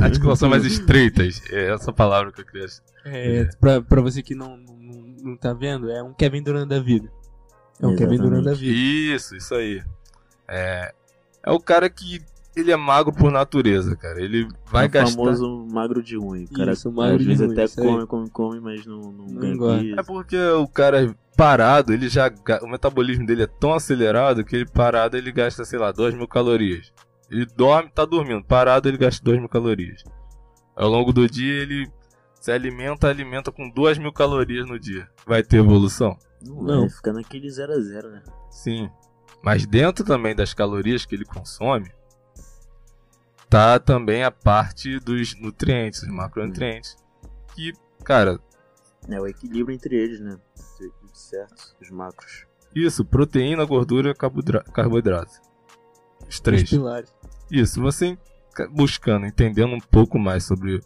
articulações 0.00 0.50
mais 0.50 0.64
estreitas. 0.64 1.42
É 1.50 1.74
essa 1.74 1.92
palavra 1.92 2.30
que 2.30 2.42
eu 2.42 2.46
queria. 2.46 2.66
É, 3.04 3.44
pra, 3.60 3.82
pra 3.82 4.00
você 4.00 4.22
que 4.22 4.36
não, 4.36 4.56
não, 4.56 5.14
não 5.20 5.36
tá 5.36 5.52
vendo, 5.52 5.90
é 5.90 6.00
um 6.00 6.14
Kevin 6.14 6.44
Durant 6.44 6.68
da 6.68 6.78
vida. 6.78 7.10
É 7.82 7.86
um 7.88 7.96
Kevin 7.96 8.18
Durant 8.18 8.44
da 8.44 8.54
vida. 8.54 8.72
Isso, 8.72 9.34
isso 9.34 9.52
aí. 9.52 9.82
É, 10.46 10.94
é 11.44 11.50
o 11.50 11.58
cara 11.58 11.90
que 11.90 12.20
ele 12.56 12.72
é 12.72 12.76
magro 12.76 13.12
por 13.12 13.30
natureza, 13.30 13.94
cara. 13.96 14.20
Ele 14.22 14.46
vai 14.66 14.86
é 14.86 14.88
o 14.88 14.90
gastar. 14.90 15.16
famoso 15.16 15.66
magro 15.70 16.02
de 16.02 16.16
ruim. 16.16 16.44
O 16.44 16.52
cara 16.54 16.72
Isso, 16.72 16.90
magro 16.92 17.16
às 17.16 17.22
de 17.22 17.26
vezes 17.28 17.46
ruim, 17.46 17.52
até 17.52 17.68
come, 17.82 18.06
come, 18.06 18.30
come, 18.30 18.60
mas 18.60 18.84
não, 18.86 19.00
não, 19.00 19.26
Não 19.26 19.56
ganha. 19.58 19.94
É 19.98 20.02
porque 20.02 20.36
o 20.36 20.66
cara 20.66 21.14
parado, 21.36 21.92
ele 21.92 22.08
já. 22.08 22.30
O 22.62 22.66
metabolismo 22.68 23.24
dele 23.26 23.44
é 23.44 23.46
tão 23.46 23.72
acelerado 23.72 24.44
que 24.44 24.56
ele 24.56 24.66
parado 24.66 25.16
ele 25.16 25.30
gasta, 25.32 25.64
sei 25.64 25.78
lá, 25.78 25.92
2 25.92 26.14
mil 26.14 26.26
calorias. 26.28 26.92
Ele 27.30 27.46
dorme, 27.46 27.90
tá 27.94 28.04
dormindo. 28.04 28.44
Parado 28.44 28.88
ele 28.88 28.98
gasta 28.98 29.22
2 29.24 29.38
mil 29.38 29.48
calorias. 29.48 30.02
Ao 30.74 30.88
longo 30.88 31.12
do 31.12 31.28
dia 31.28 31.62
ele 31.62 31.88
se 32.40 32.50
alimenta, 32.50 33.08
alimenta 33.08 33.52
com 33.52 33.68
2 33.70 33.98
mil 33.98 34.12
calorias 34.12 34.66
no 34.68 34.78
dia. 34.78 35.06
Vai 35.26 35.42
ter 35.42 35.58
evolução? 35.58 36.16
Não, 36.44 36.62
Não. 36.62 36.80
vai 36.80 36.88
ficar 36.90 37.12
naquele 37.12 37.50
0 37.50 37.72
a 37.72 37.80
0 37.80 38.10
né? 38.10 38.22
Sim. 38.50 38.88
Mas 39.42 39.66
dentro 39.66 40.04
também 40.04 40.34
das 40.34 40.52
calorias 40.54 41.04
que 41.06 41.14
ele 41.14 41.24
consome, 41.24 41.90
tá 43.50 43.78
também 43.80 44.22
a 44.22 44.30
parte 44.30 44.98
dos 45.00 45.34
nutrientes, 45.38 46.02
os 46.04 46.08
macronutrientes. 46.08 46.96
Que, 47.54 47.72
cara, 48.04 48.38
É 49.08 49.20
o 49.20 49.26
equilíbrio 49.26 49.74
entre 49.74 49.96
eles, 49.96 50.20
né? 50.20 50.38
Certo, 51.12 51.74
os 51.82 51.90
macros. 51.90 52.46
isso, 52.74 53.04
proteína, 53.04 53.64
gordura, 53.64 54.14
carboidra- 54.14 54.62
carboidrato. 54.72 55.32
Os 56.22 56.36
Os 56.36 56.40
três. 56.40 56.70
pilares. 56.70 57.12
Isso, 57.50 57.80
você 57.80 58.16
ca- 58.54 58.68
buscando, 58.68 59.26
entendendo 59.26 59.74
um 59.74 59.80
pouco 59.80 60.18
mais 60.18 60.44
sobre 60.44 60.80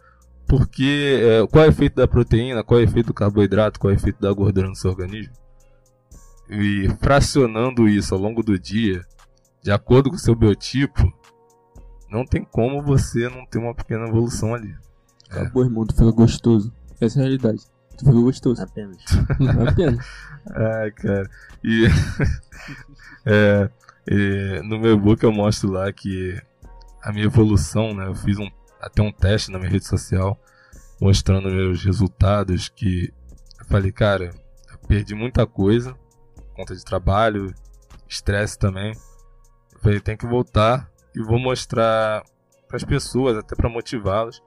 por 0.47 0.67
que, 0.67 1.21
é, 1.23 1.47
qual 1.47 1.65
é 1.65 1.67
o 1.69 1.71
efeito 1.71 1.97
da 1.97 2.09
proteína, 2.09 2.65
qual 2.65 2.81
é 2.81 2.83
o 2.83 2.85
efeito 2.87 3.07
do 3.09 3.15
carboidrato, 3.15 3.79
qual 3.79 3.91
é 3.91 3.95
o 3.95 3.99
efeito 3.99 4.21
da 4.21 4.33
gordura 4.33 4.69
no 4.69 4.75
seu 4.75 4.91
organismo, 4.91 5.33
e 6.49 6.89
fracionando 7.01 7.89
isso 7.89 8.15
ao 8.15 8.21
longo 8.21 8.43
do 8.43 8.59
dia, 8.59 9.03
de 9.63 9.71
acordo 9.71 10.11
com 10.11 10.17
o 10.17 10.19
seu 10.19 10.35
biotipo, 10.35 11.13
não 12.11 12.25
tem 12.25 12.45
como 12.45 12.83
você 12.83 13.29
não 13.29 13.45
ter 13.47 13.59
uma 13.59 13.75
pequena 13.75 14.07
evolução 14.07 14.55
ali. 14.55 14.75
É. 15.31 15.41
Acabou, 15.41 15.65
irmão, 15.65 15.87
tu 15.87 15.95
fica 15.95 16.11
gostoso. 16.11 16.73
Essa 17.01 17.19
é 17.19 17.21
a 17.21 17.23
realidade. 17.25 17.63
Tu 17.97 18.05
fica 18.05 18.13
gostoso. 18.13 18.63
Apenas. 18.63 18.99
Apenas. 19.69 20.07
Ai, 20.51 20.91
cara. 20.93 21.31
E, 21.63 21.87
é, 23.27 23.71
e 24.09 24.61
no 24.65 24.79
meu 24.79 24.99
book 24.99 25.23
eu 25.23 25.33
mostro 25.33 25.71
lá 25.71 25.93
que 25.93 26.41
a 27.03 27.13
minha 27.13 27.27
evolução, 27.27 27.95
né? 27.95 28.07
Eu 28.07 28.15
fiz 28.15 28.39
um, 28.39 28.49
até 28.81 29.03
um 29.03 29.13
teste 29.13 29.51
na 29.51 29.59
minha 29.59 29.71
rede 29.71 29.87
social 29.87 30.39
mostrando 31.01 31.51
meus 31.51 31.85
resultados 31.85 32.69
que 32.69 33.13
eu 33.61 33.67
falei, 33.67 33.93
cara, 33.93 34.31
eu 34.71 34.79
perdi 34.87 35.15
muita 35.15 35.47
coisa, 35.47 35.95
conta 36.55 36.75
de 36.75 36.85
trabalho, 36.85 37.53
estresse 38.09 38.59
também. 38.59 38.93
Eu 39.73 39.81
falei, 39.81 40.01
tem 40.01 40.17
que 40.17 40.27
voltar 40.27 40.91
e 41.15 41.23
vou 41.23 41.39
mostrar 41.39 42.23
para 42.67 42.77
as 42.77 42.85
pessoas, 42.85 43.37
até 43.37 43.55
para 43.55 43.69
motivá-las, 43.69 44.43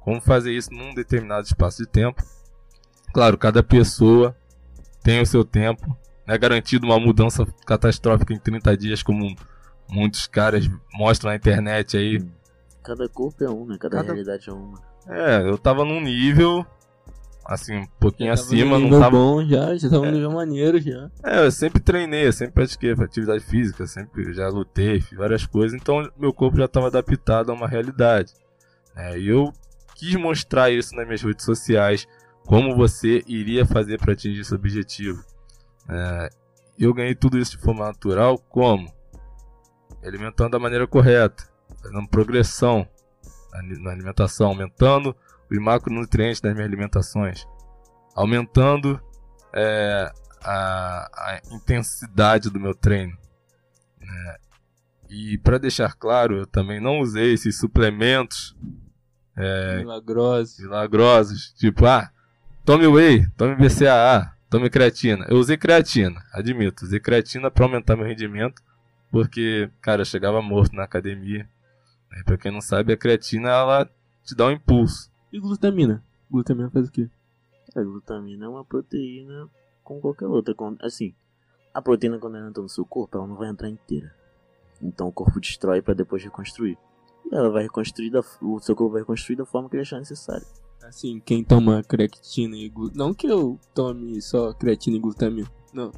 como 0.00 0.20
fazer 0.20 0.52
isso 0.52 0.72
num 0.72 0.94
determinado 0.94 1.46
espaço 1.46 1.78
de 1.82 1.88
tempo. 1.88 2.22
Claro, 3.12 3.36
cada 3.38 3.62
pessoa 3.62 4.36
tem 5.02 5.20
o 5.20 5.26
seu 5.26 5.44
tempo. 5.44 5.96
Não 6.26 6.34
é 6.34 6.38
garantido 6.38 6.86
uma 6.86 6.98
mudança 6.98 7.44
catastrófica 7.66 8.32
em 8.32 8.38
30 8.38 8.76
dias, 8.76 9.02
como 9.02 9.34
muitos 9.88 10.26
caras 10.26 10.68
mostram 10.92 11.30
na 11.30 11.36
internet 11.36 11.96
aí. 11.96 12.24
Cada 12.82 13.08
corpo 13.08 13.42
é 13.44 13.50
um, 13.50 13.66
né? 13.66 13.76
Cada, 13.78 13.96
Cada- 13.96 14.06
realidade 14.12 14.48
é 14.48 14.52
uma. 14.52 14.78
É, 15.08 15.40
eu 15.48 15.58
tava 15.58 15.84
num 15.84 16.00
nível, 16.00 16.64
assim, 17.50 17.78
um 17.78 17.86
pouquinho 17.98 18.32
acima, 18.32 18.78
não 18.78 19.00
tava. 19.00 19.10
bom 19.10 19.44
já, 19.44 19.76
já 19.76 19.90
tava 19.90 20.06
no 20.06 20.12
nível 20.12 20.30
maneiro 20.30 20.80
já. 20.80 21.10
É, 21.24 21.44
eu 21.44 21.50
sempre 21.50 21.80
treinei, 21.82 22.28
eu 22.28 22.32
sempre 22.32 22.54
pratiquei 22.54 22.92
atividade 22.92 23.42
física, 23.42 23.88
sempre 23.88 24.32
já 24.32 24.48
lutei, 24.48 25.00
fiz 25.00 25.18
várias 25.18 25.44
coisas, 25.44 25.78
então 25.78 26.08
meu 26.16 26.32
corpo 26.32 26.58
já 26.58 26.66
estava 26.66 26.86
adaptado 26.86 27.50
a 27.50 27.54
uma 27.54 27.66
realidade. 27.66 28.32
É, 28.94 29.18
e 29.18 29.28
eu 29.28 29.52
quis 29.96 30.14
mostrar 30.14 30.70
isso 30.70 30.94
nas 30.94 31.04
minhas 31.04 31.22
redes 31.22 31.44
sociais, 31.44 32.06
como 32.46 32.76
você 32.76 33.24
iria 33.26 33.66
fazer 33.66 33.98
para 33.98 34.12
atingir 34.12 34.42
esse 34.42 34.54
objetivo. 34.54 35.24
É, 35.88 36.30
eu 36.78 36.94
ganhei 36.94 37.16
tudo 37.16 37.36
isso 37.36 37.56
de 37.56 37.58
forma 37.58 37.84
natural, 37.84 38.38
como? 38.48 38.88
Alimentando 40.04 40.52
da 40.52 40.58
maneira 40.60 40.86
correta, 40.86 41.44
fazendo 41.82 42.08
progressão 42.08 42.86
na 43.80 43.90
alimentação, 43.90 44.46
aumentando 44.46 45.16
os 45.50 45.58
macronutrientes 45.58 46.40
das 46.40 46.52
minhas 46.54 46.68
alimentações, 46.68 47.46
aumentando 48.14 49.00
é, 49.52 50.10
a, 50.42 51.10
a 51.14 51.40
intensidade 51.52 52.50
do 52.50 52.60
meu 52.60 52.74
treino. 52.74 53.16
né? 54.00 54.36
E 55.08 55.38
para 55.38 55.58
deixar 55.58 55.94
claro, 55.94 56.38
eu 56.38 56.46
também 56.46 56.80
não 56.80 57.00
usei 57.00 57.32
esses 57.34 57.58
suplementos 57.58 58.56
É. 59.36 59.78
Milagroso. 59.78 60.62
milagrosos, 60.62 61.52
tipo, 61.54 61.84
ah, 61.86 62.10
tome 62.64 62.86
whey, 62.86 63.26
tome 63.36 63.56
BCAA, 63.56 64.32
tome 64.48 64.70
creatina. 64.70 65.26
Eu 65.28 65.38
usei 65.38 65.56
creatina, 65.56 66.22
admito, 66.32 66.84
usei 66.84 67.00
creatina 67.00 67.50
para 67.50 67.64
aumentar 67.64 67.96
meu 67.96 68.06
rendimento, 68.06 68.62
porque, 69.10 69.68
cara, 69.80 70.02
eu 70.02 70.06
chegava 70.06 70.40
morto 70.40 70.76
na 70.76 70.84
academia. 70.84 71.48
E 72.20 72.24
pra 72.24 72.36
quem 72.38 72.52
não 72.52 72.60
sabe, 72.60 72.92
a 72.92 72.96
creatina 72.96 73.48
ela 73.48 73.90
te 74.24 74.34
dá 74.36 74.46
um 74.46 74.50
impulso. 74.52 75.09
E 75.32 75.38
glutamina? 75.38 76.04
Glutamina 76.30 76.70
faz 76.70 76.88
o 76.88 76.92
quê? 76.92 77.08
A 77.74 77.82
glutamina 77.82 78.46
é 78.46 78.48
uma 78.48 78.64
proteína 78.64 79.48
como 79.84 80.00
qualquer 80.00 80.26
outra. 80.26 80.54
Assim, 80.80 81.14
a 81.72 81.80
proteína 81.80 82.18
quando 82.18 82.36
ela 82.36 82.48
entra 82.48 82.62
no 82.62 82.68
seu 82.68 82.84
corpo, 82.84 83.16
ela 83.16 83.26
não 83.26 83.36
vai 83.36 83.48
entrar 83.48 83.68
inteira. 83.68 84.14
Então 84.82 85.08
o 85.08 85.12
corpo 85.12 85.38
destrói 85.40 85.82
para 85.82 85.94
depois 85.94 86.22
reconstruir. 86.22 86.76
E 87.30 87.34
ela 87.34 87.50
vai 87.50 87.64
reconstruir 87.64 88.10
da, 88.10 88.20
o 88.42 88.58
seu 88.60 88.74
corpo 88.74 88.92
vai 88.92 89.02
reconstruir 89.02 89.36
da 89.36 89.44
forma 89.44 89.68
que 89.68 89.76
ele 89.76 89.82
achar 89.82 89.98
necessário. 89.98 90.46
Assim, 90.82 91.20
quem 91.20 91.44
toma 91.44 91.82
creatina 91.82 92.56
e 92.56 92.68
glutamina. 92.68 93.04
Não 93.04 93.14
que 93.14 93.26
eu 93.26 93.58
tome 93.74 94.20
só 94.22 94.52
creatina 94.52 94.96
e 94.96 95.00
glutamina. 95.00 95.50
Não. 95.72 95.92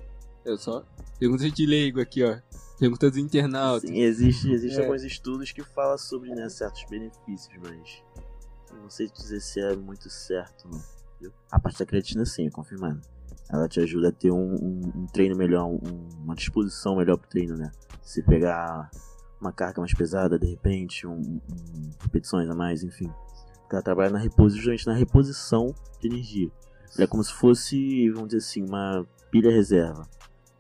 Eu 0.45 0.59
só. 0.59 0.85
Pergunta 1.19 1.49
de 1.49 1.67
leigo 1.67 2.01
aqui, 2.01 2.25
ó. 2.25 2.39
Pergunta 2.79 3.09
dos 3.09 3.19
internautas. 3.19 3.89
Sim, 3.89 4.01
existe, 4.01 4.51
existe 4.51 4.81
É. 4.81 4.85
alguns 4.85 5.05
estudos 5.05 5.53
que 5.53 5.63
falam 5.63 5.97
sobre 5.97 6.35
né, 6.35 6.49
certos 6.49 6.85
benefícios, 6.91 7.55
mas 7.63 8.03
não 8.81 8.91
sei 8.91 9.09
dizer 9.09 9.41
se 9.41 9.61
é 9.61 9.75
muito 9.77 10.09
certo. 10.11 10.69
A 11.51 11.59
parte 11.61 11.79
da 11.79 11.87
creatina, 11.87 12.25
sim, 12.25 12.49
confirmada. 12.51 13.01
Ela 13.51 13.69
te 13.69 13.81
ajuda 13.81 14.09
a 14.09 14.13
ter 14.13 14.31
um, 14.33 14.55
um- 14.55 14.93
um 15.03 15.07
treino 15.07 15.37
melhor, 15.37 15.67
um- 15.67 16.09
uma 16.25 16.35
disposição 16.35 16.97
melhor 16.97 17.17
pro 17.19 17.29
treino, 17.29 17.57
né? 17.57 17.71
Se 18.03 18.23
pegar 18.23 18.91
uma 19.41 19.53
carga 19.53 19.81
mais 19.81 19.93
pesada, 19.95 20.39
de 20.39 20.47
repente, 20.47 21.07
repetições 22.01 22.49
a 22.49 22.55
mais, 22.55 22.83
enfim. 22.83 23.11
Ela 23.71 23.83
trabalha 23.83 24.11
na 24.11 24.19
reposição, 24.19 24.73
justamente 24.73 24.87
na 24.87 24.95
reposição 24.95 25.75
de 26.01 26.09
energia. 26.09 26.51
Ela 26.95 27.05
é 27.05 27.07
como 27.07 27.23
se 27.25 27.33
fosse, 27.33 28.11
vamos 28.11 28.29
dizer 28.29 28.39
assim, 28.39 28.63
uma 28.63 29.07
pilha 29.31 29.51
reserva. 29.51 30.07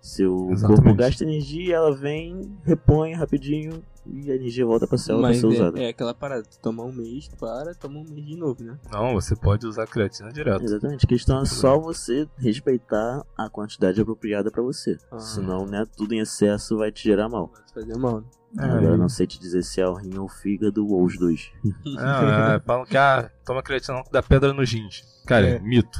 Seu 0.02 0.48
Exatamente. 0.50 0.82
corpo 0.82 0.98
gasta 0.98 1.22
energia, 1.22 1.76
ela 1.76 1.94
vem, 1.94 2.52
repõe 2.64 3.14
rapidinho 3.14 3.80
e 4.04 4.32
a 4.32 4.34
energia 4.34 4.66
volta 4.66 4.84
pra 4.84 4.98
célula 4.98 5.22
pra 5.22 5.30
Mas 5.30 5.38
ser 5.38 5.46
usada. 5.46 5.78
é, 5.78 5.84
é 5.84 5.88
aquela 5.90 6.12
parada, 6.12 6.42
tu 6.42 6.58
toma 6.60 6.82
um 6.82 6.90
mês, 6.90 7.28
para, 7.38 7.72
toma 7.72 8.00
um 8.00 8.04
mês 8.04 8.26
de 8.26 8.36
novo, 8.36 8.64
né? 8.64 8.76
Não, 8.90 9.12
você 9.12 9.36
pode 9.36 9.64
usar 9.64 9.86
creatina 9.86 10.32
direto. 10.32 10.64
Exatamente. 10.64 11.06
A 11.06 11.08
questão 11.08 11.40
é 11.40 11.44
só 11.44 11.78
você 11.78 12.28
respeitar 12.36 13.22
a 13.38 13.48
quantidade 13.48 14.00
apropriada 14.00 14.50
pra 14.50 14.60
você. 14.60 14.98
Ah. 15.08 15.20
Senão, 15.20 15.66
né, 15.66 15.86
tudo 15.96 16.12
em 16.14 16.18
excesso 16.18 16.76
vai 16.78 16.90
te 16.90 17.04
gerar 17.04 17.28
mal. 17.28 17.52
Vai 17.54 17.62
te 17.64 17.72
fazer 17.72 17.96
mal, 17.96 18.20
né? 18.22 18.26
É, 18.58 18.64
Agora 18.64 18.96
não 18.98 19.08
sei 19.08 19.26
te 19.26 19.38
dizer 19.38 19.62
se 19.62 19.80
é 19.80 19.86
o 19.88 19.94
rim 19.94 20.18
ou 20.18 20.24
o 20.24 20.28
fígado 20.28 20.84
ou 20.86 21.04
os 21.04 21.16
dois. 21.16 21.50
Não, 21.86 22.52
é, 22.54 22.60
falam 22.60 22.84
que 22.84 22.96
ah, 22.98 23.30
toma 23.46 23.62
creatina 23.62 23.96
não 23.96 24.04
que 24.04 24.10
dá 24.12 24.20
pedra 24.22 24.52
nos 24.52 24.70
rins. 24.70 25.02
Cara, 25.26 25.46
É. 25.48 25.58
mito. 25.60 25.98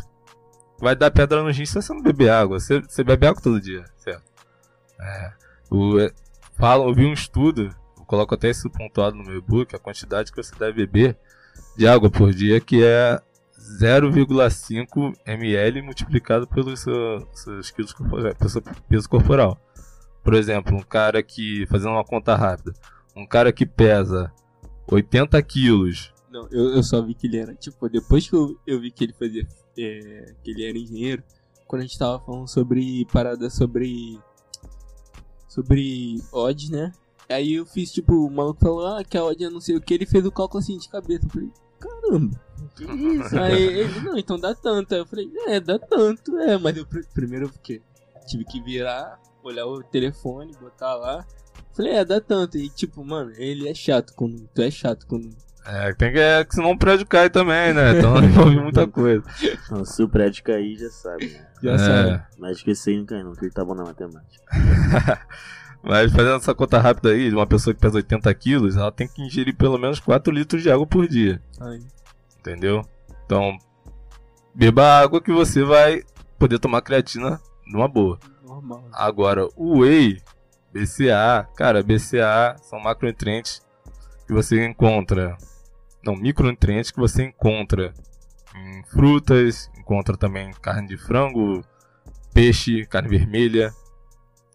Vai 0.82 0.96
dar 0.96 1.12
pedra 1.12 1.44
nos 1.44 1.56
rins 1.56 1.70
se 1.70 1.80
você 1.80 1.94
não 1.94 2.02
beber 2.02 2.28
água. 2.28 2.58
Você, 2.58 2.80
você 2.80 3.04
bebe 3.04 3.24
água 3.24 3.40
todo 3.40 3.60
dia, 3.60 3.84
certo? 3.96 4.24
É. 5.00 5.32
O, 5.70 5.96
é, 6.00 6.10
eu 6.60 6.92
vi 6.92 7.06
um 7.06 7.12
estudo, 7.12 7.72
eu 7.96 8.04
coloco 8.04 8.34
até 8.34 8.50
isso 8.50 8.68
pontuado 8.68 9.16
no 9.16 9.22
meu 9.22 9.38
e-book, 9.38 9.76
a 9.76 9.78
quantidade 9.78 10.32
que 10.32 10.42
você 10.42 10.52
deve 10.56 10.84
beber 10.84 11.16
de 11.76 11.86
água 11.86 12.10
por 12.10 12.34
dia, 12.34 12.60
que 12.60 12.82
é 12.84 13.20
0,5 13.80 15.14
ml 15.24 15.82
multiplicado 15.82 16.48
pelos 16.48 16.80
seu- 16.80 17.28
seus 17.32 17.70
quilos 17.70 17.92
corporais, 17.92 18.34
pelo 18.34 18.50
seu 18.50 18.62
peso 18.88 19.08
corporal. 19.08 19.56
Por 20.24 20.34
exemplo, 20.34 20.76
um 20.76 20.82
cara 20.82 21.22
que, 21.22 21.64
fazendo 21.66 21.92
uma 21.92 22.04
conta 22.04 22.34
rápida, 22.34 22.72
um 23.14 23.24
cara 23.24 23.52
que 23.52 23.64
pesa 23.64 24.32
80 24.90 25.40
quilos. 25.42 26.12
Não, 26.30 26.48
eu, 26.50 26.74
eu 26.74 26.82
só 26.82 27.00
vi 27.00 27.14
que 27.14 27.28
ele 27.28 27.38
era, 27.38 27.54
tipo, 27.54 27.88
depois 27.88 28.28
que 28.28 28.34
eu, 28.34 28.58
eu 28.66 28.80
vi 28.80 28.90
que 28.90 29.04
ele 29.04 29.12
fazia, 29.12 29.46
é, 29.78 30.34
que 30.42 30.50
ele 30.50 30.64
era 30.64 30.78
engenheiro, 30.78 31.22
quando 31.66 31.82
a 31.82 31.84
gente 31.84 31.98
tava 31.98 32.18
falando 32.24 32.48
sobre 32.48 33.04
parada 33.12 33.48
sobre, 33.50 34.18
sobre 35.48 36.20
odds, 36.32 36.70
né? 36.70 36.92
Aí 37.28 37.54
eu 37.54 37.64
fiz, 37.64 37.90
tipo, 37.92 38.12
o 38.14 38.30
maluco 38.30 38.60
falou, 38.60 38.86
ah, 38.86 39.04
que 39.04 39.16
a 39.16 39.24
odd 39.24 39.42
é 39.44 39.48
não 39.48 39.60
sei 39.60 39.76
o 39.76 39.80
que, 39.80 39.94
ele 39.94 40.06
fez 40.06 40.24
o 40.26 40.32
cálculo 40.32 40.60
assim 40.62 40.76
de 40.76 40.88
cabeça. 40.88 41.24
Eu 41.24 41.30
falei, 41.30 41.50
caramba, 41.78 42.40
que 42.76 42.84
isso? 42.84 43.38
Aí 43.38 43.62
ele, 43.62 44.00
não, 44.00 44.18
então 44.18 44.38
dá 44.38 44.54
tanto. 44.54 44.92
Aí 44.92 45.00
eu 45.00 45.06
falei, 45.06 45.30
é, 45.46 45.60
dá 45.60 45.78
tanto, 45.78 46.36
é, 46.38 46.58
mas 46.58 46.76
eu 46.76 46.86
pr- 46.86 47.06
primeiro 47.14 47.46
o 47.46 47.52
quê? 47.62 47.80
Tive 48.26 48.44
que 48.44 48.60
virar, 48.60 49.20
olhar 49.42 49.66
o 49.66 49.82
telefone, 49.82 50.52
botar 50.60 50.94
lá. 50.94 51.26
Falei, 51.74 51.92
é, 51.94 52.04
dá 52.04 52.20
tanto. 52.20 52.58
E 52.58 52.68
tipo, 52.68 53.02
mano, 53.04 53.32
ele 53.36 53.66
é 53.68 53.74
chato 53.74 54.12
quando. 54.14 54.46
Tu 54.54 54.62
é 54.62 54.70
chato 54.70 55.06
quando. 55.06 55.30
É, 55.64 55.92
tem 55.94 56.12
que, 56.12 56.18
é, 56.18 56.44
que 56.44 56.54
senão 56.54 56.72
o 56.72 56.78
prédio 56.78 57.06
cai 57.06 57.30
também, 57.30 57.72
né? 57.72 57.98
Então 57.98 58.16
envolve 58.22 58.56
muita 58.60 58.86
coisa. 58.86 59.22
Então, 59.64 59.84
se 59.84 60.02
o 60.02 60.08
prédio 60.08 60.42
cair, 60.42 60.76
já 60.76 60.90
sabe, 60.90 61.26
né? 61.26 61.46
Já 61.62 61.72
É. 61.72 61.78
sabe. 61.78 62.22
Mas 62.38 62.56
esqueci 62.58 62.96
não 62.96 63.06
cai 63.06 63.22
não, 63.22 63.32
que 63.32 63.44
ele 63.44 63.52
tá 63.52 63.64
bom 63.64 63.74
na 63.74 63.84
matemática. 63.84 64.42
Mas 65.84 66.12
fazendo 66.12 66.36
essa 66.36 66.54
conta 66.54 66.78
rápida 66.80 67.10
aí, 67.10 67.28
de 67.28 67.34
uma 67.34 67.46
pessoa 67.46 67.74
que 67.74 67.80
pesa 67.80 67.96
80 67.96 68.32
quilos, 68.34 68.76
ela 68.76 68.92
tem 68.92 69.08
que 69.08 69.20
ingerir 69.22 69.54
pelo 69.56 69.78
menos 69.78 69.98
4 69.98 70.32
litros 70.32 70.62
de 70.62 70.70
água 70.70 70.86
por 70.86 71.08
dia. 71.08 71.42
Ai, 71.60 71.78
Entendeu? 72.38 72.82
Então, 73.26 73.56
beba 74.54 75.00
água 75.00 75.20
que 75.20 75.32
você 75.32 75.64
vai 75.64 76.02
poder 76.38 76.58
tomar 76.58 76.82
creatina 76.82 77.40
numa 77.66 77.88
boa. 77.88 78.18
normal. 78.44 78.84
Agora, 78.92 79.48
o 79.56 79.80
whey, 79.80 80.20
BCA, 80.72 81.48
cara, 81.56 81.82
BCA 81.82 82.56
são 82.62 82.78
macronutrientes 82.80 83.60
que 84.26 84.32
você 84.32 84.64
encontra, 84.64 85.36
não, 86.04 86.14
micronutrientes 86.16 86.90
que 86.90 86.98
você 86.98 87.24
encontra 87.24 87.92
em 88.54 88.82
frutas, 88.84 89.70
encontra 89.78 90.16
também 90.16 90.50
carne 90.60 90.88
de 90.88 90.96
frango, 90.96 91.64
peixe, 92.34 92.84
carne 92.86 93.08
vermelha. 93.08 93.72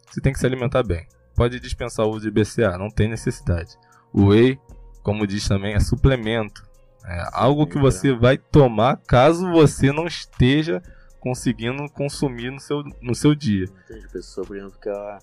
Você 0.10 0.22
tem 0.22 0.32
que 0.34 0.39
se 0.39 0.45
alimentar 0.45 0.84
bem. 0.84 1.08
Pode 1.36 1.60
dispensar 1.60 2.06
o 2.06 2.10
uso 2.10 2.22
de 2.22 2.32
BCA, 2.32 2.78
não 2.78 2.89
tem 2.89 3.08
necessidade. 3.08 3.76
O 4.14 4.28
whey, 4.28 4.60
como 5.04 5.28
diz 5.28 5.48
também, 5.48 5.74
é 5.74 5.80
suplemento. 5.80 6.66
É 7.06 7.30
algo 7.32 7.66
que 7.68 7.78
você 7.78 8.14
vai 8.14 8.38
tomar 8.38 8.98
caso 8.98 9.50
você 9.52 9.91
não 9.91 10.06
esteja 10.08 10.82
conseguindo 11.20 11.89
consumir 11.91 12.52
no 12.52 12.60
seu, 12.60 12.84
no 13.02 13.16
seu 13.16 13.34
dia. 13.36 13.66
Entende? 13.86 14.08
Pessoa, 14.10 14.45
por 14.45 14.58
exemplo, 14.58 14.78
que 14.82 14.89
ela. 14.89 15.20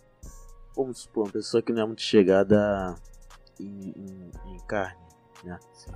Vamos 0.77 0.99
supor, 1.01 1.27
uma 1.27 1.33
pessoa 1.33 1.63
que 1.63 1.73
não 1.73 1.83
é 1.83 1.87
muito 1.87 2.03
chegada 2.03 2.95
em, 3.61 3.93
em- 3.97 4.31
em 4.55 4.59
carne. 4.67 5.04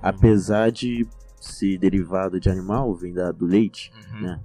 Apesar 0.01 0.71
de 0.71 1.07
ser 1.39 1.77
derivado 1.77 2.39
de 2.39 2.49
animal, 2.49 2.93
vem 2.93 3.13
da, 3.13 3.31
do 3.31 3.45
leite, 3.45 3.91
Uhum, 4.13 4.21
né? 4.21 4.39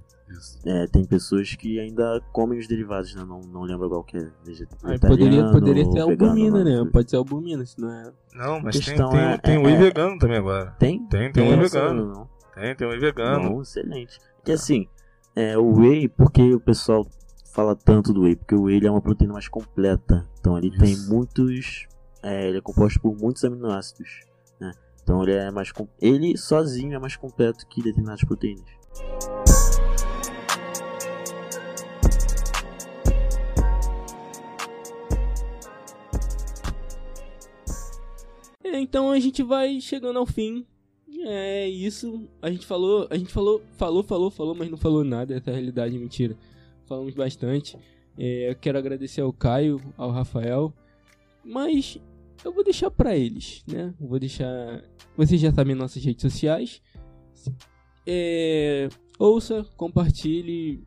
É, 0.65 0.87
tem 0.87 1.05
pessoas 1.05 1.53
que 1.55 1.79
ainda 1.79 2.19
comem 2.33 2.59
os 2.59 2.67
derivados, 2.67 3.13
né? 3.13 3.23
Não, 3.23 3.39
não 3.41 3.61
lembro 3.61 3.87
qual 3.87 4.03
que 4.03 4.17
é. 4.17 4.27
veget- 4.43 4.67
Aí 4.83 4.99
poderia, 4.99 5.43
vegetariano 5.43 5.51
poderia 5.51 5.85
ser 5.85 5.99
albumina, 5.99 6.63
né? 6.63 6.81
sei. 6.81 6.85
Pode 6.91 7.09
ser 7.11 7.15
albumina, 7.17 7.65
se 7.65 7.79
não 7.79 7.91
é. 7.91 8.11
Não, 8.33 8.59
mas 8.59 8.79
tem, 8.79 8.95
tem, 8.95 9.19
é- 9.19 9.37
tem 9.37 9.55
é- 9.55 9.59
whey 9.59 9.73
é- 9.75 9.77
vegano 9.77 10.17
também 10.17 10.37
agora. 10.37 10.71
Tem? 10.79 11.05
Tem, 11.07 11.31
tem 11.31 11.47
whey 11.47 11.59
vegano. 11.59 12.05
Não, 12.07 12.29
Tem, 12.55 12.75
tem 12.75 12.87
whey 12.87 12.99
vegano. 12.99 13.49
não, 13.51 13.61
excelente. 13.61 14.19
Que 14.43 14.51
assim, 14.51 14.87
é, 15.35 15.55
o 15.57 15.73
whey, 15.79 16.09
porque 16.09 16.41
o 16.55 16.59
pessoal 16.59 17.07
fala 17.53 17.75
tanto 17.75 18.11
do 18.11 18.23
whey? 18.23 18.35
Porque 18.35 18.55
o 18.55 18.63
whey 18.63 18.77
ele 18.77 18.87
é 18.87 18.91
uma 18.91 19.01
proteína 19.01 19.33
mais 19.33 19.47
completa. 19.47 20.27
Então 20.39 20.57
ele 20.57 20.75
tem 20.75 20.91
Isso. 20.91 21.13
muitos. 21.13 21.87
é, 22.23 22.49
ele 22.49 22.57
é 22.57 22.61
composto 22.61 22.99
por 22.99 23.15
muitos 23.15 23.45
aminoácidos. 23.45 24.21
Né? 24.59 24.71
Então 25.05 25.21
ele 25.21 25.33
é 25.33 25.51
mais. 25.51 25.71
Ele 26.01 26.35
sozinho 26.35 26.95
é 26.95 26.99
mais 26.99 27.15
completo 27.15 27.67
que 27.67 27.79
determinadas 27.79 28.23
proteínas. 28.23 28.65
Então 38.63 39.11
a 39.11 39.19
gente 39.19 39.43
vai 39.43 39.79
chegando 39.79 40.17
ao 40.17 40.25
fim. 40.25 40.65
É 41.23 41.67
isso. 41.67 42.27
A 42.41 42.49
gente 42.49 42.65
falou, 42.65 43.07
a 43.11 43.17
gente 43.17 43.31
falou, 43.31 43.61
falou, 43.77 44.03
falou, 44.03 44.31
falou, 44.31 44.55
mas 44.55 44.71
não 44.71 44.77
falou 44.77 45.03
nada. 45.03 45.35
Essa 45.35 45.51
é 45.51 45.53
realidade, 45.53 45.97
mentira. 45.99 46.35
Falamos 46.87 47.13
bastante. 47.13 47.77
É, 48.17 48.49
eu 48.49 48.55
quero 48.55 48.77
agradecer 48.79 49.21
ao 49.21 49.31
Caio, 49.31 49.79
ao 49.97 50.09
Rafael. 50.09 50.73
Mas 51.43 51.99
eu 52.43 52.51
vou 52.51 52.63
deixar 52.63 52.89
pra 52.89 53.15
eles, 53.15 53.63
né? 53.67 53.93
Vou 53.99 54.19
deixar. 54.19 54.83
Vocês 55.17 55.39
já 55.39 55.51
sabem 55.51 55.75
nossas 55.75 56.03
redes 56.03 56.21
sociais. 56.21 56.81
É, 58.05 58.89
ouça, 59.17 59.65
compartilhe, 59.75 60.83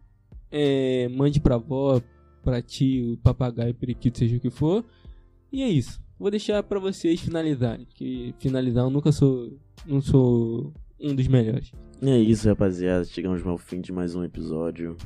é, 0.50 1.08
mande 1.08 1.40
pra 1.40 1.56
avó, 1.56 2.00
pra 2.42 2.62
tio, 2.62 3.16
papagaio, 3.18 3.74
periquito, 3.74 4.18
seja 4.18 4.36
o 4.36 4.40
que 4.40 4.50
for. 4.50 4.84
E 5.52 5.62
é 5.62 5.68
isso. 5.68 6.00
Vou 6.18 6.30
deixar 6.30 6.62
pra 6.62 6.78
vocês 6.78 7.20
finalizarem. 7.20 7.86
Que 7.94 8.34
finalizar 8.38 8.84
eu 8.84 8.90
nunca 8.90 9.12
sou. 9.12 9.56
Não 9.86 10.00
sou 10.00 10.72
um 11.00 11.14
dos 11.14 11.28
melhores. 11.28 11.72
E 12.02 12.10
é 12.10 12.18
isso, 12.18 12.48
rapaziada. 12.48 13.04
Chegamos 13.04 13.44
ao 13.46 13.56
fim 13.56 13.80
de 13.80 13.92
mais 13.92 14.14
um 14.14 14.24
episódio. 14.24 14.96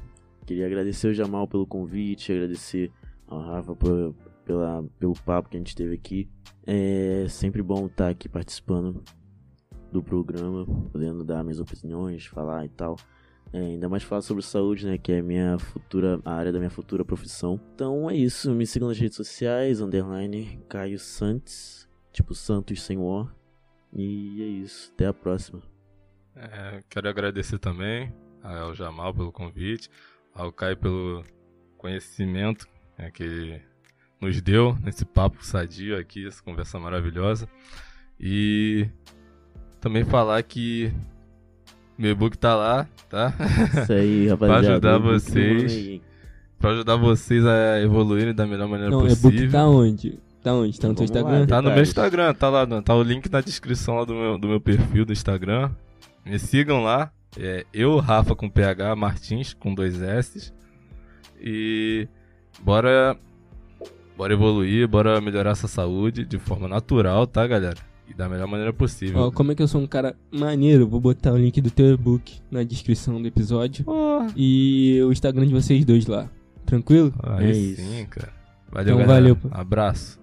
Queria 0.47 0.67
agradecer 0.67 1.09
o 1.09 1.15
Jamal 1.15 1.47
pelo 1.47 1.67
convite, 1.67 2.33
agradecer 2.33 2.91
ao 3.27 3.41
Rafa 3.41 3.77
por, 3.77 4.15
pela, 4.45 4.85
pelo 4.99 5.15
papo 5.15 5.49
que 5.49 5.57
a 5.57 5.61
gente 5.61 5.75
teve 5.75 5.95
aqui. 5.95 6.29
É 6.67 7.27
sempre 7.29 7.63
bom 7.63 7.87
estar 7.87 8.09
aqui 8.09 8.29
participando 8.29 9.03
do 9.91 10.03
programa, 10.03 10.65
podendo 10.91 11.25
dar 11.25 11.43
minhas 11.43 11.61
opiniões, 11.61 12.27
falar 12.27 12.65
e 12.65 12.69
tal. 12.69 12.97
É, 13.53 13.59
ainda 13.59 13.89
mais 13.89 14.03
falar 14.03 14.23
sobre 14.23 14.43
saúde, 14.43 14.87
né? 14.87 14.97
Que 14.97 15.13
é 15.13 15.19
a 15.19 15.23
minha 15.23 15.59
futura, 15.59 16.19
a 16.25 16.33
área 16.33 16.51
da 16.51 16.59
minha 16.59 16.71
futura 16.71 17.05
profissão. 17.05 17.61
Então 17.75 18.09
é 18.09 18.17
isso. 18.17 18.51
Me 18.53 18.67
sigam 18.67 18.89
nas 18.89 18.99
redes 18.99 19.17
sociais, 19.17 19.81
underline 19.81 20.59
Caio 20.69 20.99
Santos, 20.99 21.89
tipo 22.13 22.35
Santos 22.35 22.83
sem 22.83 22.97
o. 22.97 23.29
E 23.93 24.43
é 24.43 24.47
isso. 24.47 24.91
Até 24.95 25.07
a 25.07 25.13
próxima. 25.13 25.63
É, 26.35 26.83
quero 26.89 27.09
agradecer 27.09 27.59
também 27.59 28.11
ao 28.43 28.75
Jamal 28.75 29.13
pelo 29.13 29.31
convite, 29.31 29.91
ao 30.35 30.51
Caio 30.51 30.79
pelo 30.79 31.23
conhecimento 31.77 32.67
né, 32.97 33.11
que 33.11 33.61
nos 34.23 34.41
deu 34.41 34.77
nesse 34.83 35.05
papo 35.05 35.45
sadio 35.45 35.99
aqui, 35.99 36.27
essa 36.27 36.43
conversa 36.43 36.79
maravilhosa. 36.79 37.49
E 38.19 38.87
também 39.81 40.05
falar 40.05 40.43
que 40.45 40.93
meu 41.99 42.13
e-book 42.13 42.39
tá 42.39 42.55
lá, 42.55 42.87
tá? 43.11 43.35
Isso 43.83 43.93
aí, 43.93 44.29
rapaziada. 44.31 44.69
ajudar 44.71 44.93
Eu 44.93 45.01
vou 45.03 45.13
vocês. 45.13 46.01
pra 46.59 46.71
ajudar 46.71 46.97
vocês 46.97 47.45
a 47.45 47.81
evoluírem 47.81 48.33
da 48.33 48.47
melhor 48.47 48.69
maneira 48.69 48.91
Não, 48.93 49.01
possível. 49.01 49.31
e-book 49.31 49.53
tá 49.53 49.67
onde? 49.67 50.19
Tá 50.43 50.55
onde? 50.55 50.81
Tá 50.81 50.89
no 50.89 50.95
teu 50.95 51.07
Vamos 51.07 51.23
lá, 51.25 51.31
Instagram? 51.41 51.47
Tá 51.47 51.63
no 51.63 51.71
meu. 51.71 51.83
Instagram, 51.83 52.35
tá 52.35 52.49
lá, 52.49 52.83
tá 52.83 52.95
o 52.95 53.03
link 53.03 53.29
na 53.31 53.41
descrição 53.41 53.97
lá 53.97 54.05
do 54.05 54.15
meu, 54.15 54.39
do 54.39 54.49
meu 54.49 54.61
perfil 54.61 55.05
do 55.05 55.13
Instagram. 55.13 55.71
Me 56.25 56.39
sigam 56.39 56.83
lá. 56.83 57.13
É 57.37 57.65
eu, 57.73 57.97
Rafa 57.99 58.35
com 58.37 58.49
PH, 58.49 58.95
Martins 58.95 59.55
com 59.55 59.75
dois 59.75 60.01
S. 60.01 60.53
E 61.41 62.07
bora 62.63 63.17
bora 64.17 64.33
evoluir, 64.33 64.87
bora 64.89 65.21
melhorar 65.21 65.51
essa 65.53 65.69
saúde 65.69 66.25
de 66.25 66.39
forma 66.39 66.69
natural, 66.69 67.27
tá, 67.27 67.47
galera? 67.47 67.77
E 68.09 68.15
da 68.15 68.29
melhor 68.29 68.47
maneira 68.49 68.73
possível. 68.73 69.21
Ó, 69.23 69.31
como 69.31 69.53
é 69.53 69.55
que 69.55 69.63
eu 69.63 69.69
sou 69.69 69.81
um 69.81 69.87
cara 69.87 70.15
maneiro, 70.31 70.87
vou 70.89 71.01
botar 71.01 71.33
o 71.33 71.39
link 71.39 71.61
do 71.61 71.71
teu 71.71 71.95
e-book 71.95 72.41
na 72.51 72.63
descrição 72.63 73.21
do 73.21 73.27
episódio. 73.29 73.85
Porra. 73.85 74.29
E 74.37 75.01
o 75.03 75.13
Instagram 75.13 75.47
de 75.47 75.55
vocês 75.55 75.85
dois 75.85 76.07
lá. 76.07 76.29
Tranquilo? 76.67 77.13
Aí 77.23 77.47
É 77.47 77.51
isso. 77.53 77.81
sim, 77.83 78.07
cara. 78.11 78.33
Valeu, 78.71 78.95
Então, 78.95 79.07
galera. 79.07 79.21
valeu, 79.21 79.37
pô. 79.37 79.49
Abraço. 79.51 80.22